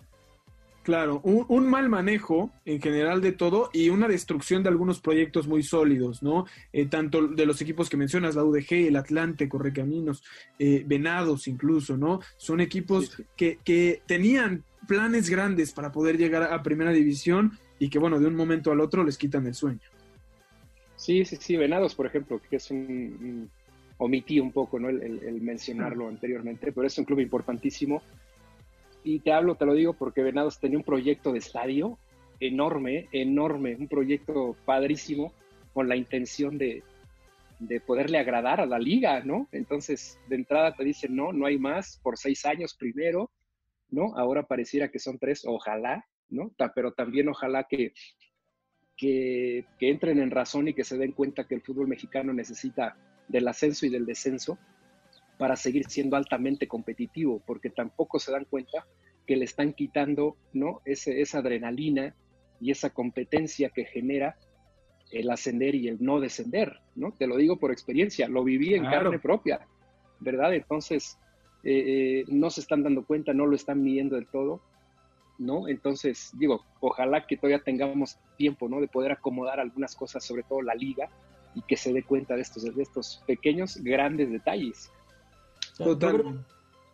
Claro, 0.84 1.22
un, 1.24 1.70
mal 1.70 1.88
manejo 1.88 2.52
en 2.66 2.82
general 2.82 3.22
de 3.22 3.32
todo 3.32 3.70
y 3.72 3.90
una 3.90 4.10
destrucción 4.10 4.64
de 4.64 4.70
algunos 4.70 5.00
proyectos 5.00 5.48
muy 5.48 5.64
sólidos, 5.64 6.22
¿no? 6.22 6.46
Eh, 6.74 6.88
tanto 6.88 7.26
de 7.26 7.46
los 7.46 7.62
equipos 7.62 7.90
que 7.90 7.96
mencionas, 7.96 8.36
la 8.36 8.44
UDG, 8.44 8.88
el 8.88 8.98
Atlante, 8.98 9.48
Correcaminos, 9.48 10.24
eh, 10.60 10.84
Venados 10.86 11.48
incluso, 11.48 11.96
¿no? 11.96 12.20
Son 12.36 12.60
equipos 12.60 13.16
Que, 13.38 13.60
que 13.64 14.02
tenían 14.06 14.64
planes 14.86 15.30
grandes 15.30 15.72
para 15.72 15.94
poder 15.94 16.18
llegar 16.18 16.44
a 16.44 16.62
primera 16.62 16.92
división 16.92 17.58
y 17.80 17.90
que, 17.90 17.98
bueno, 17.98 18.20
de 18.20 18.28
un 18.28 18.36
momento 18.36 18.72
al 18.72 18.82
otro 18.82 19.06
les 19.06 19.18
quitan 19.18 19.48
el 19.48 19.54
sueño. 19.54 19.80
Sí, 20.98 21.24
sí, 21.24 21.38
sí, 21.40 21.56
Venados, 21.56 21.96
por 21.96 22.08
ejemplo, 22.08 22.42
que 22.50 22.58
es 22.58 22.70
un 22.72 23.50
omití 23.98 24.40
un 24.40 24.52
poco 24.52 24.80
¿no? 24.80 24.90
el, 24.90 25.42
mencionarlo 25.42 26.08
anteriormente, 26.08 26.72
pero 26.72 26.88
es 26.88 26.98
un 26.98 27.06
club 27.06 27.20
importantísimo. 27.20 28.02
Y 29.04 29.20
te 29.20 29.34
hablo, 29.34 29.56
te 29.56 29.66
lo 29.66 29.74
digo, 29.74 29.94
porque 29.94 30.24
Venados 30.24 30.60
tenía 30.60 30.78
un 30.78 30.84
proyecto 30.84 31.34
de 31.34 31.40
estadio 31.40 31.98
enorme, 32.40 33.08
enorme, 33.12 33.76
un 33.76 33.88
proyecto 33.88 34.56
padrísimo 34.66 35.34
con 35.74 35.90
la 35.90 35.96
intención 35.96 36.58
de, 36.58 36.84
de 37.60 37.80
poderle 37.80 38.18
agradar 38.18 38.60
a 38.60 38.66
la 38.66 38.80
liga, 38.80 39.22
¿no? 39.24 39.48
Entonces, 39.52 40.20
de 40.28 40.36
entrada 40.36 40.74
te 40.76 40.84
dicen, 40.84 41.16
no, 41.16 41.32
no 41.32 41.46
hay 41.46 41.58
más, 41.58 42.00
por 42.04 42.18
seis 42.18 42.46
años 42.46 42.76
primero, 42.76 43.32
¿no? 43.90 44.16
Ahora 44.18 44.44
pareciera 44.44 44.90
que 44.90 45.00
son 45.00 45.18
tres, 45.18 45.44
ojalá, 45.46 46.06
¿no? 46.30 46.52
Pero 46.76 46.94
también 46.94 47.30
ojalá 47.30 47.66
que, 47.70 47.94
que, 48.98 49.66
que 49.80 49.90
entren 49.90 50.20
en 50.20 50.32
razón 50.32 50.68
y 50.68 50.74
que 50.74 50.84
se 50.84 50.98
den 50.98 51.12
cuenta 51.12 51.48
que 51.48 51.56
el 51.56 51.62
fútbol 51.62 51.88
mexicano 51.88 52.34
necesita 52.34 52.98
del 53.28 53.48
ascenso 53.48 53.86
y 53.86 53.90
del 53.90 54.06
descenso 54.06 54.58
para 55.38 55.56
seguir 55.56 55.86
siendo 55.90 56.16
altamente 56.16 56.68
competitivo, 56.68 57.42
porque 57.46 57.70
tampoco 57.70 58.20
se 58.20 58.32
dan 58.32 58.46
cuenta 58.46 58.86
que 59.26 59.36
le 59.36 59.46
están 59.46 59.74
quitando 59.74 60.38
¿no? 60.54 60.82
Ese, 60.86 61.22
esa 61.22 61.40
adrenalina 61.40 62.16
y 62.60 62.72
esa 62.72 62.92
competencia 62.92 63.70
que 63.70 63.86
genera 63.86 64.38
el 65.12 65.30
ascender 65.30 65.76
y 65.76 65.88
el 65.88 65.98
no 66.04 66.20
descender, 66.20 66.80
¿no? 66.96 67.12
Te 67.12 67.28
lo 67.28 67.38
digo 67.38 67.58
por 67.58 67.72
experiencia, 67.72 68.28
lo 68.28 68.44
viví 68.44 68.74
en 68.74 68.84
carne 68.84 69.20
propia, 69.20 69.68
¿verdad? 70.20 70.54
Entonces, 70.54 71.18
eh, 71.64 71.84
eh, 71.86 72.26
no 72.28 72.50
se 72.50 72.62
están 72.62 72.84
dando 72.84 73.06
cuenta, 73.06 73.34
no 73.34 73.46
lo 73.46 73.56
están 73.56 73.84
midiendo 73.84 74.16
del 74.16 74.28
todo. 74.28 74.62
¿no? 75.40 75.68
Entonces, 75.68 76.32
digo, 76.38 76.64
ojalá 76.80 77.26
que 77.26 77.38
todavía 77.38 77.64
tengamos 77.64 78.18
tiempo, 78.38 78.70
¿no? 78.70 78.80
De 78.80 78.88
poder 78.88 79.12
acomodar 79.12 79.60
algunas 79.60 79.96
cosas, 79.96 80.24
sobre 80.24 80.44
todo 80.44 80.62
la 80.62 80.76
liga, 80.76 81.10
y 81.56 81.62
que 81.64 81.78
se 81.78 81.94
dé 81.94 82.04
cuenta 82.04 82.36
de 82.36 82.42
estos, 82.42 82.64
de 82.64 82.82
estos 82.82 83.24
pequeños, 83.28 83.78
grandes 83.78 84.32
detalles. 84.32 84.92
Total. 85.78 86.46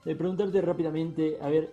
De 0.05 0.15
preguntarte 0.15 0.61
rápidamente, 0.61 1.37
a 1.41 1.49
ver, 1.49 1.71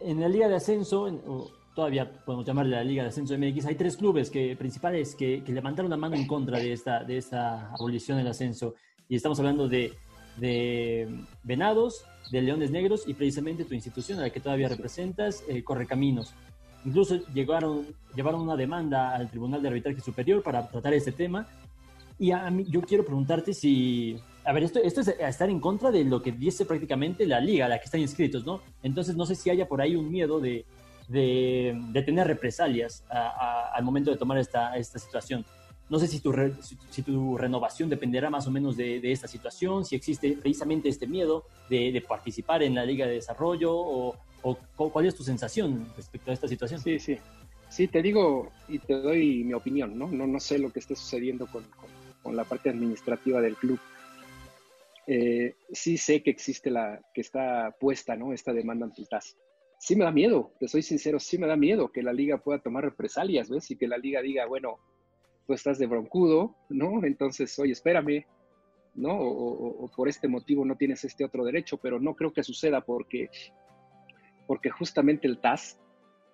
en 0.00 0.20
la 0.20 0.28
Liga 0.28 0.48
de 0.48 0.56
Ascenso, 0.56 1.04
o 1.04 1.50
todavía 1.74 2.10
podemos 2.24 2.44
llamarle 2.44 2.76
la 2.76 2.84
Liga 2.84 3.02
de 3.04 3.10
Ascenso 3.10 3.36
MX, 3.38 3.66
hay 3.66 3.74
tres 3.76 3.96
clubes 3.96 4.30
que, 4.30 4.56
principales 4.56 5.14
que, 5.14 5.42
levantaron 5.46 5.90
la 5.90 5.96
mano 5.96 6.16
en 6.16 6.26
contra 6.26 6.58
de 6.58 6.72
esta, 6.72 7.04
de 7.04 7.16
esta 7.16 7.72
abolición 7.72 8.18
del 8.18 8.26
ascenso. 8.26 8.74
Y 9.08 9.16
estamos 9.16 9.38
hablando 9.38 9.68
de, 9.68 9.92
de 10.36 11.08
Venados, 11.42 12.04
de 12.30 12.42
Leones 12.42 12.70
Negros 12.70 13.06
y 13.06 13.14
precisamente 13.14 13.64
tu 13.64 13.74
institución 13.74 14.18
a 14.18 14.22
la 14.22 14.30
que 14.30 14.40
todavía 14.40 14.68
representas, 14.68 15.44
eh, 15.48 15.62
Correcaminos. 15.62 16.34
Incluso 16.84 17.16
llegaron, 17.34 17.86
llevaron 18.14 18.40
una 18.40 18.56
demanda 18.56 19.14
al 19.14 19.30
Tribunal 19.30 19.60
de 19.62 19.68
Arbitraje 19.68 20.00
Superior 20.00 20.42
para 20.42 20.68
tratar 20.68 20.94
este 20.94 21.12
tema. 21.12 21.46
Y 22.18 22.32
a 22.32 22.50
mí, 22.50 22.64
yo 22.68 22.80
quiero 22.82 23.04
preguntarte 23.04 23.52
si, 23.52 24.18
a 24.44 24.52
ver, 24.52 24.64
esto, 24.64 24.80
esto 24.82 25.00
es 25.02 25.08
estar 25.08 25.50
en 25.50 25.60
contra 25.60 25.90
de 25.90 26.04
lo 26.04 26.22
que 26.22 26.32
dice 26.32 26.64
prácticamente 26.64 27.26
la 27.26 27.40
liga 27.40 27.66
a 27.66 27.68
la 27.68 27.78
que 27.78 27.84
están 27.84 28.00
inscritos, 28.00 28.46
¿no? 28.46 28.60
Entonces 28.82 29.16
no 29.16 29.26
sé 29.26 29.34
si 29.34 29.50
haya 29.50 29.68
por 29.68 29.80
ahí 29.80 29.96
un 29.96 30.10
miedo 30.10 30.40
de, 30.40 30.64
de, 31.10 32.02
tener 32.04 32.26
represalias 32.26 33.04
al 33.10 33.84
momento 33.84 34.10
de 34.10 34.16
tomar 34.16 34.38
esta, 34.38 34.76
esta 34.76 34.98
situación. 34.98 35.44
No 35.88 35.98
sé 35.98 36.06
si 36.06 36.20
tu, 36.20 36.32
si, 36.90 37.02
tu 37.02 37.36
renovación 37.36 37.88
dependerá 37.88 38.30
más 38.30 38.46
o 38.46 38.50
menos 38.52 38.76
de, 38.76 39.00
esta 39.10 39.26
situación, 39.26 39.84
si 39.84 39.96
existe 39.96 40.38
precisamente 40.40 40.88
este 40.88 41.08
miedo 41.08 41.44
de, 41.68 42.02
participar 42.08 42.62
en 42.62 42.76
la 42.76 42.84
Liga 42.84 43.06
de 43.06 43.14
Desarrollo 43.14 43.72
o, 43.74 44.16
cuál 44.76 45.06
es 45.06 45.14
tu 45.14 45.24
sensación 45.24 45.86
respecto 45.96 46.30
a 46.30 46.34
esta 46.34 46.48
situación. 46.48 46.80
Sí, 46.80 46.98
sí. 46.98 47.18
Sí, 47.68 47.86
te 47.88 48.02
digo 48.02 48.50
y 48.68 48.78
te 48.78 48.94
doy 48.94 49.44
mi 49.44 49.52
opinión, 49.52 49.96
¿no? 49.98 50.08
No, 50.08 50.26
no 50.26 50.40
sé 50.40 50.58
lo 50.58 50.72
que 50.72 50.80
esté 50.80 50.96
sucediendo 50.96 51.46
con, 51.46 51.64
con, 52.22 52.34
la 52.34 52.44
parte 52.44 52.70
administrativa 52.70 53.40
del 53.40 53.56
club. 53.56 53.78
Eh, 55.06 55.54
sí 55.72 55.96
sé 55.96 56.22
que 56.22 56.30
existe 56.30 56.70
la, 56.70 57.00
que 57.14 57.20
está 57.20 57.74
puesta, 57.78 58.16
¿no? 58.16 58.32
Esta 58.32 58.52
demanda 58.52 58.86
ante 58.86 59.04
TAS. 59.06 59.36
Sí 59.78 59.96
me 59.96 60.04
da 60.04 60.10
miedo, 60.10 60.52
te 60.60 60.68
soy 60.68 60.82
sincero, 60.82 61.18
sí 61.18 61.38
me 61.38 61.46
da 61.46 61.56
miedo 61.56 61.90
que 61.90 62.02
la 62.02 62.12
liga 62.12 62.38
pueda 62.38 62.60
tomar 62.60 62.84
represalias, 62.84 63.48
¿ves? 63.48 63.70
Y 63.70 63.76
que 63.76 63.88
la 63.88 63.96
liga 63.96 64.20
diga, 64.20 64.46
bueno, 64.46 64.78
estás 65.54 65.78
de 65.78 65.86
broncudo, 65.86 66.56
¿no? 66.68 67.04
Entonces, 67.04 67.58
oye, 67.58 67.72
espérame, 67.72 68.24
¿no? 68.94 69.18
O, 69.18 69.90
por 69.94 70.08
este 70.08 70.28
motivo 70.28 70.64
no 70.64 70.76
tienes 70.76 71.04
este 71.04 71.24
otro 71.24 71.44
derecho, 71.44 71.78
pero 71.78 72.00
no 72.00 72.14
creo 72.14 72.32
que 72.32 72.42
suceda 72.42 72.80
porque, 72.80 73.30
porque 74.46 74.70
justamente 74.70 75.26
el 75.26 75.38
TAS 75.38 75.78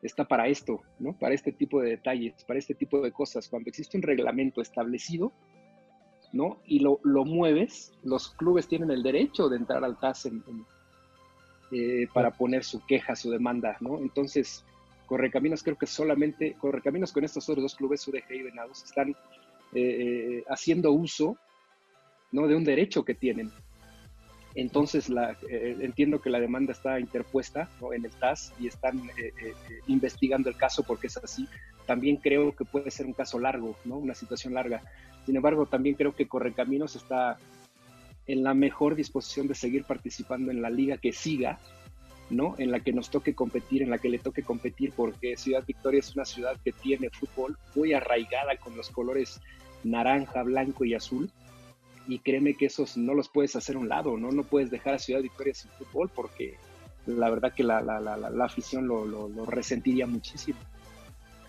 está 0.02 0.26
para 0.26 0.48
esto, 0.48 0.83
¿no? 0.98 1.18
Para 1.18 1.35
este 1.35 1.52
tipo 1.52 1.81
de 1.81 1.90
detalles, 1.90 2.44
para 2.44 2.59
este 2.59 2.74
tipo 2.74 3.00
de 3.00 3.12
cosas. 3.12 3.48
Cuando 3.48 3.68
existe 3.68 3.96
un 3.96 4.02
reglamento 4.02 4.61
establecido, 4.61 5.33
¿no? 6.37 6.61
Y 6.66 6.81
lo, 6.81 7.01
mueves, 7.25 7.92
los 8.05 8.31
clubes 8.31 8.68
tienen 8.68 8.90
el 8.90 9.03
derecho 9.03 9.49
de 9.49 9.57
entrar 9.57 9.83
al 9.83 9.99
TAS 9.99 10.29
eh, 11.72 12.07
para 12.12 12.31
poner 12.31 12.62
su 12.62 12.85
queja, 12.85 13.16
su 13.16 13.31
demanda, 13.31 13.77
¿no? 13.81 13.99
Entonces, 13.99 14.64
Correcaminos 15.07 15.62
creo 15.62 15.77
que 15.77 15.87
solamente, 15.87 16.55
Correcaminos 16.61 17.12
con 17.12 17.25
estos 17.25 17.49
otros 17.49 17.62
dos 17.62 17.75
clubes, 17.75 18.07
UDG 18.07 18.31
y 18.31 18.42
Venados, 18.42 18.85
están 18.85 19.11
eh, 19.11 19.14
eh, 19.75 20.44
haciendo 20.49 20.92
uso 20.92 21.37
¿no? 22.33 22.46
de 22.46 22.55
un 22.55 22.64
derecho 22.64 23.05
que 23.05 23.14
tienen. 23.14 23.51
Entonces 24.55 25.11
entiendo 25.51 26.22
que 26.22 26.31
la 26.31 26.40
demanda 26.40 26.72
está 26.72 26.99
interpuesta 26.99 27.68
en 27.94 28.07
el 28.07 28.11
TAS 28.12 28.55
y 28.59 28.68
están 28.68 29.03
investigando 29.87 30.49
el 30.49 30.57
caso 30.57 30.83
porque 30.83 31.09
es 31.09 31.18
así. 31.18 31.46
También 31.85 32.16
creo 32.16 32.57
que 32.57 32.64
puede 32.64 32.90
ser 32.90 33.05
un 33.05 33.12
caso 33.12 33.38
largo, 33.38 33.77
¿no? 33.85 33.99
una 33.99 34.14
situación 34.14 34.55
larga. 34.55 34.83
Sin 35.27 35.35
embargo, 35.35 35.67
también 35.67 35.97
creo 35.97 36.15
que 36.15 36.29
Correcaminos 36.29 36.95
está 36.95 37.37
en 38.29 38.45
la 38.45 38.55
mejor 38.55 38.95
disposición 38.95 39.49
de 39.49 39.57
seguir 39.57 39.85
participando 39.85 40.53
en 40.53 40.62
la 40.62 40.71
liga 40.71 40.99
que 40.99 41.12
siga, 41.12 41.59
¿no? 42.31 42.55
En 42.59 42.71
la 42.71 42.81
que 42.81 42.93
nos 42.93 43.11
toque 43.11 43.35
competir, 43.35 43.83
en 43.83 43.91
la 43.91 43.99
que 43.99 44.09
le 44.09 44.21
toque 44.21 44.45
competir, 44.45 44.93
porque 44.93 45.37
Ciudad 45.37 45.65
Victoria 45.67 45.99
es 45.99 46.15
una 46.15 46.25
ciudad 46.25 46.57
que 46.65 46.73
tiene 46.73 47.11
fútbol 47.11 47.59
muy 47.75 47.93
arraigada 47.93 48.57
con 48.57 48.77
los 48.77 48.91
colores 48.91 49.41
naranja, 49.83 50.45
blanco 50.45 50.85
y 50.85 50.95
azul. 50.95 51.31
Y 52.09 52.21
créeme 52.21 52.55
que 52.55 52.67
esos 52.67 52.97
no 52.97 53.15
los 53.15 53.29
puedes 53.29 53.57
hacer 53.57 53.75
a 53.75 53.81
un 53.81 53.89
lado, 53.89 54.17
¿no? 54.17 54.31
No 54.31 54.45
puedes 54.45 54.71
dejar 54.71 54.95
a 54.95 54.99
Ciudad 55.01 55.23
Victoria 55.23 55.55
sin 55.55 55.73
fútbol 55.73 56.09
porque 56.15 56.55
la 57.07 57.31
verdad 57.31 57.53
que 57.53 57.65
la, 57.65 57.79
afición 58.45 58.87
lo, 58.87 59.07
lo 59.07 59.45
resentiría 59.45 60.07
muchísimo. 60.07 60.59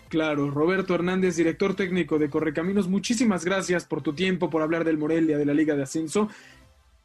Claro, 0.08 0.50
Roberto 0.50 0.94
Hernández, 0.94 1.36
director 1.36 1.74
técnico 1.74 2.18
de 2.18 2.30
Correcaminos, 2.30 2.88
muchísimas 2.88 3.44
gracias 3.44 3.84
por 3.84 4.02
tu 4.02 4.14
tiempo, 4.14 4.48
por 4.48 4.62
hablar 4.62 4.84
del 4.84 4.98
Morelia, 4.98 5.36
de 5.36 5.44
la 5.44 5.54
Liga 5.54 5.76
de 5.76 5.82
Ascenso 5.82 6.28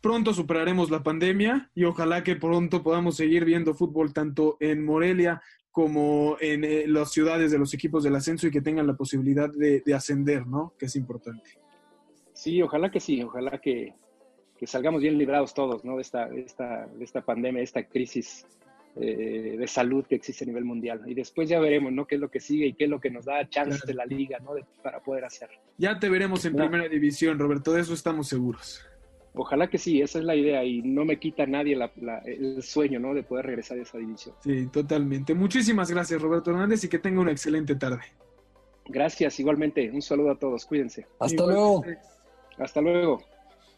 pronto 0.04 0.34
superaremos 0.34 0.92
la 0.92 1.02
pandemia 1.02 1.70
y 1.74 1.86
ojalá 1.86 2.26
que 2.26 2.36
pronto 2.36 2.84
podamos 2.84 3.16
seguir 3.16 3.46
viendo 3.46 3.74
fútbol 3.74 4.13
tanto 4.13 4.58
en 4.60 4.84
Morelia 4.84 5.42
como 5.72 6.36
en 6.42 6.66
eh, 6.66 6.84
las 6.88 7.13
ciudades 7.13 7.52
de 7.52 7.58
los 7.58 7.74
equipos 7.74 8.04
del 8.04 8.18
ascenso 8.18 8.46
y 8.46 8.52
que 8.52 8.60
tengan 8.60 8.86
la 8.86 8.96
posibilidad 8.98 9.50
de, 9.50 9.82
ascender, 9.96 10.46
¿no? 10.46 10.74
Que 10.78 10.88
es 10.88 10.98
importante. 10.98 11.52
Sí, 12.34 12.62
ojalá 12.62 12.92
que 12.92 13.00
sí, 13.00 13.24
ojalá 13.24 13.60
que, 13.60 13.96
salgamos 14.66 15.02
bien 15.02 15.18
librados 15.18 15.54
todos, 15.54 15.86
¿no? 15.86 15.96
De 15.96 16.02
esta, 16.02 16.28
esta, 16.36 16.86
de 16.86 17.04
esta 17.04 17.22
pandemia, 17.22 17.60
de 17.60 17.63
esta 17.63 17.88
crisis 17.88 18.46
eh, 18.95 19.56
de 19.58 19.67
salud 19.67 20.06
que 20.06 20.15
existe 20.15 20.43
a 20.43 20.47
nivel 20.47 20.65
mundial. 20.65 21.01
Y 21.06 21.13
después 21.13 21.49
ya 21.49 21.60
veremos, 21.60 21.91
¿no? 21.91 22.06
Qué 22.06 22.15
es 22.15 22.21
lo 22.21 22.29
que 22.29 22.39
sigue 22.39 22.67
y 22.67 22.73
qué 22.73 22.84
es 22.84 22.89
lo 22.89 22.99
que 22.99 23.10
nos 23.10 23.25
da 23.25 23.47
chance 23.49 23.79
de 23.86 23.93
la 23.93 24.06
liga, 24.06 24.39
¿no? 24.39 24.51
para 24.84 25.01
poder 25.01 25.25
hacer. 25.25 25.49
Ya 25.77 25.99
te 25.99 26.10
veremos 26.10 26.45
en 26.45 26.56
primera 26.56 26.88
división, 26.88 27.39
Roberto, 27.39 27.73
de 27.73 27.82
eso 27.82 27.93
estamos 27.93 28.27
seguros. 28.27 28.86
Ojalá 29.36 29.67
que 29.67 29.79
sí, 29.79 29.99
esa 29.99 30.19
es 30.19 30.25
la 30.25 30.36
idea 30.36 30.63
y 30.63 30.84
no 30.84 31.06
me 31.06 31.17
quita 31.17 31.47
nadie 31.47 31.75
el 32.25 32.62
sueño 32.62 32.99
¿no? 32.99 33.15
de 33.15 33.23
poder 33.23 33.47
regresar 33.47 33.79
a 33.79 33.82
esa 33.82 33.97
división. 33.97 34.36
Sí, 34.43 34.67
totalmente. 34.67 35.34
Muchísimas 35.34 35.89
gracias 35.89 36.21
Roberto 36.21 36.51
Hernández 36.51 36.84
y 36.84 36.88
que 36.88 36.99
tenga 36.99 37.19
una 37.19 37.32
excelente 37.32 37.75
tarde. 37.75 38.03
Gracias, 38.86 39.39
igualmente. 39.39 39.89
Un 39.89 40.03
saludo 40.03 40.32
a 40.32 40.38
todos, 40.38 40.65
cuídense. 40.65 41.08
Hasta 41.19 41.45
luego. 41.45 41.84
Hasta 42.60 42.82
luego. 42.82 43.21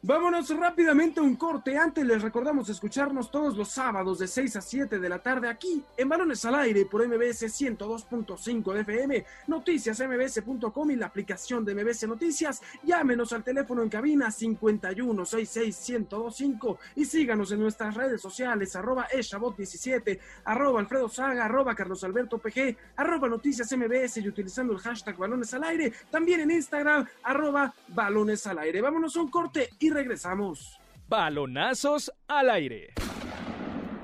Vámonos 0.07 0.55
rápidamente 0.55 1.19
a 1.19 1.23
un 1.23 1.35
corte. 1.35 1.75
Antes 1.75 2.05
les 2.05 2.21
recordamos 2.21 2.69
escucharnos 2.69 3.31
todos 3.31 3.57
los 3.57 3.69
sábados 3.69 4.19
de 4.19 4.27
6 4.27 4.57
a 4.57 4.61
7 4.61 4.99
de 4.99 5.09
la 5.09 5.17
tarde 5.17 5.49
aquí 5.49 5.83
en 5.97 6.07
Balones 6.07 6.45
al 6.45 6.53
Aire 6.53 6.85
por 6.85 7.03
MBS 7.07 7.47
102.5 7.47 8.73
de 8.73 8.81
FM, 8.81 9.25
noticiasmbs.com 9.47 10.91
y 10.91 10.95
la 10.95 11.07
aplicación 11.07 11.65
de 11.65 11.73
MBS 11.73 12.07
Noticias. 12.07 12.61
Llámenos 12.83 13.33
al 13.33 13.43
teléfono 13.43 13.81
en 13.81 13.89
cabina 13.89 14.27
51661025 14.27 16.77
y 16.97 17.05
síganos 17.05 17.51
en 17.51 17.61
nuestras 17.61 17.95
redes 17.95 18.21
sociales 18.21 18.75
arroba 18.75 19.07
eshabot17, 19.09 20.19
arroba 20.43 20.81
Alfredo 20.81 21.09
Saga, 21.09 21.45
arroba 21.45 21.73
Carlos 21.73 22.03
Alberto 22.03 22.37
PG, 22.37 22.77
arroba 22.97 23.27
Noticias 23.27 23.75
MBS 23.75 24.17
y 24.17 24.29
utilizando 24.29 24.71
el 24.71 24.79
hashtag 24.81 25.17
Balones 25.17 25.51
al 25.55 25.63
Aire. 25.63 25.91
También 26.11 26.41
en 26.41 26.51
Instagram 26.51 27.07
arroba 27.23 27.73
Balones 27.87 28.45
al 28.45 28.59
Aire. 28.59 28.81
Vámonos 28.81 29.17
a 29.17 29.21
un 29.21 29.31
corte 29.31 29.71
y 29.79 29.94
regresamos. 29.95 30.77
Balonazos 31.07 32.11
al 32.27 32.49
aire. 32.49 32.93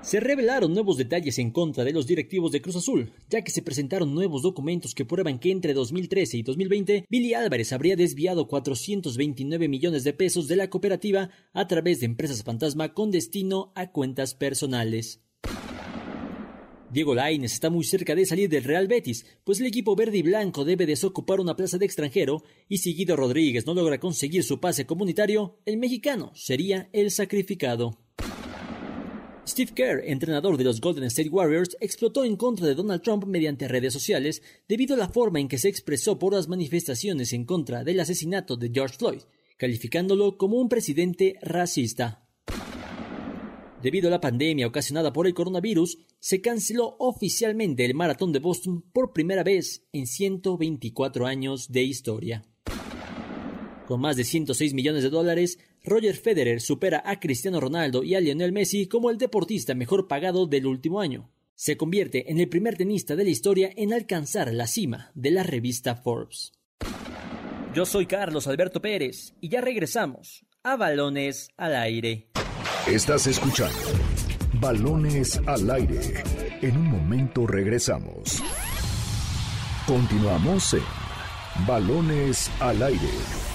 Se 0.02 0.20
revelaron 0.20 0.74
nuevos 0.74 0.98
detalles 0.98 1.38
en 1.38 1.52
contra 1.52 1.84
de 1.84 1.94
los 1.94 2.08
directivos 2.08 2.52
de 2.52 2.62
Cruz 2.62 2.76
Azul, 2.76 3.14
ya 3.30 3.44
que 3.44 3.52
se 3.52 3.62
presentaron 3.62 4.16
nuevos 4.16 4.42
documentos 4.42 4.96
que 4.96 5.06
prueban 5.06 5.38
que 5.38 5.52
entre 5.52 5.76
2013 5.76 6.38
y 6.38 6.42
2020 6.44 7.06
Billy 7.08 7.36
Álvarez 7.36 7.72
habría 7.72 7.96
desviado 7.96 8.48
429 8.48 9.68
millones 9.68 10.04
de 10.04 10.14
pesos 10.14 10.48
de 10.48 10.56
la 10.56 10.72
cooperativa 10.72 11.30
a 11.54 11.68
través 11.68 12.00
de 12.00 12.08
empresas 12.08 12.44
fantasma 12.44 12.96
con 12.96 13.12
destino 13.12 13.72
a 13.76 13.92
cuentas 13.92 14.34
personales. 14.34 15.22
Diego 16.92 17.16
Lainez 17.16 17.54
está 17.54 17.70
muy 17.70 17.86
cerca 17.86 18.16
de 18.16 18.26
salir 18.26 18.50
del 18.50 18.66
Real 18.66 18.88
Betis, 18.88 19.26
pues 19.46 19.62
el 19.62 19.68
equipo 19.68 19.96
verde 19.96 20.18
y 20.18 20.24
blanco 20.24 20.66
debe 20.66 20.86
desocupar 20.86 21.40
una 21.40 21.56
plaza 21.56 21.78
de 21.78 21.86
extranjero 21.86 22.44
y 22.68 22.80
si 22.80 22.94
Guido 22.94 23.16
Rodríguez 23.16 23.66
no 23.66 23.74
logra 23.74 23.98
conseguir 23.98 24.44
su 24.44 24.60
pase 24.60 24.86
comunitario, 24.86 25.60
el 25.66 25.78
mexicano 25.78 26.34
sería 26.36 26.89
el 26.92 27.10
sacrificado. 27.10 27.98
Steve 29.48 29.72
Kerr, 29.74 30.04
entrenador 30.06 30.58
de 30.58 30.66
los 30.66 30.82
Golden 30.82 31.06
State 31.06 31.30
Warriors, 31.30 31.78
explotó 31.80 32.26
en 32.26 32.36
contra 32.36 32.68
de 32.68 32.76
Donald 32.76 33.02
Trump 33.02 33.24
mediante 33.26 33.70
redes 33.70 33.94
sociales 33.94 34.44
debido 34.68 34.96
a 34.96 34.98
la 34.98 35.08
forma 35.08 35.39
en 35.39 35.48
que 35.48 35.58
se 35.60 35.70
expresó 35.70 36.20
por 36.20 36.34
las 36.34 36.50
manifestaciones 36.50 37.32
en 37.32 37.46
contra 37.46 37.86
del 37.86 38.02
asesinato 38.02 38.58
de 38.58 38.70
George 38.70 38.98
Floyd, 38.98 39.22
calificándolo 39.58 40.38
como 40.38 40.58
un 40.58 40.68
presidente 40.68 41.38
racista. 41.42 42.28
Debido 43.82 44.10
a 44.10 44.12
la 44.12 44.22
pandemia 44.22 44.68
ocasionada 44.68 45.12
por 45.12 45.26
el 45.26 45.34
coronavirus, 45.34 45.98
se 46.20 46.40
canceló 46.40 46.96
oficialmente 47.00 47.84
el 47.84 47.96
Maratón 47.96 48.32
de 48.32 48.40
Boston 48.40 48.84
por 48.94 49.12
primera 49.12 49.44
vez 49.44 49.84
en 49.92 50.06
124 50.06 51.26
años 51.26 51.72
de 51.72 51.82
historia. 51.82 52.44
Con 53.88 54.00
más 54.00 54.18
de 54.18 54.24
106 54.24 54.76
millones 54.76 55.02
de 55.04 55.10
dólares, 55.10 55.58
Roger 55.84 56.16
Federer 56.16 56.62
supera 56.62 57.02
a 57.04 57.20
Cristiano 57.20 57.60
Ronaldo 57.60 58.04
y 58.04 58.14
a 58.14 58.22
Lionel 58.22 58.52
Messi 58.52 58.86
como 58.86 59.10
el 59.10 59.18
deportista 59.18 59.74
mejor 59.74 60.08
pagado 60.08 60.46
del 60.46 60.68
último 60.68 61.02
año. 61.02 61.32
Se 61.56 61.76
convierte 61.76 62.32
en 62.32 62.40
el 62.40 62.50
primer 62.50 62.78
tenista 62.78 63.16
de 63.16 63.24
la 63.24 63.32
historia 63.32 63.72
en 63.76 63.94
alcanzar 63.94 64.54
la 64.54 64.68
cima 64.68 65.12
de 65.16 65.32
la 65.32 65.44
revista 65.44 65.96
Forbes. 65.96 66.54
Yo 67.74 67.86
soy 67.86 68.06
Carlos 68.06 68.48
Alberto 68.48 68.82
Pérez 68.82 69.34
y 69.42 69.50
ya 69.50 69.62
regresamos 69.62 70.46
a 70.62 70.76
Balones 70.76 71.50
al 71.58 71.76
Aire. 71.76 72.28
Estás 72.88 73.28
escuchando 73.28 73.78
Balones 74.54 75.40
al 75.46 75.70
Aire. 75.70 76.24
En 76.62 76.78
un 76.78 76.88
momento 76.90 77.46
regresamos. 77.46 78.44
Continuamos 79.86 80.74
en 80.74 80.84
Balones 81.68 82.50
al 82.60 82.82
Aire. 82.82 83.51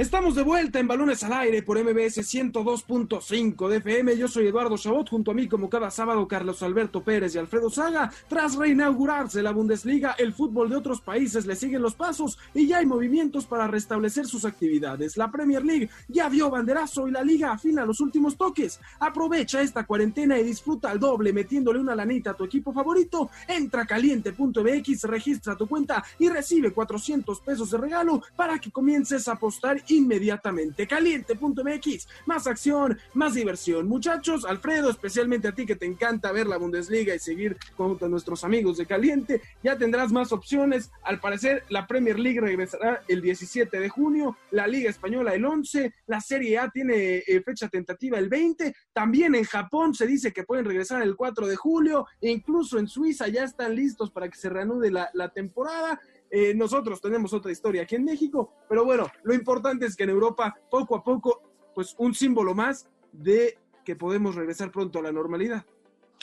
Estamos 0.00 0.34
de 0.34 0.42
vuelta 0.42 0.78
en 0.78 0.88
Balones 0.88 1.22
al 1.24 1.34
Aire 1.34 1.62
por 1.62 1.78
MBS 1.78 2.20
102.5 2.22 3.68
de 3.68 3.76
FM. 3.76 4.16
Yo 4.16 4.28
soy 4.28 4.46
Eduardo 4.46 4.78
Chabot, 4.78 5.10
junto 5.10 5.30
a 5.30 5.34
mí 5.34 5.46
como 5.46 5.68
cada 5.68 5.90
sábado 5.90 6.26
Carlos 6.26 6.62
Alberto 6.62 7.04
Pérez 7.04 7.34
y 7.34 7.38
Alfredo 7.38 7.68
Saga. 7.68 8.10
Tras 8.26 8.56
reinaugurarse 8.56 9.42
la 9.42 9.50
Bundesliga, 9.50 10.12
el 10.18 10.32
fútbol 10.32 10.70
de 10.70 10.76
otros 10.76 11.02
países 11.02 11.44
le 11.44 11.54
siguen 11.54 11.82
los 11.82 11.96
pasos 11.96 12.38
y 12.54 12.66
ya 12.66 12.78
hay 12.78 12.86
movimientos 12.86 13.44
para 13.44 13.66
restablecer 13.68 14.24
sus 14.24 14.46
actividades. 14.46 15.18
La 15.18 15.30
Premier 15.30 15.62
League 15.62 15.90
ya 16.08 16.30
dio 16.30 16.48
banderazo 16.48 17.06
y 17.06 17.10
la 17.10 17.22
liga 17.22 17.52
afina 17.52 17.84
los 17.84 18.00
últimos 18.00 18.38
toques. 18.38 18.80
Aprovecha 19.00 19.60
esta 19.60 19.84
cuarentena 19.84 20.38
y 20.38 20.44
disfruta 20.44 20.90
al 20.90 20.98
doble 20.98 21.34
metiéndole 21.34 21.78
una 21.78 21.94
lanita 21.94 22.30
a 22.30 22.34
tu 22.34 22.44
equipo 22.44 22.72
favorito. 22.72 23.28
Entra 23.46 23.84
caliente.mx, 23.84 25.02
registra 25.02 25.56
tu 25.56 25.66
cuenta 25.66 26.02
y 26.18 26.30
recibe 26.30 26.72
400 26.72 27.38
pesos 27.40 27.70
de 27.70 27.76
regalo 27.76 28.22
para 28.34 28.58
que 28.58 28.70
comiences 28.70 29.28
a 29.28 29.32
apostar 29.32 29.82
inmediatamente. 29.90 30.86
Caliente.mx, 30.86 32.08
más 32.26 32.46
acción, 32.46 32.98
más 33.14 33.34
diversión. 33.34 33.88
Muchachos, 33.88 34.44
Alfredo, 34.44 34.90
especialmente 34.90 35.48
a 35.48 35.54
ti 35.54 35.66
que 35.66 35.76
te 35.76 35.86
encanta 35.86 36.32
ver 36.32 36.46
la 36.46 36.56
Bundesliga 36.56 37.14
y 37.14 37.18
seguir 37.18 37.56
con 37.76 37.98
nuestros 38.10 38.44
amigos 38.44 38.76
de 38.76 38.86
Caliente, 38.86 39.40
ya 39.62 39.76
tendrás 39.76 40.12
más 40.12 40.32
opciones. 40.32 40.90
Al 41.02 41.20
parecer, 41.20 41.64
la 41.68 41.86
Premier 41.86 42.18
League 42.18 42.40
regresará 42.40 43.02
el 43.08 43.20
17 43.20 43.78
de 43.78 43.88
junio, 43.88 44.36
la 44.50 44.66
Liga 44.66 44.90
Española 44.90 45.34
el 45.34 45.44
11, 45.44 45.94
la 46.06 46.20
Serie 46.20 46.58
A 46.58 46.70
tiene 46.70 47.18
eh, 47.18 47.42
fecha 47.44 47.68
tentativa 47.68 48.18
el 48.18 48.28
20, 48.28 48.74
también 48.92 49.34
en 49.34 49.44
Japón 49.44 49.94
se 49.94 50.06
dice 50.06 50.32
que 50.32 50.44
pueden 50.44 50.64
regresar 50.64 51.02
el 51.02 51.16
4 51.16 51.46
de 51.46 51.56
julio, 51.56 52.06
e 52.20 52.30
incluso 52.30 52.78
en 52.78 52.88
Suiza 52.88 53.28
ya 53.28 53.44
están 53.44 53.74
listos 53.74 54.10
para 54.10 54.28
que 54.28 54.38
se 54.38 54.48
reanude 54.48 54.90
la 54.90 55.28
temporada. 55.30 56.00
Eh, 56.30 56.54
nosotros 56.54 57.00
tenemos 57.00 57.32
otra 57.32 57.50
historia 57.50 57.82
aquí 57.82 57.96
en 57.96 58.04
México, 58.04 58.52
pero 58.68 58.84
bueno, 58.84 59.06
lo 59.24 59.34
importante 59.34 59.86
es 59.86 59.96
que 59.96 60.04
en 60.04 60.10
Europa, 60.10 60.56
poco 60.70 60.94
a 60.94 61.02
poco, 61.02 61.42
pues 61.74 61.94
un 61.98 62.14
símbolo 62.14 62.54
más 62.54 62.88
de 63.12 63.58
que 63.84 63.96
podemos 63.96 64.36
regresar 64.36 64.70
pronto 64.70 65.00
a 65.00 65.02
la 65.02 65.12
normalidad. 65.12 65.64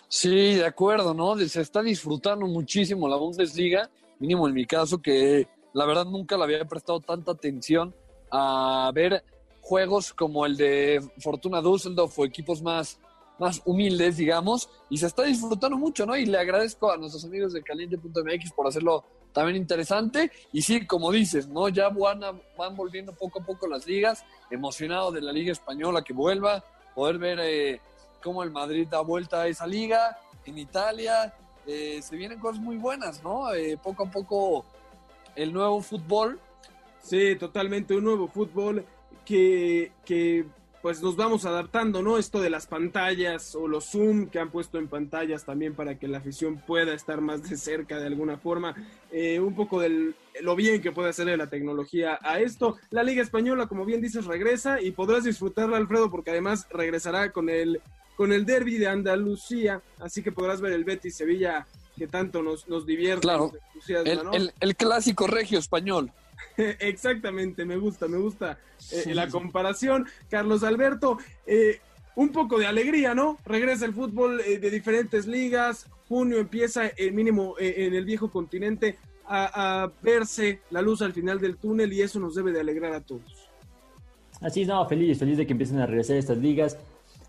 Sí, 0.08 0.55
de 0.55 0.66
acuerdo, 0.66 1.14
¿no? 1.14 1.38
Se 1.38 1.60
está 1.60 1.82
disfrutando 1.82 2.47
muchísimo 2.47 3.10
la 3.10 3.18
Bundesliga, 3.18 3.89
mínimo 4.20 4.47
en 4.47 4.53
mi 4.53 4.66
caso, 4.66 5.01
que 5.01 5.47
la 5.74 5.86
verdad 5.86 6.05
nunca 6.05 6.38
le 6.38 6.43
había 6.43 6.66
prestado 6.66 7.01
tanta 7.01 7.34
atención 7.34 7.93
a 8.32 8.89
ver 8.93 9.24
juegos 9.62 10.14
como 10.14 10.45
el 10.45 10.55
de 10.55 11.01
Fortuna 11.20 11.62
Düsseldorf 11.62 12.18
o 12.18 12.26
equipos 12.26 12.62
más, 12.62 12.99
más 13.38 13.62
humildes, 13.66 14.16
digamos, 14.16 14.70
y 14.89 14.97
se 14.97 15.08
está 15.08 15.24
disfrutando 15.24 15.78
mucho, 15.78 16.05
¿no? 16.05 16.16
Y 16.16 16.26
le 16.26 16.38
agradezco 16.38 16.89
a 16.89 16.97
nuestros 16.97 17.26
amigos 17.26 17.51
de 17.51 17.62
caliente.mx 17.62 18.53
por 18.53 18.68
hacerlo 18.68 19.03
también 19.38 19.58
interesante. 19.58 20.32
Y 20.52 20.64
sí, 20.64 20.88
como 20.88 21.12
dices, 21.12 21.48
¿no? 21.48 21.70
Ya 21.70 21.90
van, 21.90 22.22
van 22.58 22.76
volviendo 22.76 23.14
poco 23.14 23.40
a 23.40 23.46
poco 23.46 23.68
las 23.68 23.86
ligas, 23.86 24.26
emocionado 24.50 25.12
de 25.12 25.22
la 25.22 25.32
Liga 25.32 25.52
Española 25.52 26.02
que 26.02 26.12
vuelva, 26.12 26.64
poder 26.96 27.20
ver 27.20 27.40
eh, 27.44 27.80
cómo 28.24 28.42
el 28.42 28.50
Madrid 28.50 28.88
da 28.90 29.02
vuelta 29.02 29.44
a 29.44 29.48
esa 29.48 29.68
liga, 29.68 30.18
en 30.44 30.58
Italia, 30.58 31.36
eh, 31.68 32.02
se 32.02 32.16
vienen 32.16 32.40
cosas 32.40 32.60
muy 32.60 32.78
buenas, 32.78 33.24
¿no? 33.24 33.54
Eh, 33.54 33.78
poco 33.78 34.06
a 34.06 34.10
poco 34.10 34.66
el 35.36 35.54
nuevo 35.54 35.84
fútbol. 35.84 36.40
Sí, 37.04 37.36
totalmente, 37.36 37.94
un 37.94 38.06
nuevo 38.06 38.28
fútbol 38.28 38.84
que, 39.24 39.92
que 40.04 40.48
pues 40.88 41.02
nos 41.02 41.18
vamos 41.18 41.44
adaptando, 41.44 42.02
¿no? 42.02 42.18
Esto 42.18 42.40
de 42.40 42.50
las 42.50 42.66
pantallas 42.66 43.56
o 43.56 43.68
los 43.68 43.92
Zoom 43.92 44.28
que 44.30 44.40
han 44.40 44.52
puesto 44.52 44.78
en 44.78 44.88
pantallas 44.88 45.44
también 45.44 45.76
para 45.76 46.00
que 46.00 46.08
la 46.08 46.20
afición 46.20 46.64
pueda 46.66 46.94
estar 46.94 47.20
más 47.20 47.44
de 47.44 47.58
cerca 47.58 48.00
de 48.00 48.08
alguna 48.08 48.38
forma. 48.38 48.74
Eh, 49.12 49.42
un 49.42 49.54
poco 49.54 49.82
de 49.82 50.14
lo 50.40 50.56
bien 50.56 50.82
que 50.82 50.94
puede 50.94 51.10
hacer 51.10 51.28
la 51.38 51.50
tecnología 51.50 52.18
a 52.22 52.40
esto. 52.40 52.78
La 52.90 53.04
Liga 53.04 53.22
Española, 53.22 53.68
como 53.68 53.84
bien 53.84 54.00
dices, 54.00 54.24
regresa 54.28 54.82
y 54.82 54.92
podrás 54.92 55.26
disfrutarla, 55.26 55.76
Alfredo, 55.76 56.10
porque 56.10 56.32
además 56.32 56.66
regresará 56.70 57.34
con 57.34 57.50
el, 57.50 57.82
con 58.16 58.32
el 58.32 58.46
derby 58.46 58.78
de 58.78 58.88
Andalucía, 58.88 59.82
así 60.00 60.24
que 60.24 60.32
podrás 60.32 60.62
ver 60.62 60.72
el 60.72 60.86
Betis 60.86 61.18
Sevilla 61.18 61.68
que 61.98 62.08
tanto 62.08 62.42
nos, 62.42 62.66
nos 62.70 62.86
divierte. 62.86 63.24
Claro, 63.24 63.52
el, 64.06 64.54
el 64.58 64.76
clásico 64.78 65.28
regio 65.28 65.60
español. 65.60 66.14
Exactamente, 66.58 67.66
me 67.66 67.78
gusta, 67.78 68.08
me 68.08 68.18
gusta 68.18 68.58
eh, 68.92 69.14
la 69.14 69.28
comparación. 69.28 70.08
Carlos 70.30 70.64
Alberto, 70.64 71.18
eh, 71.46 71.80
un 72.16 72.30
poco 72.30 72.58
de 72.58 72.68
alegría, 72.68 73.14
¿no? 73.14 73.38
Regresa 73.46 73.86
el 73.86 73.94
fútbol 73.94 74.42
eh, 74.42 74.60
de 74.60 74.70
diferentes 74.70 75.28
ligas, 75.28 75.88
junio 76.08 76.38
empieza 76.38 76.88
el 76.88 77.14
mínimo 77.14 77.56
en 77.60 77.94
el 77.94 78.06
viejo 78.06 78.32
continente 78.32 78.98
a, 79.30 79.92
verse 80.02 80.62
la 80.70 80.82
luz 80.82 81.02
al 81.02 81.12
final 81.12 81.40
del 81.40 81.58
túnel 81.58 81.92
y 81.92 82.02
eso 82.02 82.18
nos 82.18 82.34
debe 82.34 82.54
de 82.54 82.62
alegrar 82.62 82.94
a 82.94 83.02
todos. 83.02 83.50
Así 84.40 84.62
es, 84.62 84.68
no, 84.70 84.88
feliz, 84.88 85.20
feliz 85.20 85.38
de 85.38 85.46
que 85.46 85.52
empiecen 85.52 85.80
a 85.80 85.86
regresar 85.86 86.16
estas 86.16 86.38
ligas. 86.38 86.78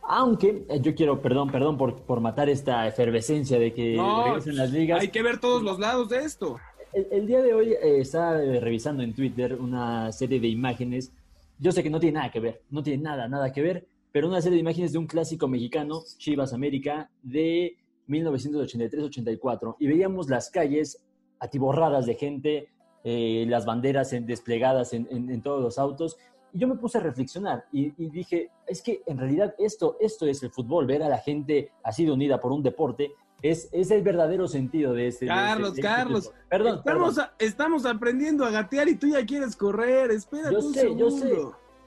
Aunque 0.03 0.65
yo 0.81 0.95
quiero, 0.95 1.21
perdón, 1.21 1.51
perdón 1.51 1.77
por, 1.77 1.97
por 2.03 2.21
matar 2.21 2.49
esta 2.49 2.87
efervescencia 2.87 3.59
de 3.59 3.75
que 3.75 4.01
regresen 4.27 4.57
las 4.57 4.71
ligas. 4.71 5.01
Hay 5.01 5.09
que 5.09 5.23
ver 5.23 5.39
todos 5.39 5.63
los 5.63 5.79
lados 5.79 6.09
de 6.09 6.19
esto 6.21 6.59
el, 6.93 7.27
día 7.27 7.43
de 7.43 7.55
hoy 7.55 7.73
eh, 7.73 8.01
estaba 8.01 8.43
eh, 8.43 8.61
revisando 8.61 9.03
en 9.03 9.15
Twitter 9.15 9.55
una 9.55 10.11
serie 10.13 10.41
de 10.41 10.49
imágenes. 10.49 11.13
Yo 11.59 11.73
sé 11.73 11.83
que 11.83 11.91
no 11.91 12.01
tiene 12.01 12.19
nada 12.19 12.31
que 12.31 12.41
ver, 12.41 12.63
no 12.71 12.83
tiene 12.83 13.03
nada, 13.03 13.29
nada 13.29 13.53
que 13.53 13.63
ver, 13.63 13.87
pero 14.13 14.29
una 14.29 14.41
serie 14.41 14.57
de 14.57 14.61
imágenes 14.61 14.93
de 14.93 14.99
un 14.99 15.07
clásico 15.07 15.49
mexicano, 15.49 16.03
Chivas 16.17 16.53
América, 16.53 17.11
de 17.23 17.77
1983-84. 18.09 19.77
Y 19.79 19.87
veíamos 19.87 20.29
las 20.29 20.51
calles 20.51 21.05
atiborradas 21.41 22.07
de 22.07 22.15
gente, 22.15 22.69
eh, 23.05 23.45
las 23.49 23.67
banderas 23.67 24.11
desplegadas 24.23 24.93
en, 24.93 25.43
todos 25.43 25.63
los 25.63 25.79
autos. 25.79 26.17
Y 26.53 26.61
yo 26.61 26.69
me 26.69 26.77
puse 26.77 26.99
a 26.99 27.03
reflexionar 27.03 27.65
y, 27.73 27.91
dije, 28.09 28.51
es 28.67 28.81
que 28.81 29.03
en 29.07 29.19
realidad 29.19 29.55
esto, 29.59 29.97
esto 30.01 30.27
es 30.27 30.43
el 30.43 30.51
fútbol, 30.51 30.87
ver 30.87 31.03
a 31.03 31.09
la 31.09 31.19
gente 31.19 31.71
así 31.83 32.07
de 32.07 32.13
unida 32.13 32.41
por 32.41 32.53
un 32.53 32.63
deporte 32.63 33.13
es, 33.43 33.69
es 33.73 33.91
el 33.91 34.03
verdadero 34.03 34.49
sentido 34.49 34.93
de 34.93 35.09
este. 35.09 35.27
Carlos, 35.27 35.71
este, 35.71 35.83
Carlos. 35.83 36.33
perdón, 36.49 36.79
estamos, 36.79 37.21
estamos 37.39 37.87
aprendiendo 37.87 38.45
a 38.45 38.51
gatear 38.51 38.89
y 38.89 38.97
tú 38.97 39.09
ya 39.09 39.25
quieres 39.25 39.55
correr. 39.55 40.11
Espera 40.11 40.51
yo 40.51 40.61
sé, 40.61 40.97
Yo 40.97 41.11
sé, 41.11 41.39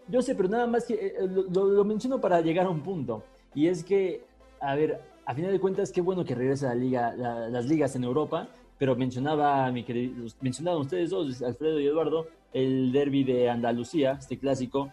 yo 0.07 0.21
sé, 0.21 0.35
pero 0.35 0.49
nada 0.49 0.67
más 0.67 0.85
que 0.85 0.93
eh, 0.93 1.15
lo, 1.27 1.83
menciono 1.83 2.21
para 2.21 2.41
llegar 2.41 2.65
a 2.65 2.69
un 2.69 2.81
punto. 2.81 3.23
Y 3.53 3.67
es 3.67 3.83
que, 3.83 4.23
a 4.61 4.75
ver, 4.75 5.01
a 5.25 5.35
final 5.35 5.51
de 5.51 5.59
cuentas, 5.59 5.91
qué 5.91 6.01
bueno 6.01 6.23
que 6.23 6.35
regresa 6.35 6.67
la 6.67 6.75
liga, 6.75 7.13
las 7.13 7.65
ligas 7.65 7.95
en 7.95 8.03
Europa. 8.03 8.47
Pero 8.77 8.95
mencionaba, 8.95 9.71
mi 9.71 9.83
querido, 9.83 10.25
mencionaban 10.39 10.81
ustedes 10.81 11.11
dos, 11.11 11.41
Alfredo 11.43 11.79
y 11.79 11.85
Eduardo, 11.85 12.27
el 12.51 12.91
derby 12.91 13.23
de 13.23 13.47
Andalucía, 13.47 14.17
este 14.19 14.39
clásico, 14.39 14.91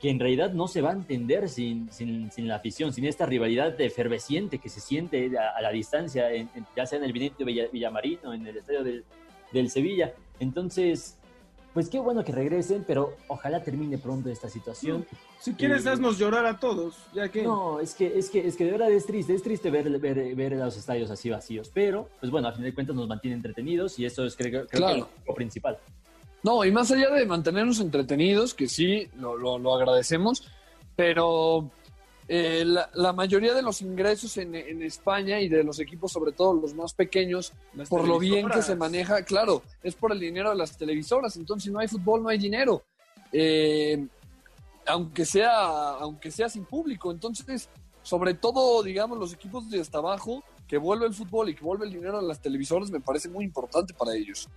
que 0.00 0.08
en 0.08 0.18
realidad 0.18 0.52
no 0.52 0.66
se 0.66 0.80
va 0.80 0.90
a 0.90 0.94
entender 0.94 1.48
sin, 1.48 1.92
sin, 1.92 2.32
sin 2.32 2.48
la 2.48 2.56
afición, 2.56 2.92
sin 2.92 3.04
esta 3.04 3.26
rivalidad 3.26 3.78
efervesciente 3.78 4.58
que 4.58 4.70
se 4.70 4.80
siente 4.80 5.30
a, 5.38 5.60
la 5.60 5.70
distancia, 5.70 6.28
ya 6.74 6.86
sea 6.86 6.98
en 6.98 7.04
el 7.04 7.12
Benito 7.12 7.44
Villamarino, 7.44 8.32
en 8.32 8.46
el 8.46 8.56
estadio 8.56 8.82
del, 8.82 9.04
del, 9.52 9.70
Sevilla. 9.70 10.14
Entonces, 10.38 11.18
pues 11.74 11.90
qué 11.90 11.98
bueno 11.98 12.24
que 12.24 12.32
regresen, 12.32 12.82
pero 12.86 13.14
ojalá 13.28 13.62
termine 13.62 13.98
pronto 13.98 14.30
esta 14.30 14.48
situación. 14.48 15.06
Si 15.38 15.52
quieres, 15.52 15.84
eh, 15.84 15.90
haznos 15.90 16.18
llorar 16.18 16.46
a 16.46 16.58
todos, 16.58 16.96
ya 17.12 17.28
que... 17.28 17.42
No, 17.42 17.78
es 17.78 17.94
que, 17.94 18.18
es 18.18 18.30
que, 18.30 18.48
es 18.48 18.56
que 18.56 18.64
de 18.64 18.70
verdad 18.70 18.90
es 18.90 19.04
triste, 19.04 19.34
es 19.34 19.42
triste 19.42 19.70
ver, 19.70 19.98
ver, 19.98 20.34
ver 20.34 20.52
los 20.52 20.78
estadios 20.78 21.10
así 21.10 21.28
vacíos, 21.28 21.70
pero, 21.74 22.08
pues 22.20 22.32
bueno, 22.32 22.48
a 22.48 22.52
fin 22.52 22.64
de 22.64 22.72
cuentas 22.72 22.96
nos 22.96 23.06
mantiene 23.06 23.36
entretenidos 23.36 23.98
y 23.98 24.06
eso 24.06 24.24
es 24.24 24.34
creo, 24.34 24.66
creo 24.66 25.10
lo 25.26 25.34
principal. 25.34 25.78
No, 26.42 26.64
y 26.64 26.72
más 26.72 26.90
allá 26.90 27.10
de 27.10 27.26
mantenernos 27.26 27.80
entretenidos, 27.80 28.54
que 28.54 28.66
sí, 28.66 29.08
lo, 29.16 29.36
lo, 29.36 29.74
agradecemos, 29.74 30.48
pero 30.96 31.70
eh, 32.28 32.64
la, 32.64 33.12
mayoría 33.12 33.52
de 33.52 33.60
los 33.60 33.82
ingresos 33.82 34.38
en, 34.38 34.54
España 34.82 35.40
y 35.40 35.48
de 35.48 35.62
los 35.62 35.80
equipos, 35.80 36.12
sobre 36.12 36.32
todo 36.32 36.54
los 36.54 36.74
más 36.74 36.94
pequeños, 36.94 37.52
por 37.88 38.08
lo 38.08 38.18
bien 38.18 38.48
que 38.48 38.62
se 38.62 38.74
maneja, 38.74 39.22
claro, 39.24 39.62
es 39.82 39.94
por 39.94 40.12
el 40.12 40.20
dinero 40.20 40.50
de 40.50 40.56
las 40.56 40.78
televisoras. 40.78 41.36
Entonces, 41.36 41.64
si 41.64 41.70
no 41.70 41.78
hay 41.78 41.88
fútbol, 41.88 42.22
no 42.22 42.30
hay 42.30 42.38
dinero. 42.38 42.82
Eh, 43.32 44.06
aunque, 44.86 45.24
sea, 45.24 45.90
aunque 45.90 46.30
sea 46.30 46.48
sin 46.48 46.64
público. 46.64 47.10
Entonces, 47.10 47.68
sobre 48.02 48.34
todo, 48.34 48.82
digamos, 48.82 49.18
los 49.18 49.32
equipos 49.32 49.68
de 49.70 49.80
hasta 49.80 49.98
abajo, 49.98 50.42
que 50.66 50.78
vuelve 50.78 51.06
el 51.06 51.14
fútbol 51.14 51.48
y 51.48 51.54
que 51.54 51.64
vuelve 51.64 51.86
el 51.86 51.92
dinero 51.92 52.18
a 52.18 52.22
las 52.22 52.40
televisoras, 52.40 52.90
me 52.90 53.00
parece 53.00 53.28
muy 53.28 53.44
importante 53.44 53.92
para 53.92 54.14
ellos. 54.14 54.48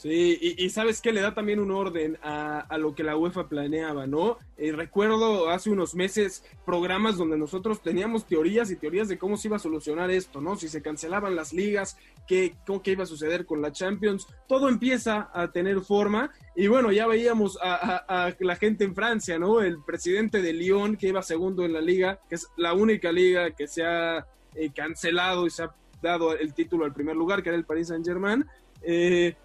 Sí, 0.00 0.38
y, 0.40 0.64
y, 0.64 0.70
sabes 0.70 1.02
que 1.02 1.12
le 1.12 1.20
da 1.20 1.34
también 1.34 1.60
un 1.60 1.70
orden 1.70 2.16
a, 2.22 2.60
a 2.60 2.78
lo 2.78 2.94
que 2.94 3.04
la 3.04 3.18
UEFA 3.18 3.50
planeaba, 3.50 4.06
¿no? 4.06 4.38
Eh, 4.56 4.72
recuerdo 4.72 5.50
hace 5.50 5.68
unos 5.68 5.94
meses 5.94 6.42
programas 6.64 7.18
donde 7.18 7.36
nosotros 7.36 7.82
teníamos 7.82 8.24
teorías 8.24 8.70
y 8.70 8.76
teorías 8.76 9.08
de 9.08 9.18
cómo 9.18 9.36
se 9.36 9.48
iba 9.48 9.58
a 9.58 9.60
solucionar 9.60 10.10
esto, 10.10 10.40
¿no? 10.40 10.56
Si 10.56 10.70
se 10.70 10.80
cancelaban 10.80 11.36
las 11.36 11.52
ligas, 11.52 11.98
qué, 12.26 12.54
qué 12.82 12.92
iba 12.92 13.02
a 13.02 13.06
suceder 13.06 13.44
con 13.44 13.60
la 13.60 13.72
Champions, 13.72 14.26
todo 14.48 14.70
empieza 14.70 15.28
a 15.34 15.52
tener 15.52 15.82
forma 15.82 16.30
y 16.56 16.66
bueno, 16.66 16.90
ya 16.92 17.06
veíamos 17.06 17.58
a, 17.60 17.96
a, 18.08 18.34
la 18.40 18.56
gente 18.56 18.84
en 18.84 18.94
Francia, 18.94 19.38
¿no? 19.38 19.60
El 19.60 19.82
presidente 19.82 20.40
de 20.40 20.54
Lyon 20.54 20.96
que 20.96 21.08
iba 21.08 21.20
segundo 21.20 21.62
en 21.66 21.74
la 21.74 21.82
liga, 21.82 22.20
que 22.26 22.36
es 22.36 22.48
la 22.56 22.72
única 22.72 23.12
liga 23.12 23.50
que 23.50 23.68
se 23.68 23.84
ha 23.84 24.26
eh, 24.54 24.70
cancelado 24.74 25.46
y 25.46 25.50
se 25.50 25.64
ha 25.64 25.74
dado 26.00 26.34
el 26.34 26.54
título 26.54 26.86
al 26.86 26.94
primer 26.94 27.16
lugar, 27.16 27.42
que 27.42 27.50
era 27.50 27.58
el 27.58 27.66
Paris 27.66 27.88
Saint 27.88 28.06
Germain. 28.06 28.46
Eh, 28.82 29.36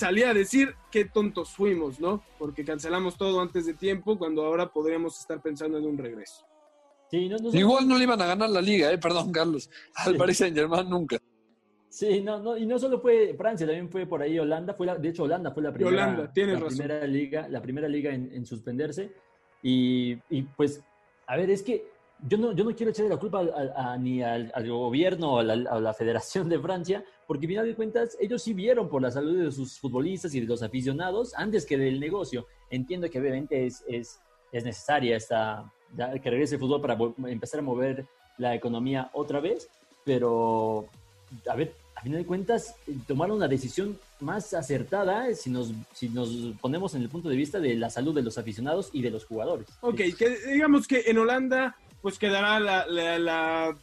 salía 0.00 0.30
a 0.30 0.34
decir 0.34 0.74
qué 0.90 1.04
tontos 1.04 1.50
fuimos, 1.50 2.00
¿no? 2.00 2.22
Porque 2.38 2.64
cancelamos 2.64 3.18
todo 3.18 3.40
antes 3.40 3.66
de 3.66 3.74
tiempo 3.74 4.18
cuando 4.18 4.44
ahora 4.44 4.72
podríamos 4.72 5.20
estar 5.20 5.42
pensando 5.42 5.76
en 5.76 5.84
un 5.84 5.98
regreso. 5.98 6.46
Sí, 7.10 7.28
no, 7.28 7.36
no, 7.36 7.50
Igual 7.52 7.86
no 7.86 7.98
le 7.98 8.04
iban 8.04 8.22
a 8.22 8.26
ganar 8.26 8.48
la 8.48 8.62
liga, 8.62 8.90
¿eh? 8.90 8.96
Perdón, 8.96 9.30
Carlos. 9.30 9.68
Al 9.94 10.12
sí. 10.12 10.18
Paris 10.18 10.38
Saint 10.38 10.56
Germain 10.56 10.88
nunca. 10.88 11.18
Sí, 11.90 12.22
no, 12.22 12.38
no, 12.38 12.56
y 12.56 12.64
no 12.64 12.78
solo 12.78 13.00
fue 13.00 13.34
Francia, 13.36 13.66
también 13.66 13.90
fue 13.90 14.06
por 14.06 14.22
ahí 14.22 14.38
Holanda, 14.38 14.74
fue 14.74 14.86
la, 14.86 14.96
de 14.96 15.08
hecho 15.08 15.24
Holanda 15.24 15.50
fue 15.50 15.62
la 15.62 15.72
primera, 15.72 15.96
Holanda, 15.96 16.32
la 16.34 16.66
primera 16.66 17.06
liga, 17.06 17.48
la 17.48 17.60
primera 17.60 17.88
liga 17.88 18.14
en, 18.14 18.30
en 18.32 18.46
suspenderse. 18.46 19.12
Y, 19.62 20.16
y, 20.30 20.42
pues, 20.42 20.82
a 21.26 21.36
ver, 21.36 21.50
es 21.50 21.62
que 21.62 21.89
yo 22.28 22.38
no, 22.38 22.52
yo 22.52 22.64
no 22.64 22.74
quiero 22.74 22.90
echarle 22.90 23.10
la 23.10 23.16
culpa 23.16 23.42
ni 23.98 24.22
al, 24.22 24.52
gobierno 24.68 25.34
o 25.34 25.38
a 25.38 25.42
la, 25.42 25.56
la, 25.56 25.94
Federación 25.94 26.48
de 26.48 26.58
Francia, 26.58 27.04
porque 27.26 27.46
al 27.46 27.50
final 27.50 27.66
de 27.66 27.74
cuentas 27.74 28.16
ellos 28.20 28.42
sí 28.42 28.52
vieron 28.52 28.88
por 28.88 29.02
la 29.02 29.10
salud 29.10 29.44
de 29.44 29.52
sus 29.52 29.78
futbolistas 29.78 30.34
y 30.34 30.40
de 30.40 30.46
los 30.46 30.62
aficionados 30.62 31.34
antes 31.34 31.64
que 31.64 31.78
del 31.78 31.98
negocio. 31.98 32.46
Entiendo 32.70 33.08
que 33.08 33.18
obviamente 33.18 33.66
es, 33.66 33.82
es, 33.88 34.20
es 34.52 34.64
necesaria 34.64 35.16
esta, 35.16 35.72
que 35.96 36.30
regrese 36.30 36.56
el 36.56 36.60
fútbol 36.60 36.80
para 36.80 36.98
empezar 37.30 37.60
a 37.60 37.62
mover 37.62 38.06
la 38.38 38.54
economía 38.54 39.10
otra 39.12 39.40
vez, 39.40 39.68
pero 40.04 40.86
a 41.48 41.54
ver, 41.54 41.74
a 41.94 42.02
final 42.02 42.18
de 42.18 42.26
cuentas 42.26 42.74
tomaron 43.06 43.36
una 43.36 43.48
decisión 43.48 43.98
más 44.20 44.54
acertada 44.54 45.34
si 45.34 45.50
nos, 45.50 45.72
si 45.92 46.08
nos 46.08 46.30
ponemos 46.60 46.94
en 46.94 47.02
el 47.02 47.08
punto 47.08 47.28
de 47.28 47.36
vista 47.36 47.60
de 47.60 47.74
la 47.76 47.90
salud 47.90 48.14
de 48.14 48.22
los 48.22 48.38
aficionados 48.38 48.90
y 48.92 49.02
de 49.02 49.10
los 49.10 49.24
jugadores. 49.24 49.68
Ok, 49.80 50.00
digamos 50.46 50.86
que 50.86 51.02
en 51.06 51.18
Holanda 51.18 51.76
pues 52.02 52.18
quedará 52.18 52.60
la, 52.60 52.86
la, 52.86 53.18
la, 53.18 53.76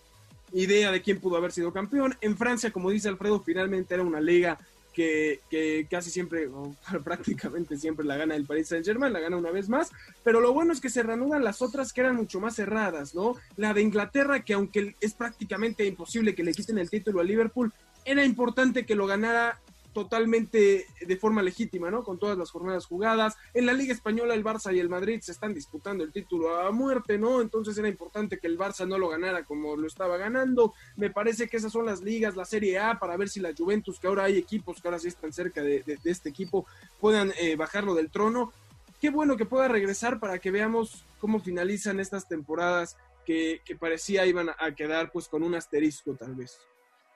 idea 0.54 0.92
de 0.92 1.02
quién 1.02 1.20
pudo 1.20 1.38
haber 1.38 1.52
sido 1.52 1.74
campeón. 1.74 2.16
En 2.22 2.38
Francia, 2.38 2.72
como 2.72 2.90
dice 2.90 3.10
Alfredo, 3.10 3.42
finalmente 3.42 3.94
era 3.94 4.04
una 4.04 4.22
liga 4.22 4.58
que, 4.94 5.42
que 5.50 5.88
casi 5.90 6.10
siempre, 6.10 6.48
o 6.48 6.74
prácticamente 7.04 7.78
siempre 7.78 8.06
la 8.06 8.18
gana 8.18 8.36
el 8.36 8.46
Paris 8.46 8.70
Saint 8.70 8.86
Germain, 8.86 9.14
la 9.14 9.20
gana 9.20 9.38
una 9.38 9.52
vez 9.52 9.70
más, 9.70 9.92
pero 10.24 10.40
lo 10.40 10.54
bueno 10.54 10.74
es 10.74 10.82
que 10.82 10.90
se 10.90 11.04
reanudan 11.04 11.44
las 11.44 11.62
otras 11.62 11.94
que 11.94 12.02
eran 12.02 12.16
mucho 12.16 12.40
más 12.40 12.56
cerradas, 12.56 13.14
¿no? 13.14 13.36
La 13.58 13.74
de 13.74 13.82
Inglaterra, 13.82 14.44
que 14.44 14.54
aunque 14.54 14.96
es 15.02 15.14
prácticamente 15.14 15.86
imposible 15.86 16.34
que 16.34 16.44
le 16.44 16.54
quiten 16.54 16.78
el 16.80 16.90
título 16.90 17.20
a 17.20 17.24
Liverpool, 17.24 17.72
era 18.06 18.24
importante 18.24 18.86
que 18.86 18.96
lo 18.96 19.06
ganara 19.06 19.60
totalmente 19.98 20.86
de 21.02 21.18
forma 21.18 21.42
legítima, 21.42 21.90
¿no? 21.90 22.04
Con 22.04 22.20
todas 22.20 22.38
las 22.38 22.52
jornadas 22.52 22.86
jugadas. 22.86 23.36
En 23.56 23.66
la 23.66 23.74
Liga 23.74 23.92
Española 23.92 24.36
el 24.36 24.44
Barça 24.44 24.72
y 24.72 24.80
el 24.80 24.90
Madrid 24.90 25.22
se 25.22 25.32
están 25.32 25.56
disputando 25.56 26.04
el 26.04 26.12
título 26.12 26.56
a 26.56 26.70
muerte, 26.70 27.18
¿no? 27.18 27.42
Entonces 27.42 27.76
era 27.80 27.88
importante 27.88 28.38
que 28.38 28.46
el 28.46 28.60
Barça 28.60 28.88
no 28.88 29.00
lo 29.00 29.10
ganara 29.10 29.44
como 29.44 29.76
lo 29.76 29.88
estaba 29.88 30.18
ganando. 30.18 30.76
Me 30.98 31.10
parece 31.10 31.48
que 31.48 31.58
esas 31.58 31.72
son 31.72 31.88
las 31.88 32.02
ligas, 32.02 32.36
la 32.36 32.46
Serie 32.46 32.78
A, 32.78 33.00
para 33.00 33.18
ver 33.18 33.28
si 33.28 33.40
la 33.40 33.56
Juventus, 33.58 34.00
que 34.00 34.06
ahora 34.06 34.26
hay 34.26 34.38
equipos 34.38 34.80
que 34.80 34.88
ahora 34.88 35.00
sí 35.00 35.08
están 35.08 35.34
cerca 35.34 35.64
de, 35.64 35.84
este 36.04 36.30
equipo, 36.30 36.68
puedan 37.00 37.34
eh, 37.40 37.56
bajarlo 37.56 37.96
del 37.96 38.12
trono. 38.12 38.54
Qué 39.02 39.10
bueno 39.10 39.36
que 39.36 39.48
pueda 39.48 39.68
regresar 39.68 40.20
para 40.20 40.38
que 40.38 40.52
veamos 40.52 41.06
cómo 41.20 41.40
finalizan 41.40 42.00
estas 42.00 42.28
temporadas 42.28 42.98
que, 43.26 43.62
que 43.66 43.76
parecía 43.76 44.28
iban 44.28 44.50
a 44.50 44.76
quedar 44.76 45.12
pues 45.12 45.28
con 45.28 45.42
un 45.42 45.56
asterisco 45.56 46.14
tal 46.14 46.36
vez. 46.36 46.60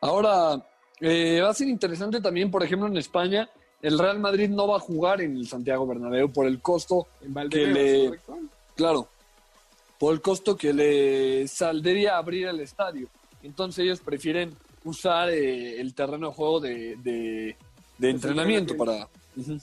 Ahora, 0.01 0.65
eh, 1.01 1.41
va 1.41 1.49
a 1.49 1.53
ser 1.53 1.67
interesante 1.67 2.21
también, 2.21 2.49
por 2.49 2.63
ejemplo, 2.63 2.87
en 2.87 2.97
España, 2.97 3.49
el 3.81 3.97
Real 3.97 4.19
Madrid 4.19 4.49
no 4.49 4.67
va 4.67 4.77
a 4.77 4.79
jugar 4.79 5.21
en 5.21 5.35
el 5.35 5.47
Santiago 5.47 5.87
Bernabéu 5.87 6.31
por 6.31 6.45
el 6.45 6.61
costo 6.61 7.07
que 7.49 7.65
le, 7.67 8.19
claro, 8.75 9.07
por 9.99 10.13
el 10.13 10.21
costo 10.21 10.55
que 10.55 10.71
le 10.73 11.47
saldría 11.47 12.17
abrir 12.17 12.47
el 12.47 12.59
estadio. 12.59 13.07
Entonces 13.43 13.83
ellos 13.83 13.99
prefieren 13.99 14.55
usar 14.83 15.29
eh, 15.29 15.81
el 15.81 15.93
terreno 15.93 16.27
de 16.27 16.33
juego 16.33 16.59
de, 16.59 16.95
de, 16.97 17.55
de 17.97 18.09
entrenamiento 18.09 18.77
para. 18.77 19.07
Uh 19.35 19.41
-huh. 19.41 19.61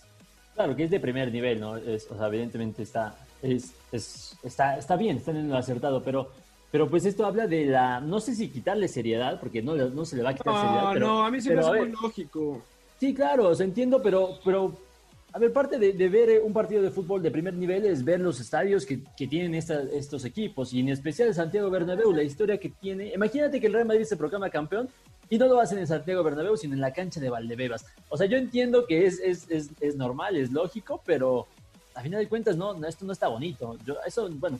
Claro, 0.55 0.75
que 0.75 0.85
es 0.85 0.91
de 0.91 0.99
primer 0.99 1.31
nivel, 1.31 1.61
¿no? 1.61 1.77
Es, 1.77 2.11
o 2.11 2.17
sea, 2.17 2.27
evidentemente 2.27 2.83
está, 2.83 3.15
es, 3.41 3.73
es, 3.93 4.37
está, 4.43 4.77
está 4.77 4.97
bien, 4.97 5.19
está 5.19 5.31
en 5.31 5.49
lo 5.49 5.57
acertado, 5.57 6.03
pero 6.03 6.33
pero 6.71 6.89
pues 6.89 7.05
esto 7.07 7.25
habla 7.25 7.47
de 7.47 7.67
la, 7.67 8.01
no 8.01 8.21
sé 8.21 8.35
si 8.35 8.49
quitarle 8.49 8.89
seriedad, 8.89 9.41
porque 9.41 9.63
no, 9.63 9.75
no 9.75 10.05
se 10.05 10.17
le 10.17 10.23
va 10.23 10.31
a 10.31 10.35
quitar 10.35 10.53
no, 10.53 10.61
seriedad. 10.61 10.91
Pero, 10.93 11.07
no, 11.07 11.25
a 11.25 11.31
mí 11.31 11.41
sí 11.41 11.51
me 11.51 11.61
hace 11.61 11.71
muy 11.71 11.91
lógico. 11.91 12.63
Sí, 13.01 13.15
claro, 13.15 13.49
o 13.49 13.55
sea, 13.55 13.65
entiendo, 13.65 14.03
pero, 14.03 14.39
pero 14.45 14.73
a 15.33 15.39
ver, 15.39 15.53
parte 15.53 15.79
de, 15.79 15.93
de, 15.93 16.09
ver 16.09 16.43
un 16.43 16.53
partido 16.53 16.83
de 16.83 16.91
fútbol 16.91 17.23
de 17.23 17.31
primer 17.31 17.55
nivel 17.55 17.85
es 17.87 18.05
ver 18.05 18.21
los 18.21 18.41
estadios 18.41 18.85
que, 18.85 19.01
que 19.17 19.27
tienen 19.27 19.55
esta, 19.55 19.83
estos 19.83 20.25
equipos, 20.25 20.73
y 20.73 20.81
en 20.81 20.89
especial 20.89 21.33
Santiago 21.35 21.71
Bernabéu, 21.71 22.13
la 22.13 22.23
historia 22.23 22.59
que 22.59 22.71
tiene. 22.71 23.13
Imagínate 23.15 23.61
que 23.61 23.69
el 23.69 23.73
Real 23.73 23.87
Madrid 23.87 24.05
se 24.05 24.17
proclama 24.17 24.51
campeón 24.51 24.89
y 25.31 25.39
no 25.39 25.47
lo 25.47 25.61
hacen 25.61 25.79
en 25.79 25.87
Santiago 25.87 26.23
Bernabéu, 26.23 26.57
sino 26.57 26.75
en 26.75 26.81
la 26.81 26.93
cancha 26.93 27.21
de 27.21 27.31
Valdebebas. 27.31 27.85
O 28.09 28.17
sea, 28.17 28.27
yo 28.27 28.37
entiendo 28.37 28.87
que 28.87 29.07
es, 29.07 29.21
es, 29.21 29.47
es, 29.51 29.71
es 29.81 29.97
normal, 29.97 30.37
es 30.37 30.51
lógico, 30.51 31.03
pero 31.05 31.47
a 31.95 32.01
final 32.01 32.21
de 32.21 32.29
cuentas, 32.29 32.57
no, 32.57 32.75
esto 32.87 33.05
no 33.05 33.13
está 33.13 33.29
bonito. 33.29 33.77
Yo, 33.85 33.97
eso, 34.07 34.29
bueno, 34.31 34.59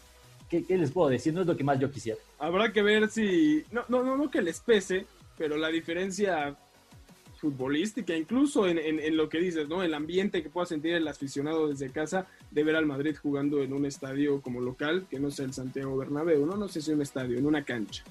¿Qué, 0.49 0.65
¿qué, 0.65 0.79
les 0.79 0.91
puedo 0.91 1.09
decir? 1.09 1.35
No 1.35 1.43
es 1.43 1.47
lo 1.47 1.57
que 1.57 1.65
más 1.65 1.79
yo 1.79 1.91
quisiera. 1.91 2.19
Habrá 2.39 2.73
que 2.73 2.83
ver 2.83 3.11
si. 3.11 3.65
No, 3.71 3.85
no, 3.89 4.03
no, 4.03 4.17
no 4.17 4.31
que 4.31 4.41
les 4.41 4.61
pese, 4.61 5.07
pero 5.37 5.57
la 5.57 5.69
diferencia 5.69 6.57
futbolística, 7.39 8.17
incluso 8.17 8.67
en, 8.67 8.79
en, 8.79 8.99
en, 8.99 9.17
lo 9.17 9.29
que 9.29 9.39
dices, 9.39 9.69
¿no? 9.69 9.83
El 9.83 9.95
ambiente 9.95 10.43
que 10.43 10.51
pueda 10.51 10.67
sentir 10.67 10.95
el 10.95 11.07
aficionado 11.07 11.69
desde 11.69 11.91
casa 11.91 12.27
de 12.51 12.65
ver 12.65 12.75
al 12.75 12.87
Madrid 12.87 13.17
jugando 13.21 13.63
en 13.63 13.73
un 13.73 13.87
estadio 13.87 14.43
como 14.43 14.61
local, 14.61 15.07
que 15.09 15.21
no 15.21 15.31
sea 15.31 15.45
el 15.45 15.53
Santiago 15.53 15.97
Bernabéu, 15.97 16.45
¿no? 16.45 16.57
No 16.57 16.67
sé 16.67 16.81
si 16.81 16.93
un 16.93 17.01
estadio, 17.01 17.39
en 17.39 17.47
una 17.47 17.65
cancha. 17.65 18.03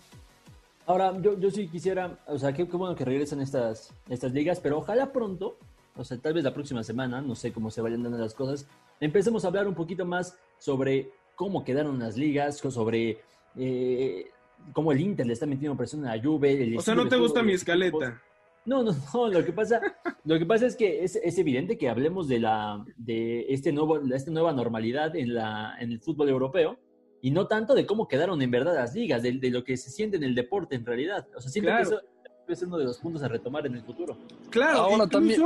Ahora, 0.86 1.14
yo, 1.22 1.38
yo 1.38 1.52
sí 1.52 1.68
quisiera, 1.68 2.18
o 2.28 2.40
sea, 2.40 2.54
qué, 2.54 2.66
qué 2.66 2.78
bueno 2.78 2.96
que 2.96 3.04
regresen 3.04 3.42
estas, 3.42 3.94
estas 4.10 4.32
ligas, 4.32 4.62
pero 4.62 4.78
ojalá 4.78 5.12
pronto, 5.12 5.58
o 5.98 6.06
sea, 6.06 6.18
tal 6.18 6.34
vez 6.34 6.46
la 6.46 6.54
próxima 6.54 6.82
semana, 6.82 7.20
no 7.22 7.36
sé 7.36 7.52
cómo 7.52 7.70
se 7.70 7.82
vayan 7.82 8.04
dando 8.04 8.18
las 8.18 8.34
cosas, 8.34 8.66
empecemos 9.02 9.44
a 9.44 9.50
hablar 9.50 9.68
un 9.68 9.76
poquito 9.76 10.06
más 10.06 10.38
sobre 10.58 11.12
cómo 11.38 11.64
quedaron 11.64 12.00
las 12.00 12.18
ligas, 12.18 12.58
sobre 12.58 13.20
eh, 13.56 14.26
cómo 14.74 14.92
el 14.92 15.00
Inter 15.00 15.26
le 15.26 15.34
está 15.34 15.46
metiendo 15.46 15.78
presión 15.78 16.04
a 16.06 16.16
la 16.16 16.22
Juve. 16.22 16.76
o 16.76 16.82
sea, 16.82 16.96
¿no 16.96 17.08
te 17.08 17.16
gusta 17.16 17.44
mi 17.44 17.54
escaleta? 17.54 18.20
No, 18.66 18.84
no, 18.84 18.92
no, 19.14 19.28
lo 19.30 19.46
que 19.46 19.54
pasa, 19.54 19.80
lo 20.26 20.40
que 20.40 20.46
pasa 20.46 20.66
es 20.66 20.76
que 20.76 21.04
es, 21.04 21.16
es, 21.16 21.38
evidente 21.38 21.78
que 21.78 21.90
hablemos 21.90 22.28
de, 22.28 22.40
la, 22.40 22.84
de 22.98 23.46
este 23.50 23.72
nuevo, 23.72 24.00
de 24.00 24.16
esta 24.16 24.32
nueva 24.32 24.52
normalidad 24.52 25.16
en, 25.16 25.36
la, 25.36 25.78
en 25.80 25.92
el 25.92 26.02
fútbol 26.02 26.28
europeo 26.28 26.78
y 27.22 27.30
no 27.30 27.48
tanto 27.48 27.76
de 27.76 27.86
cómo 27.86 28.08
quedaron 28.08 28.42
en 28.42 28.50
verdad 28.50 28.74
las 28.76 28.96
ligas, 28.96 29.22
de, 29.22 29.34
de 29.34 29.52
lo 29.52 29.64
que 29.64 29.78
se 29.78 29.92
siente 29.92 30.18
en 30.18 30.24
el 30.24 30.34
deporte 30.34 30.76
en 30.76 30.86
realidad. 30.86 31.28
O 31.36 31.40
sea, 31.40 31.52
siento 31.52 31.70
claro. 31.70 31.88
que 31.88 31.96
eso 31.96 32.06
debe 32.48 32.56
ser 32.56 32.68
uno 32.68 32.78
de 32.80 32.86
los 32.86 32.98
puntos 32.98 33.22
a 33.22 33.28
retomar 33.28 33.66
en 33.68 33.76
el 33.76 33.84
futuro. 33.84 34.18
Claro, 34.50 34.80
Ahora 34.80 35.04
incluso, 35.06 35.10
también... 35.12 35.42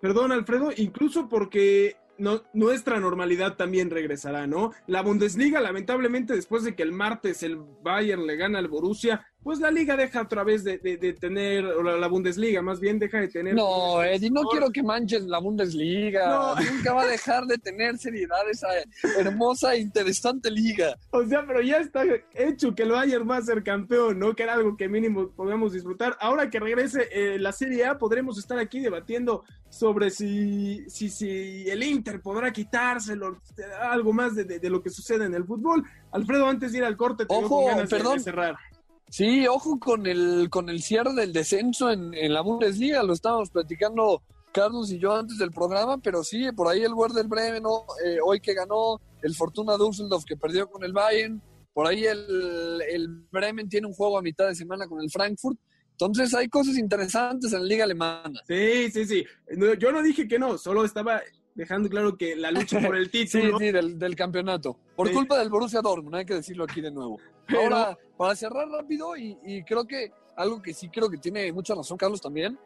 perdón 0.00 0.32
Alfredo, 0.32 0.70
incluso 0.76 1.28
porque 1.30 1.96
no, 2.18 2.42
nuestra 2.52 3.00
normalidad 3.00 3.56
también 3.56 3.90
regresará, 3.90 4.46
¿no? 4.46 4.72
La 4.86 5.02
Bundesliga, 5.02 5.60
lamentablemente, 5.60 6.34
después 6.34 6.64
de 6.64 6.74
que 6.74 6.82
el 6.82 6.92
martes 6.92 7.42
el 7.42 7.56
Bayern 7.56 8.26
le 8.26 8.36
gana 8.36 8.58
al 8.58 8.68
Borussia, 8.68 9.26
pues 9.44 9.60
la 9.60 9.70
liga 9.70 9.94
deja 9.94 10.22
otra 10.22 10.42
vez 10.42 10.64
de, 10.64 10.78
de, 10.78 10.96
de 10.96 11.12
tener, 11.12 11.66
o 11.66 11.82
la, 11.82 11.98
la, 11.98 12.08
Bundesliga 12.08 12.62
más 12.62 12.80
bien 12.80 12.98
deja 12.98 13.20
de 13.20 13.28
tener. 13.28 13.54
No, 13.54 14.02
Eddie, 14.02 14.30
no 14.30 14.44
quiero 14.44 14.70
que 14.70 14.82
manches 14.82 15.24
la 15.24 15.38
Bundesliga. 15.38 16.26
No. 16.26 16.56
Nunca 16.56 16.94
va 16.94 17.02
a 17.02 17.06
dejar 17.06 17.44
de 17.44 17.58
tener 17.58 17.98
seriedad 17.98 18.48
esa 18.50 18.68
hermosa 19.18 19.74
e 19.74 19.80
interesante 19.80 20.50
liga. 20.50 20.96
O 21.10 21.22
sea, 21.26 21.44
pero 21.46 21.60
ya 21.60 21.76
está 21.76 22.04
hecho 22.32 22.74
que 22.74 22.84
el 22.84 22.92
Bayern 22.92 23.28
va 23.30 23.36
a 23.36 23.42
ser 23.42 23.62
campeón, 23.62 24.18
¿no? 24.18 24.34
Que 24.34 24.44
era 24.44 24.54
algo 24.54 24.78
que 24.78 24.88
mínimo 24.88 25.28
podemos 25.28 25.74
disfrutar. 25.74 26.16
Ahora 26.20 26.48
que 26.48 26.58
regrese 26.58 27.08
eh, 27.12 27.38
la 27.38 27.52
Serie 27.52 27.84
A, 27.84 27.98
podremos 27.98 28.38
estar 28.38 28.58
aquí 28.58 28.80
debatiendo 28.80 29.44
sobre 29.68 30.10
si, 30.10 30.88
si, 30.88 31.10
si 31.10 31.68
el 31.68 31.82
Inter 31.82 32.22
podrá 32.22 32.50
quitárselo, 32.50 33.40
algo 33.82 34.12
más 34.14 34.34
de, 34.34 34.44
de, 34.44 34.58
de, 34.58 34.70
lo 34.70 34.82
que 34.82 34.88
sucede 34.88 35.26
en 35.26 35.34
el 35.34 35.44
fútbol. 35.44 35.84
Alfredo, 36.12 36.46
antes 36.46 36.72
de 36.72 36.78
ir 36.78 36.84
al 36.84 36.96
corte, 36.96 37.26
te 37.26 37.34
Ojo, 37.34 37.66
ganas 37.66 37.90
perdón. 37.90 38.18
de 38.18 38.24
cerrar. 38.24 38.56
Sí, 39.08 39.46
ojo 39.46 39.78
con 39.78 40.06
el, 40.06 40.48
con 40.50 40.68
el 40.68 40.82
cierre 40.82 41.14
del 41.14 41.32
descenso 41.32 41.90
en, 41.90 42.14
en 42.14 42.32
la 42.32 42.40
Bundesliga, 42.40 43.02
lo 43.02 43.12
estábamos 43.12 43.50
platicando 43.50 44.22
Carlos 44.54 44.90
y 44.92 44.98
yo 45.00 45.12
antes 45.14 45.36
del 45.36 45.50
programa, 45.50 45.98
pero 45.98 46.22
sí, 46.22 46.50
por 46.52 46.68
ahí 46.68 46.82
el 46.82 46.94
Werder 46.94 47.26
Bremen, 47.26 47.64
eh, 48.04 48.18
hoy 48.24 48.40
que 48.40 48.54
ganó, 48.54 49.00
el 49.20 49.34
Fortuna 49.34 49.76
Düsseldorf 49.76 50.24
que 50.24 50.36
perdió 50.36 50.70
con 50.70 50.84
el 50.84 50.92
Bayern, 50.92 51.42
por 51.72 51.88
ahí 51.88 52.04
el, 52.04 52.80
el, 52.88 53.08
Bremen 53.32 53.68
tiene 53.68 53.88
un 53.88 53.92
juego 53.94 54.16
a 54.16 54.22
mitad 54.22 54.46
de 54.46 54.54
semana 54.54 54.86
con 54.86 55.00
el 55.00 55.10
Frankfurt, 55.10 55.58
Entonces 55.90 56.32
hay 56.34 56.48
cosas 56.48 56.78
interesantes 56.78 57.52
en 57.52 57.62
la 57.62 57.66
liga 57.66 57.84
alemana. 57.84 58.40
Sí, 58.46 58.92
sí, 58.92 59.04
sí. 59.04 59.24
yo 59.80 59.90
no 59.90 60.02
dije 60.02 60.28
que 60.28 60.38
no, 60.38 60.56
solo 60.56 60.84
estaba 60.84 61.20
dejando 61.56 61.88
claro 61.88 62.16
que 62.16 62.36
la 62.36 62.52
lucha 62.52 62.80
por 62.80 62.96
el 62.96 63.10
título. 63.10 63.58
sí, 63.58 63.66
sí, 63.66 63.72
del, 63.72 64.14
campeonato. 64.14 64.78
Por 64.94 65.12
culpa 65.12 65.36
del 65.38 65.50
Borussia 65.50 65.80
Dortmund, 65.80 66.14
hay 66.14 66.26
que 66.26 66.34
decirlo 66.34 66.62
aquí 66.62 66.80
de 66.80 66.92
nuevo. 66.92 67.18
Ahora, 67.48 67.98
para 68.16 68.34
cerrar 68.34 68.68
rápido, 68.68 69.16
y, 69.16 69.64
creo 69.64 69.86
que 69.86 70.12
algo 70.36 70.62
que 70.62 70.74
sí 70.74 70.88
creo 70.88 71.08
que 71.08 71.18
tiene 71.18 71.52
mucha 71.52 71.74
razón 71.74 71.96
Carlos 71.96 72.20
también, 72.20 72.58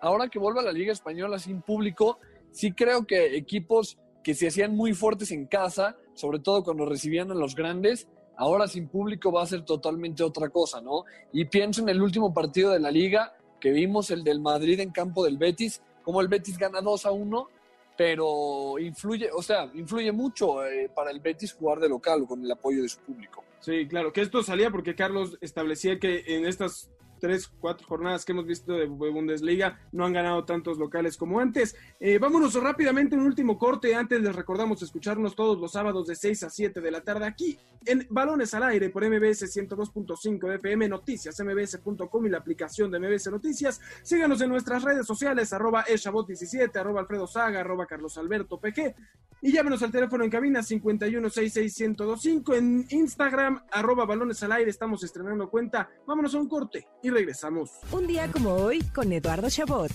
ahora 0.00 0.28
que 0.28 0.38
vuelve 0.38 0.60
a 0.60 0.64
la 0.64 0.72
Liga 0.72 0.92
Española 0.92 1.38
sin 1.38 1.62
público, 1.62 2.18
sí 2.50 2.72
creo 2.72 3.06
que 3.06 3.36
equipos 3.36 3.98
que 4.22 4.34
se 4.34 4.48
hacían 4.48 4.76
muy 4.76 4.94
fuertes 4.94 5.30
en 5.32 5.46
casa, 5.46 5.96
sobre 6.14 6.38
todo 6.38 6.62
cuando 6.62 6.86
recibían 6.86 7.30
a 7.30 7.34
los 7.34 7.54
grandes, 7.54 8.08
ahora 8.36 8.68
sin 8.68 8.88
público 8.88 9.32
va 9.32 9.42
a 9.42 9.46
ser 9.46 9.64
totalmente 9.64 10.22
otra 10.22 10.48
cosa, 10.48 10.80
¿no? 10.80 11.04
Y 11.32 11.44
pienso 11.46 11.82
en 11.82 11.88
el 11.88 12.00
último 12.00 12.32
partido 12.32 12.70
de 12.70 12.80
la 12.80 12.90
liga, 12.90 13.34
que 13.60 13.70
vimos 13.70 14.10
el 14.10 14.24
del 14.24 14.40
Madrid 14.40 14.80
en 14.80 14.90
campo 14.90 15.24
del 15.24 15.38
Betis, 15.38 15.82
como 16.02 16.20
el 16.20 16.28
Betis 16.28 16.58
gana 16.58 16.80
2 16.80 17.06
a 17.06 17.12
1, 17.12 17.48
pero 17.96 18.78
influye, 18.78 19.30
o 19.32 19.42
sea, 19.42 19.70
influye 19.74 20.10
mucho 20.10 20.64
eh, 20.64 20.90
para 20.92 21.10
el 21.10 21.20
Betis 21.20 21.52
jugar 21.52 21.78
de 21.78 21.88
local 21.88 22.26
con 22.26 22.44
el 22.44 22.50
apoyo 22.50 22.82
de 22.82 22.88
su 22.88 22.98
público. 23.00 23.44
Sí, 23.62 23.86
claro, 23.86 24.12
que 24.12 24.22
esto 24.22 24.42
salía 24.42 24.70
porque 24.70 24.96
Carlos 24.96 25.38
establecía 25.40 26.00
que 26.00 26.24
en 26.26 26.46
estas 26.46 26.90
tres, 27.22 27.48
cuatro 27.60 27.86
jornadas 27.86 28.24
que 28.24 28.32
hemos 28.32 28.46
visto 28.46 28.72
de 28.72 28.86
Bundesliga, 28.86 29.78
no 29.92 30.04
han 30.04 30.12
ganado 30.12 30.44
tantos 30.44 30.76
locales 30.76 31.16
como 31.16 31.38
antes. 31.38 31.76
Eh, 32.00 32.18
vámonos 32.18 32.60
rápidamente, 32.60 33.14
un 33.14 33.22
último 33.22 33.56
corte. 33.60 33.94
Antes 33.94 34.20
les 34.20 34.34
recordamos 34.34 34.82
escucharnos 34.82 35.36
todos 35.36 35.56
los 35.56 35.70
sábados 35.70 36.08
de 36.08 36.16
6 36.16 36.42
a 36.42 36.50
7 36.50 36.80
de 36.80 36.90
la 36.90 37.00
tarde 37.02 37.26
aquí 37.26 37.56
en 37.86 38.04
Balones 38.10 38.52
al 38.54 38.64
Aire 38.64 38.90
por 38.90 39.04
MBS 39.08 39.44
102.5 39.44 40.54
FM 40.56 40.88
Noticias, 40.88 41.38
mbs.com 41.38 42.26
y 42.26 42.28
la 42.28 42.38
aplicación 42.38 42.90
de 42.90 42.98
MBS 42.98 43.30
Noticias. 43.30 43.80
Síganos 44.02 44.40
en 44.40 44.48
nuestras 44.48 44.82
redes 44.82 45.06
sociales, 45.06 45.52
arroba 45.52 45.84
eshabot17, 45.84 46.74
arroba 46.76 47.02
Alfredo 47.02 47.28
Saga, 47.28 47.60
arroba 47.60 47.86
Carlos 47.86 48.18
Alberto 48.18 48.58
PG. 48.58 48.96
Y 49.44 49.50
llámenos 49.52 49.82
al 49.82 49.90
teléfono 49.90 50.22
en 50.22 50.30
cabina 50.30 50.60
5166125, 50.60 52.56
en 52.56 52.86
Instagram, 52.90 53.64
arroba 53.72 54.04
Balones 54.06 54.40
al 54.44 54.52
Aire. 54.52 54.70
Estamos 54.70 55.02
estrenando 55.02 55.50
cuenta. 55.50 55.90
Vámonos 56.06 56.32
a 56.36 56.38
un 56.38 56.48
corte 56.48 56.86
regresamos. 57.12 57.70
Un 57.92 58.06
día 58.06 58.30
como 58.30 58.54
hoy 58.54 58.82
con 58.94 59.12
Eduardo 59.12 59.48
Chabot. 59.50 59.92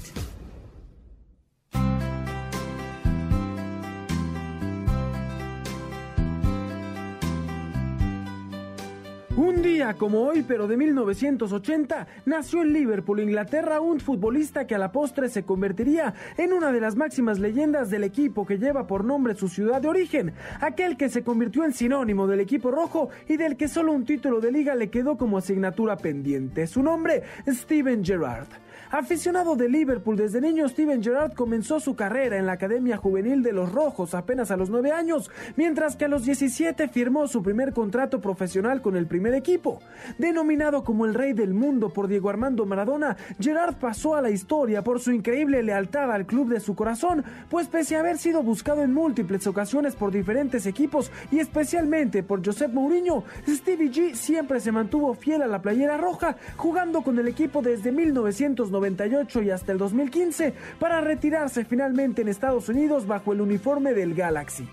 Un 9.37 9.61
día 9.61 9.93
como 9.93 10.23
hoy, 10.23 10.41
pero 10.41 10.67
de 10.67 10.75
1980, 10.77 12.07
nació 12.25 12.63
en 12.63 12.73
Liverpool, 12.73 13.19
Inglaterra, 13.19 13.79
un 13.79 13.99
futbolista 13.99 14.65
que 14.65 14.73
a 14.73 14.79
la 14.79 14.91
postre 14.91 15.29
se 15.29 15.43
convertiría 15.43 16.15
en 16.37 16.53
una 16.53 16.71
de 16.71 16.81
las 16.81 16.95
máximas 16.95 17.37
leyendas 17.37 17.91
del 17.91 18.03
equipo 18.03 18.47
que 18.47 18.57
lleva 18.57 18.87
por 18.87 19.05
nombre 19.05 19.35
su 19.35 19.47
ciudad 19.47 19.79
de 19.79 19.89
origen, 19.89 20.33
aquel 20.59 20.97
que 20.97 21.09
se 21.09 21.23
convirtió 21.23 21.65
en 21.65 21.73
sinónimo 21.73 22.25
del 22.25 22.39
equipo 22.39 22.71
rojo 22.71 23.09
y 23.29 23.37
del 23.37 23.57
que 23.57 23.67
solo 23.67 23.91
un 23.91 24.05
título 24.05 24.41
de 24.41 24.51
liga 24.51 24.73
le 24.73 24.89
quedó 24.89 25.19
como 25.19 25.37
asignatura 25.37 25.97
pendiente. 25.97 26.65
Su 26.65 26.81
nombre, 26.81 27.21
Steven 27.47 28.03
Gerrard. 28.03 28.47
Aficionado 28.89 29.57
de 29.57 29.67
Liverpool 29.67 30.15
desde 30.15 30.39
niño, 30.39 30.69
Steven 30.69 31.03
Gerrard 31.03 31.33
comenzó 31.33 31.81
su 31.81 31.97
carrera 31.97 32.37
en 32.37 32.45
la 32.45 32.53
Academia 32.53 32.95
Juvenil 32.95 33.43
de 33.43 33.51
los 33.51 33.69
Rojos 33.73 34.13
apenas 34.13 34.49
a 34.49 34.55
los 34.55 34.69
9 34.69 34.93
años, 34.93 35.29
mientras 35.57 35.97
que 35.97 36.05
a 36.05 36.07
los 36.07 36.23
17 36.23 36.87
firmó 36.87 37.27
su 37.27 37.43
primer 37.43 37.73
contrato 37.73 38.21
profesional 38.21 38.81
con 38.81 38.95
el 38.95 39.05
primer 39.05 39.33
equipo. 39.33 39.81
Denominado 40.17 40.85
como 40.85 41.05
el 41.05 41.15
rey 41.15 41.33
del 41.33 41.53
mundo 41.53 41.89
por 41.89 42.07
Diego 42.07 42.29
Armando 42.29 42.65
Maradona, 42.65 43.17
Gerrard 43.41 43.75
pasó 43.75 44.15
a 44.15 44.21
la 44.21 44.29
historia 44.29 44.85
por 44.85 45.01
su 45.01 45.11
increíble 45.11 45.63
lealtad 45.63 46.09
al 46.09 46.25
club 46.25 46.47
de 46.47 46.61
su 46.61 46.73
corazón, 46.73 47.25
pues 47.49 47.67
pese 47.67 47.97
a 47.97 47.99
haber 47.99 48.17
sido 48.17 48.41
buscado 48.41 48.83
en 48.83 48.93
múltiples 48.93 49.47
ocasiones 49.47 49.97
por 49.97 50.13
diferentes 50.13 50.65
equipos 50.65 51.11
y 51.29 51.39
especialmente 51.39 52.23
por 52.23 52.45
Josep 52.45 52.71
Mourinho, 52.71 53.25
Stevie 53.45 53.91
G 53.91 54.13
siempre 54.13 54.61
se 54.61 54.71
mantuvo 54.71 55.13
fiel 55.13 55.41
a 55.41 55.47
la 55.47 55.61
playera 55.61 55.97
roja, 55.97 56.37
jugando 56.55 57.01
con 57.01 57.19
el 57.19 57.27
equipo 57.27 57.61
desde 57.61 57.91
1990 57.91 58.76
98 58.79 59.41
y 59.41 59.51
hasta 59.51 59.71
el 59.71 59.77
2015 59.77 60.53
para 60.79 61.01
retirarse 61.01 61.65
finalmente 61.65 62.21
en 62.21 62.27
Estados 62.27 62.69
Unidos 62.69 63.07
bajo 63.07 63.33
el 63.33 63.41
uniforme 63.41 63.93
del 63.93 64.13
Galaxy 64.13 64.67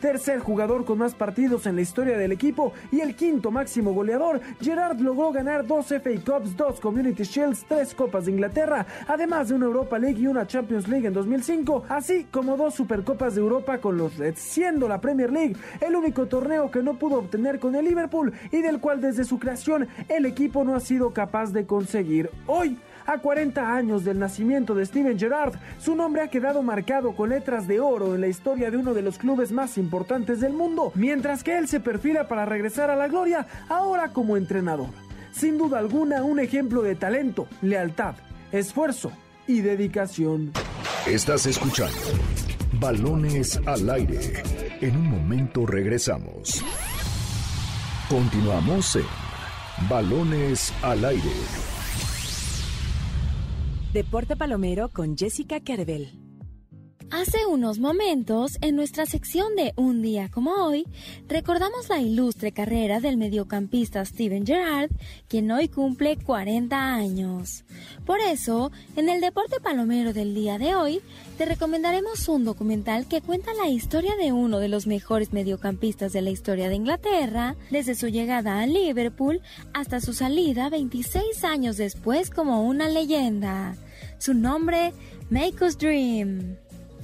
tercer 0.00 0.40
jugador 0.40 0.84
con 0.84 0.98
más 0.98 1.14
partidos 1.14 1.66
en 1.66 1.76
la 1.76 1.82
historia 1.82 2.18
del 2.18 2.32
equipo 2.32 2.72
y 2.90 3.00
el 3.00 3.14
quinto 3.14 3.50
máximo 3.50 3.92
goleador, 3.92 4.40
Gerard 4.60 4.98
logró 5.00 5.30
ganar 5.30 5.66
dos 5.66 5.86
FA 5.86 6.10
Cups, 6.24 6.56
dos 6.56 6.80
Community 6.80 7.22
Shields, 7.22 7.64
tres 7.68 7.94
Copas 7.94 8.24
de 8.24 8.32
Inglaterra, 8.32 8.86
además 9.06 9.48
de 9.48 9.54
una 9.54 9.66
Europa 9.66 9.98
League 9.98 10.20
y 10.20 10.26
una 10.26 10.46
Champions 10.46 10.88
League 10.88 11.06
en 11.06 11.12
2005, 11.12 11.84
así 11.88 12.26
como 12.30 12.56
dos 12.56 12.74
Supercopas 12.74 13.34
de 13.34 13.42
Europa 13.42 13.78
con 13.78 13.98
los 13.98 14.16
Reds, 14.16 14.40
siendo 14.40 14.88
la 14.88 15.00
Premier 15.00 15.30
League 15.30 15.56
el 15.80 15.94
único 15.94 16.26
torneo 16.26 16.70
que 16.70 16.82
no 16.82 16.98
pudo 16.98 17.18
obtener 17.18 17.58
con 17.58 17.74
el 17.74 17.84
Liverpool 17.84 18.32
y 18.50 18.62
del 18.62 18.80
cual 18.80 19.00
desde 19.00 19.24
su 19.24 19.38
creación 19.38 19.88
el 20.08 20.24
equipo 20.24 20.64
no 20.64 20.74
ha 20.74 20.80
sido 20.80 21.12
capaz 21.12 21.52
de 21.52 21.66
conseguir. 21.66 22.30
Hoy, 22.46 22.78
a 23.06 23.18
40 23.18 23.74
años 23.74 24.04
del 24.04 24.18
nacimiento 24.18 24.74
de 24.74 24.86
Steven 24.86 25.18
Gerrard, 25.18 25.54
su 25.78 25.94
nombre 25.94 26.22
ha 26.22 26.28
quedado 26.28 26.62
marcado 26.62 27.14
con 27.14 27.30
letras 27.30 27.66
de 27.66 27.80
oro 27.80 28.14
en 28.14 28.20
la 28.20 28.28
historia 28.28 28.70
de 28.70 28.76
uno 28.76 28.94
de 28.94 29.02
los 29.02 29.18
clubes 29.18 29.52
más 29.52 29.78
importantes 29.78 30.40
del 30.40 30.52
mundo, 30.52 30.92
mientras 30.94 31.42
que 31.42 31.58
él 31.58 31.68
se 31.68 31.80
perfila 31.80 32.28
para 32.28 32.44
regresar 32.44 32.90
a 32.90 32.96
la 32.96 33.08
gloria 33.08 33.46
ahora 33.68 34.12
como 34.12 34.36
entrenador. 34.36 34.90
Sin 35.32 35.58
duda 35.58 35.78
alguna, 35.78 36.22
un 36.22 36.40
ejemplo 36.40 36.82
de 36.82 36.94
talento, 36.96 37.46
lealtad, 37.62 38.14
esfuerzo 38.52 39.12
y 39.46 39.60
dedicación. 39.60 40.52
Estás 41.06 41.46
escuchando 41.46 41.96
Balones 42.78 43.60
al 43.66 43.90
aire. 43.90 44.42
En 44.80 44.96
un 44.96 45.10
momento 45.10 45.66
regresamos. 45.66 46.64
Continuamos 48.08 48.96
en 48.96 49.88
Balones 49.88 50.72
al 50.82 51.04
aire. 51.04 51.30
Deporte 53.92 54.36
Palomero 54.36 54.88
con 54.90 55.16
Jessica 55.16 55.58
Kerbel. 55.58 56.19
Hace 57.12 57.44
unos 57.44 57.80
momentos, 57.80 58.56
en 58.60 58.76
nuestra 58.76 59.04
sección 59.04 59.56
de 59.56 59.72
Un 59.74 60.00
día 60.00 60.30
como 60.32 60.52
hoy, 60.52 60.86
recordamos 61.26 61.88
la 61.88 62.00
ilustre 62.00 62.52
carrera 62.52 63.00
del 63.00 63.16
mediocampista 63.16 64.04
Steven 64.04 64.46
Gerrard, 64.46 64.90
quien 65.26 65.50
hoy 65.50 65.66
cumple 65.66 66.16
40 66.16 66.94
años. 66.94 67.64
Por 68.06 68.20
eso, 68.20 68.70
en 68.94 69.08
el 69.08 69.20
Deporte 69.20 69.58
Palomero 69.60 70.12
del 70.12 70.36
día 70.36 70.58
de 70.58 70.76
hoy, 70.76 71.00
te 71.36 71.46
recomendaremos 71.46 72.28
un 72.28 72.44
documental 72.44 73.08
que 73.08 73.20
cuenta 73.20 73.54
la 73.54 73.68
historia 73.68 74.14
de 74.14 74.30
uno 74.30 74.60
de 74.60 74.68
los 74.68 74.86
mejores 74.86 75.32
mediocampistas 75.32 76.12
de 76.12 76.22
la 76.22 76.30
historia 76.30 76.68
de 76.68 76.76
Inglaterra, 76.76 77.56
desde 77.70 77.96
su 77.96 78.06
llegada 78.06 78.60
a 78.60 78.66
Liverpool 78.66 79.42
hasta 79.74 80.00
su 80.00 80.12
salida 80.12 80.70
26 80.70 81.42
años 81.42 81.76
después 81.76 82.30
como 82.30 82.62
una 82.62 82.88
leyenda. 82.88 83.74
Su 84.18 84.32
nombre, 84.32 84.92
Make 85.28 85.64
Us 85.64 85.76
Dream. 85.76 86.56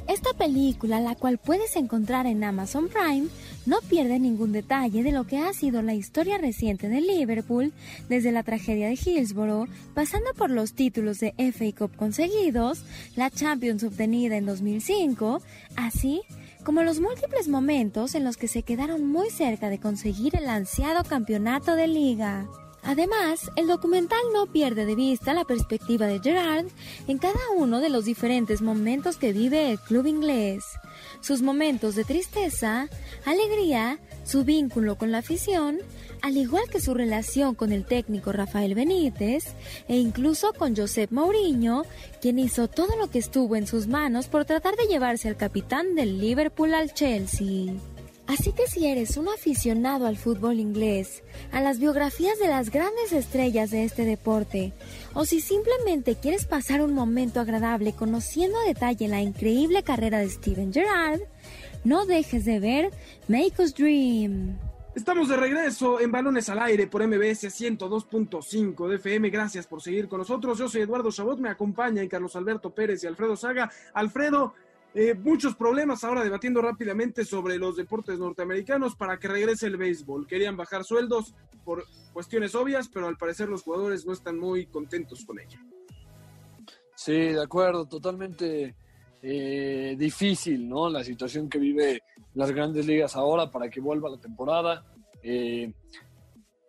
Esta 0.09 0.33
película, 0.35 1.01
la 1.01 1.17
cual 1.17 1.39
puedes 1.39 1.75
encontrar 1.75 2.27
en 2.27 2.45
Amazon 2.45 2.89
Prime, 2.89 3.27
no 3.67 3.81
pierde 3.81 4.21
ningún 4.21 4.53
detalle 4.53 5.03
de 5.03 5.11
lo 5.11 5.27
que 5.27 5.39
ha 5.39 5.53
sido 5.53 5.83
la 5.83 5.95
historia 5.95 6.39
reciente 6.39 6.89
de 6.89 7.01
Liverpool, 7.01 7.73
desde 8.09 8.31
la 8.31 8.45
tragedia 8.45 8.87
de 8.87 8.95
Hillsborough, 8.95 9.69
pasando 9.95 10.33
por 10.35 10.51
los 10.51 10.75
títulos 10.75 11.19
de 11.19 11.35
FA 11.53 11.73
Cup 11.77 11.97
conseguidos, 11.97 12.85
la 13.17 13.31
Champions 13.31 13.83
obtenida 13.83 14.37
en 14.37 14.47
2005, 14.47 15.43
así 15.75 16.23
como 16.63 16.83
los 16.83 17.01
múltiples 17.01 17.49
momentos 17.49 18.15
en 18.15 18.25
los 18.25 18.37
que 18.37 18.49
se 18.49 18.63
quedaron 18.63 19.07
muy 19.07 19.31
cerca 19.31 19.71
de 19.71 19.81
conseguir 19.81 20.37
el 20.37 20.49
ansiado 20.49 21.03
campeonato 21.03 21.75
de 21.75 21.89
liga. 21.89 22.47
Además, 22.87 23.51
el 23.57 23.67
documental 23.67 24.21
no 24.33 24.47
pierde 24.47 24.87
de 24.87 24.95
vista 24.95 25.35
la 25.35 25.45
perspectiva 25.45 26.07
de 26.07 26.21
Gerard 26.21 26.67
en 27.09 27.19
cada 27.19 27.41
uno 27.57 27.81
de 27.81 27.89
los 27.89 28.05
diferentes 28.05 28.63
momentos 28.63 29.17
que 29.17 29.33
vive 29.33 29.73
el 29.73 29.81
club 29.81 30.07
inglés. 30.07 30.65
Sus 31.21 31.43
momentos 31.43 31.97
de 31.97 32.05
tristeza, 32.05 32.89
alegría, 33.25 33.99
su 34.25 34.45
vínculo 34.45 34.97
con 34.97 35.11
la 35.11 35.19
afición, 35.19 35.79
al 36.23 36.37
igual 36.37 36.63
que 36.71 36.81
su 36.81 36.95
relación 36.95 37.57
con 37.57 37.73
el 37.73 37.85
técnico 37.85 38.31
Rafael 38.31 38.77
Benítez 38.77 39.45
e 39.89 39.97
incluso 39.97 40.53
con 40.53 40.77
Josep 40.77 41.11
Mourinho, 41.11 41.83
quien 42.21 42.39
hizo 42.39 42.69
todo 42.69 42.97
lo 42.97 43.11
que 43.11 43.19
estuvo 43.19 43.57
en 43.57 43.67
sus 43.67 43.89
manos 43.89 44.29
por 44.29 44.45
tratar 44.45 44.77
de 44.77 44.87
llevarse 44.87 45.29
al 45.29 45.37
capitán 45.37 45.97
del 45.97 46.21
Liverpool 46.21 46.73
al 46.73 46.95
Chelsea. 46.95 47.75
Así 48.27 48.53
que 48.53 48.67
si 48.67 48.87
eres 48.87 49.17
un 49.17 49.29
aficionado 49.29 50.07
al 50.07 50.17
fútbol 50.17 50.59
inglés, 50.59 51.23
a 51.53 51.61
las 51.61 51.79
biografías 51.79 52.39
de 52.39 52.49
las 52.49 52.71
grandes 52.71 53.13
estrellas 53.13 53.71
de 53.71 53.85
este 53.85 54.05
deporte, 54.05 54.73
o 55.15 55.25
si 55.25 55.41
simplemente 55.41 56.17
quieres 56.17 56.45
pasar 56.45 56.83
un 56.83 56.93
momento 56.93 57.39
agradable 57.39 57.93
conociendo 57.93 58.59
a 58.59 58.67
detalle 58.67 59.07
la 59.07 59.23
increíble 59.23 59.85
carrera 59.85 60.19
de 60.19 60.29
Steven 60.29 60.73
Gerrard, 60.73 61.21
no 61.85 62.05
dejes 62.05 62.45
de 62.45 62.59
ver 62.59 62.91
Make 63.29 63.63
Us 63.63 63.75
Dream. 63.75 64.59
Estamos 64.97 65.29
de 65.29 65.37
regreso 65.37 66.01
en 66.01 66.11
Balones 66.11 66.49
al 66.49 66.59
Aire 66.59 66.87
por 66.87 67.07
MBS 67.07 67.45
102.5 67.45 68.89
de 68.89 68.97
FM. 68.97 69.29
Gracias 69.29 69.67
por 69.67 69.83
seguir 69.83 70.09
con 70.09 70.21
nosotros. 70.21 70.57
Yo 70.57 70.71
soy 70.71 70.81
Eduardo 70.81 71.13
Chabot, 71.13 71.39
me 71.39 71.51
acompañan 71.51 72.09
Carlos 72.09 72.35
Alberto 72.35 72.71
Pérez 72.71 73.05
y 73.05 73.07
Alfredo 73.07 73.37
Saga. 73.37 73.71
Alfredo, 73.93 74.55
eh, 74.99 75.15
muchos 75.15 75.55
problemas 75.55 76.05
ahora 76.05 76.25
debatiendo 76.25 76.63
rápidamente 76.63 77.27
sobre 77.27 77.59
los 77.59 77.77
deportes 77.77 78.19
norteamericanos 78.19 78.97
para 78.97 79.19
que 79.19 79.29
regrese 79.29 79.67
el 79.67 79.77
béisbol. 79.77 80.27
Querían 80.27 80.57
bajar 80.57 80.85
sueldos 80.85 81.35
por 81.67 81.85
cuestiones 82.15 82.55
obvias, 82.55 82.89
pero 82.89 83.07
al 83.07 83.19
parecer 83.19 83.51
los 83.51 83.63
jugadores 83.63 84.07
no 84.07 84.15
están 84.15 84.39
muy 84.39 84.65
contentos 84.65 85.23
con 85.27 85.39
ello. 85.39 85.59
Sí, 86.95 87.13
de 87.13 87.43
acuerdo, 87.43 87.85
totalmente 87.85 88.75
eh, 89.21 89.97
difícil, 89.99 90.67
¿no? 90.67 90.89
La 90.89 91.05
situación 91.05 91.51
que 91.51 91.59
vive 91.59 92.03
las 92.33 92.51
grandes 92.53 92.87
ligas 92.87 93.17
ahora 93.17 93.51
para 93.51 93.69
que 93.69 93.83
vuelva 93.83 94.09
la 94.09 94.19
temporada. 94.19 94.83
Eh, 95.23 95.75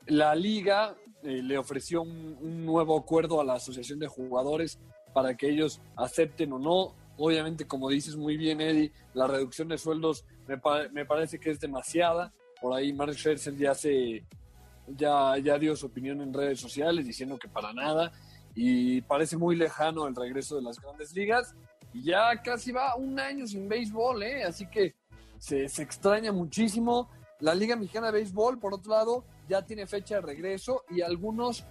la 0.07 0.35
liga 0.35 0.97
le 1.23 1.57
ofreció 1.57 2.01
un, 2.01 2.65
nuevo 2.65 2.97
acuerdo 2.97 3.39
a 3.39 3.45
la 3.45 3.53
asociación 3.53 3.99
de 3.99 4.07
jugadores 4.07 4.81
para 5.13 5.37
que 5.37 5.49
ellos 5.49 5.79
acepten 5.95 6.51
o 6.51 6.59
no. 6.59 7.06
Obviamente, 7.17 7.67
como 7.67 7.89
dices 7.89 8.15
muy 8.15 8.37
bien, 8.37 8.61
Eddie, 8.61 8.91
la 9.13 9.27
reducción 9.27 9.67
de 9.67 9.77
sueldos 9.77 10.25
me, 10.47 10.59
me 10.91 11.05
parece 11.05 11.39
que 11.39 11.51
es 11.51 11.59
demasiada. 11.59 12.33
Por 12.61 12.73
ahí 12.73 12.93
Mark 12.93 13.13
Scherzer 13.13 13.55
ya, 13.55 13.73
se, 13.73 14.23
ya, 14.87 15.37
ya 15.37 15.57
dio 15.57 15.75
su 15.75 15.87
opinión 15.87 16.21
en 16.21 16.33
redes 16.33 16.59
sociales 16.59 17.05
diciendo 17.05 17.37
que 17.37 17.47
para 17.47 17.73
nada. 17.73 18.11
Y 18.55 19.01
parece 19.01 19.37
muy 19.37 19.55
lejano 19.55 20.07
el 20.07 20.15
regreso 20.15 20.55
de 20.55 20.63
las 20.63 20.79
grandes 20.79 21.13
ligas. 21.13 21.55
Y 21.93 22.03
ya 22.03 22.41
casi 22.41 22.71
va 22.71 22.95
un 22.95 23.19
año 23.19 23.47
sin 23.47 23.67
béisbol, 23.67 24.23
¿eh? 24.23 24.43
Así 24.43 24.67
que 24.67 24.95
se, 25.39 25.65
extraña 25.65 26.31
muchísimo. 26.31 27.09
La 27.39 27.53
Liga 27.53 27.75
Mexicana 27.75 28.07
de 28.07 28.13
Béisbol, 28.13 28.59
por 28.59 28.73
otro 28.73 28.91
lado, 28.91 29.23
ya 29.47 29.63
tiene 29.63 29.85
fecha 29.85 30.15
de 30.15 30.21
regreso 30.21 30.83
y 30.89 31.01
algunos, 31.01 31.65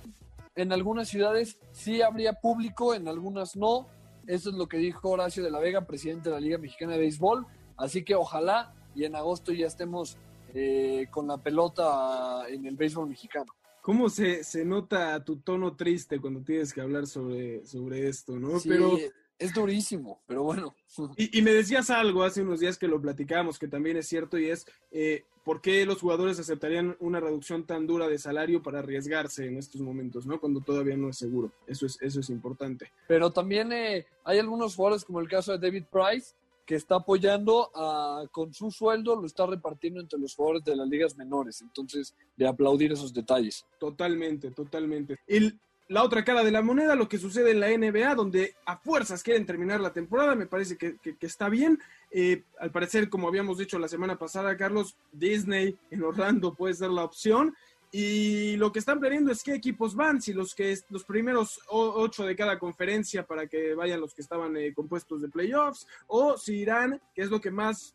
en 0.54 0.72
algunas 0.72 1.08
ciudades 1.08 1.58
sí 1.72 2.02
habría 2.02 2.34
público, 2.34 2.94
en 2.94 3.08
algunas 3.08 3.56
no. 3.56 3.88
Eso 4.26 4.50
es 4.50 4.56
lo 4.56 4.66
que 4.66 4.78
dijo 4.78 5.10
Horacio 5.10 5.42
de 5.42 5.50
la 5.50 5.60
Vega, 5.60 5.86
presidente 5.86 6.28
de 6.28 6.34
la 6.34 6.40
Liga 6.40 6.58
Mexicana 6.58 6.92
de 6.92 6.98
Béisbol. 6.98 7.46
Así 7.76 8.04
que 8.04 8.14
ojalá 8.14 8.74
y 8.94 9.04
en 9.04 9.14
agosto 9.14 9.52
ya 9.52 9.66
estemos 9.66 10.16
eh, 10.54 11.06
con 11.10 11.26
la 11.26 11.36
pelota 11.36 12.48
en 12.48 12.66
el 12.66 12.76
béisbol 12.76 13.08
mexicano. 13.08 13.52
¿Cómo 13.82 14.08
se, 14.08 14.42
se, 14.42 14.64
nota 14.64 15.22
tu 15.22 15.36
tono 15.36 15.76
triste 15.76 16.18
cuando 16.18 16.40
tienes 16.40 16.72
que 16.72 16.80
hablar 16.80 17.06
sobre, 17.06 17.64
sobre 17.66 18.08
esto, 18.08 18.36
no? 18.38 18.58
Pero 18.66 18.96
es 19.38 19.52
durísimo, 19.52 20.20
pero 20.26 20.42
bueno. 20.42 20.74
Y, 21.16 21.42
me 21.42 21.52
decías 21.52 21.90
algo 21.90 22.24
hace 22.24 22.42
unos 22.42 22.60
días 22.60 22.78
que 22.78 22.88
lo 22.88 23.00
platicábamos, 23.00 23.58
que 23.58 23.68
también 23.68 23.96
es 23.96 24.08
cierto, 24.08 24.38
y 24.38 24.46
es 24.46 24.66
eh, 24.90 25.24
por 25.44 25.60
qué 25.60 25.84
los 25.84 26.00
jugadores 26.00 26.38
aceptarían 26.38 26.96
una 27.00 27.20
reducción 27.20 27.66
tan 27.66 27.86
dura 27.86 28.08
de 28.08 28.18
salario 28.18 28.62
para 28.62 28.78
arriesgarse 28.78 29.46
en 29.46 29.58
estos 29.58 29.80
momentos, 29.80 30.26
¿no? 30.26 30.40
Cuando 30.40 30.60
todavía 30.60 30.96
no 30.96 31.10
es 31.10 31.18
seguro. 31.18 31.52
Eso 31.66 31.86
es, 31.86 31.98
eso 32.00 32.20
es 32.20 32.30
importante. 32.30 32.90
Pero 33.08 33.30
también 33.30 33.72
eh, 33.72 34.06
hay 34.24 34.38
algunos 34.38 34.74
jugadores, 34.74 35.04
como 35.04 35.20
el 35.20 35.28
caso 35.28 35.52
de 35.52 35.58
David 35.58 35.84
Price, 35.90 36.34
que 36.66 36.74
está 36.74 36.96
apoyando 36.96 37.70
a, 37.74 38.24
con 38.32 38.52
su 38.52 38.70
sueldo, 38.70 39.14
lo 39.14 39.26
está 39.26 39.46
repartiendo 39.46 40.00
entre 40.00 40.18
los 40.18 40.34
jugadores 40.34 40.64
de 40.64 40.74
las 40.74 40.88
ligas 40.88 41.16
menores. 41.16 41.62
Entonces, 41.62 42.14
de 42.36 42.46
aplaudir 42.46 42.92
esos 42.92 43.14
detalles. 43.14 43.64
Totalmente, 43.78 44.50
totalmente. 44.50 45.16
El, 45.28 45.60
la 45.88 46.02
otra 46.02 46.24
cara 46.24 46.42
de 46.42 46.50
la 46.50 46.62
moneda, 46.62 46.96
lo 46.96 47.08
que 47.08 47.18
sucede 47.18 47.52
en 47.52 47.60
la 47.60 47.68
NBA, 47.68 48.14
donde 48.14 48.54
a 48.64 48.76
fuerzas 48.76 49.22
quieren 49.22 49.46
terminar 49.46 49.80
la 49.80 49.92
temporada, 49.92 50.34
me 50.34 50.46
parece 50.46 50.76
que, 50.76 50.96
está 51.20 51.48
bien. 51.48 51.78
Eh, 52.10 52.42
al 52.58 52.70
parecer, 52.70 53.08
como 53.08 53.28
habíamos 53.28 53.58
dicho 53.58 53.78
la 53.78 53.88
semana 53.88 54.16
pasada, 54.18 54.56
Carlos, 54.56 54.96
Disney 55.12 55.76
en 55.90 56.02
Orlando 56.02 56.54
puede 56.54 56.74
ser 56.74 56.90
la 56.90 57.04
opción. 57.04 57.54
Y 57.92 58.56
lo 58.56 58.72
que 58.72 58.80
están 58.80 58.98
planeando 58.98 59.30
es 59.30 59.44
qué 59.44 59.54
equipos 59.54 59.94
van, 59.94 60.20
si 60.20 60.32
los 60.32 60.54
que 60.54 60.76
los 60.90 61.04
primeros 61.04 61.60
ocho 61.68 62.24
de 62.24 62.34
cada 62.34 62.58
conferencia 62.58 63.24
para 63.24 63.46
que 63.46 63.74
vayan 63.74 64.00
los 64.00 64.12
que 64.12 64.22
estaban 64.22 64.56
eh, 64.56 64.74
compuestos 64.74 65.22
de 65.22 65.28
playoffs, 65.28 65.86
o 66.08 66.36
si 66.36 66.56
irán, 66.56 67.00
que 67.14 67.22
es 67.22 67.30
lo 67.30 67.40
que 67.40 67.52
más 67.52 67.94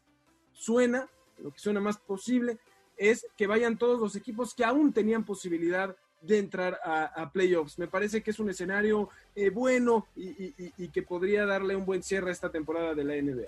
suena, 0.53 1.09
lo 1.39 1.51
que 1.51 1.59
suena 1.59 1.81
más 1.81 1.97
posible, 1.97 2.57
es 2.95 3.27
que 3.35 3.47
vayan 3.47 3.77
todos 3.77 3.99
los 3.99 4.15
equipos 4.15 4.55
que 4.55 4.63
aún 4.63 4.93
tenían 4.93 5.25
posibilidad 5.25 5.95
de 6.21 6.39
entrar 6.39 6.79
a, 6.83 7.29
playoffs. 7.31 7.79
Me 7.79 7.87
parece 7.87 8.21
que 8.21 8.31
es 8.31 8.39
un 8.39 8.49
escenario 8.49 9.09
eh, 9.35 9.49
bueno 9.49 10.07
y, 10.15 10.87
que 10.89 11.01
podría 11.01 11.45
darle 11.45 11.75
un 11.75 11.85
buen 11.85 12.03
cierre 12.03 12.29
a 12.29 12.33
esta 12.33 12.49
temporada 12.49 12.93
de 12.93 13.03
la 13.03 13.15
NBA. 13.15 13.47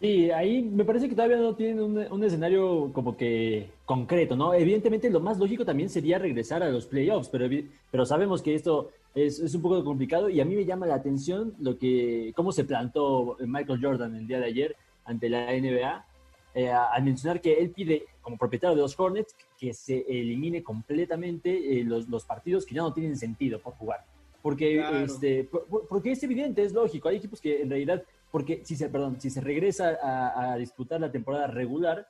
Y 0.00 0.30
ahí 0.30 0.62
me 0.62 0.84
parece 0.84 1.08
que 1.08 1.14
todavía 1.16 1.38
no 1.38 1.56
tienen 1.56 1.80
un, 1.80 2.24
escenario 2.24 2.92
como 2.92 3.16
que 3.16 3.70
concreto, 3.84 4.36
¿no? 4.36 4.54
Evidentemente 4.54 5.10
lo 5.10 5.18
más 5.18 5.38
lógico 5.38 5.64
también 5.64 5.88
sería 5.88 6.18
regresar 6.18 6.62
a 6.62 6.70
los 6.70 6.86
playoffs, 6.86 7.28
pero, 7.28 7.48
pero 7.90 8.06
sabemos 8.06 8.40
que 8.40 8.54
esto 8.54 8.90
es, 9.14 9.40
es, 9.40 9.54
un 9.56 9.62
poco 9.62 9.82
complicado 9.82 10.28
y 10.28 10.40
a 10.40 10.44
mí 10.44 10.54
me 10.54 10.64
llama 10.64 10.86
la 10.86 10.94
atención 10.94 11.54
lo 11.58 11.78
que, 11.78 12.32
cómo 12.36 12.52
se 12.52 12.62
plantó 12.62 13.36
Michael 13.40 13.80
Jordan 13.82 14.14
el 14.14 14.28
día 14.28 14.38
de 14.38 14.46
ayer 14.46 14.76
ante 15.04 15.28
la 15.28 15.52
NBA, 15.52 16.06
eh, 16.54 16.70
al 16.70 17.02
mencionar 17.02 17.40
que 17.40 17.54
él 17.54 17.70
pide, 17.70 18.04
como 18.20 18.36
propietario 18.36 18.76
de 18.76 18.82
los 18.82 18.98
Hornets, 18.98 19.34
que 19.58 19.74
se 19.74 20.04
elimine 20.08 20.62
completamente 20.62 21.80
eh, 21.80 21.84
los, 21.84 22.08
los, 22.08 22.24
partidos 22.24 22.64
que 22.64 22.76
ya 22.76 22.82
no 22.82 22.94
tienen 22.94 23.16
sentido 23.16 23.60
por 23.60 23.74
jugar. 23.74 24.06
Porque, 24.40 24.80
este, 25.02 25.50
porque 25.88 26.12
es 26.12 26.22
evidente, 26.22 26.62
es 26.62 26.72
lógico. 26.72 27.08
Hay 27.08 27.16
equipos 27.16 27.40
que 27.40 27.60
en 27.60 27.68
realidad, 27.68 28.04
porque 28.30 28.62
si 28.64 28.76
se, 28.76 28.88
perdón, 28.88 29.20
si 29.20 29.30
se 29.30 29.40
regresa 29.40 29.98
a, 30.00 30.52
a 30.52 30.56
disputar 30.56 31.00
la 31.00 31.10
temporada 31.10 31.48
regular, 31.48 32.06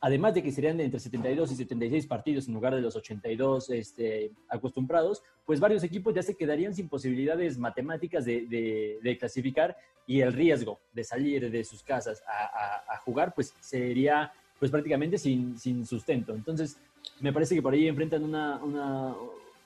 además 0.00 0.32
de 0.32 0.42
que 0.42 0.52
serían 0.52 0.80
entre 0.80 0.98
72 0.98 1.52
y 1.52 1.56
76 1.56 2.06
partidos 2.06 2.48
en 2.48 2.54
lugar 2.54 2.74
de 2.74 2.80
los 2.80 2.96
82 2.96 3.70
este, 3.70 4.32
acostumbrados, 4.48 5.22
pues 5.44 5.60
varios 5.60 5.84
equipos 5.84 6.14
ya 6.14 6.22
se 6.22 6.34
quedarían 6.34 6.74
sin 6.74 6.88
posibilidades 6.88 7.58
matemáticas 7.58 8.24
de, 8.24 8.46
de, 9.02 9.18
clasificar 9.18 9.76
y 10.06 10.22
el 10.22 10.32
riesgo 10.32 10.80
de 10.92 11.04
salir 11.04 11.50
de 11.50 11.64
sus 11.64 11.82
casas 11.82 12.22
a, 12.26 12.94
a 12.94 12.98
jugar, 13.00 13.34
pues 13.34 13.54
sería 13.60 14.32
pues 14.60 14.70
prácticamente 14.70 15.18
sin, 15.18 15.58
sin 15.58 15.84
sustento. 15.86 16.34
Entonces, 16.34 16.76
me 17.18 17.32
parece 17.32 17.56
que 17.56 17.62
por 17.62 17.72
ahí 17.72 17.88
enfrentan 17.88 18.22
una, 18.22 18.62
una, 18.62 19.14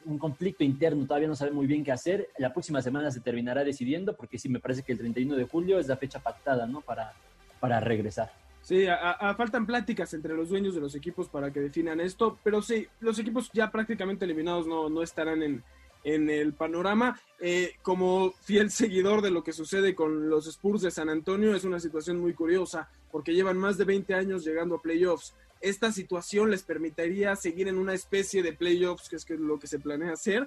un 0.06 0.18
conflicto 0.18 0.62
interno, 0.62 1.04
todavía 1.04 1.28
no 1.28 1.34
saben 1.34 1.54
muy 1.54 1.66
bien 1.66 1.84
qué 1.84 1.92
hacer. 1.92 2.28
La 2.38 2.52
próxima 2.52 2.80
semana 2.80 3.10
se 3.10 3.20
terminará 3.20 3.64
decidiendo, 3.64 4.16
porque 4.16 4.38
sí, 4.38 4.48
me 4.48 4.60
parece 4.60 4.82
que 4.82 4.92
el 4.92 4.98
31 4.98 5.34
de 5.34 5.44
julio 5.44 5.78
es 5.80 5.88
la 5.88 5.96
fecha 5.96 6.20
pactada, 6.20 6.66
¿no? 6.66 6.80
Para, 6.80 7.12
para 7.58 7.80
regresar. 7.80 8.32
Sí, 8.62 8.86
a, 8.86 9.34
faltan 9.36 9.66
pláticas 9.66 10.14
entre 10.14 10.34
los 10.34 10.48
dueños 10.48 10.74
de 10.74 10.80
los 10.80 10.94
equipos 10.94 11.28
para 11.28 11.52
que 11.52 11.60
definan 11.60 12.00
esto, 12.00 12.38
pero 12.42 12.62
sí, 12.62 12.86
los 13.00 13.18
equipos 13.18 13.50
ya 13.52 13.70
prácticamente 13.70 14.24
eliminados 14.24 14.66
no, 14.66 14.88
no 14.88 15.02
estarán 15.02 15.42
en, 15.42 15.62
en 16.04 16.30
el 16.30 16.52
panorama. 16.52 17.20
Eh, 17.40 17.72
como 17.82 18.32
fiel 18.42 18.70
seguidor 18.70 19.22
de 19.22 19.30
lo 19.30 19.42
que 19.42 19.52
sucede 19.52 19.94
con 19.94 20.30
los 20.30 20.46
Spurs 20.46 20.82
de 20.82 20.90
San 20.90 21.08
Antonio, 21.08 21.54
es 21.54 21.64
una 21.64 21.80
situación 21.80 22.20
muy 22.20 22.34
curiosa 22.34 22.88
porque 23.10 23.34
llevan 23.34 23.58
más 23.58 23.76
de 23.76 23.84
20 23.84 24.14
años 24.14 24.44
llegando 24.44 24.76
a 24.76 24.82
playoffs. 24.82 25.34
Esta 25.60 25.90
situación 25.90 26.50
les 26.50 26.62
permitiría 26.62 27.34
seguir 27.36 27.68
en 27.68 27.78
una 27.78 27.94
especie 27.94 28.42
de 28.42 28.52
playoffs, 28.52 29.08
que 29.08 29.16
es 29.16 29.28
lo 29.30 29.58
que 29.58 29.66
se 29.66 29.78
planea 29.78 30.12
hacer, 30.12 30.46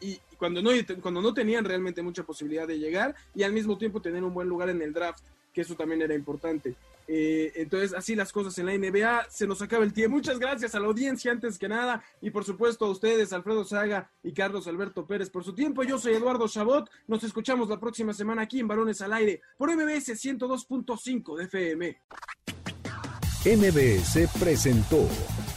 y 0.00 0.20
cuando 0.36 0.62
no, 0.62 0.70
cuando 1.02 1.20
no 1.20 1.34
tenían 1.34 1.64
realmente 1.64 2.02
mucha 2.02 2.22
posibilidad 2.22 2.66
de 2.66 2.78
llegar 2.78 3.14
y 3.34 3.42
al 3.42 3.52
mismo 3.52 3.78
tiempo 3.78 4.00
tener 4.00 4.22
un 4.22 4.34
buen 4.34 4.48
lugar 4.48 4.68
en 4.68 4.80
el 4.82 4.92
draft, 4.92 5.24
que 5.52 5.62
eso 5.62 5.74
también 5.74 6.02
era 6.02 6.14
importante. 6.14 6.74
Eh, 7.10 7.52
entonces, 7.56 7.94
así 7.94 8.14
las 8.14 8.32
cosas 8.32 8.56
en 8.58 8.66
la 8.66 8.76
NBA. 8.76 9.26
Se 9.30 9.46
nos 9.46 9.62
acaba 9.62 9.82
el 9.82 9.92
tiempo. 9.92 10.16
Muchas 10.16 10.38
gracias 10.38 10.74
a 10.74 10.80
la 10.80 10.86
audiencia 10.86 11.32
antes 11.32 11.58
que 11.58 11.68
nada. 11.68 12.04
Y 12.20 12.30
por 12.30 12.44
supuesto 12.44 12.84
a 12.84 12.90
ustedes, 12.90 13.32
Alfredo 13.32 13.64
Saga 13.64 14.10
y 14.22 14.32
Carlos 14.32 14.68
Alberto 14.68 15.06
Pérez, 15.06 15.30
por 15.30 15.42
su 15.42 15.54
tiempo. 15.54 15.82
Yo 15.82 15.98
soy 15.98 16.14
Eduardo 16.14 16.46
Chabot. 16.46 16.88
Nos 17.06 17.24
escuchamos 17.24 17.68
la 17.68 17.80
próxima 17.80 18.12
semana 18.12 18.42
aquí 18.42 18.60
en 18.60 18.68
Balones 18.68 19.00
al 19.00 19.14
Aire 19.14 19.40
por 19.56 19.74
MBS 19.74 20.10
102.5 20.10 21.36
de 21.36 21.44
FM. 21.44 21.98
MBS 23.44 24.28
presentó 24.38 25.08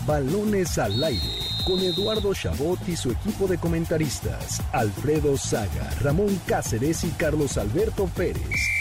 Balones 0.05 0.77
al 0.77 1.03
Aire 1.03 1.41
con 1.65 1.79
Eduardo 1.79 2.33
Chabot 2.33 2.79
y 2.87 2.95
su 2.95 3.11
equipo 3.11 3.47
de 3.47 3.57
comentaristas, 3.57 4.61
Alfredo 4.71 5.37
Saga, 5.37 5.89
Ramón 6.01 6.39
Cáceres 6.47 7.03
y 7.03 7.09
Carlos 7.11 7.57
Alberto 7.57 8.07
Pérez. 8.15 8.80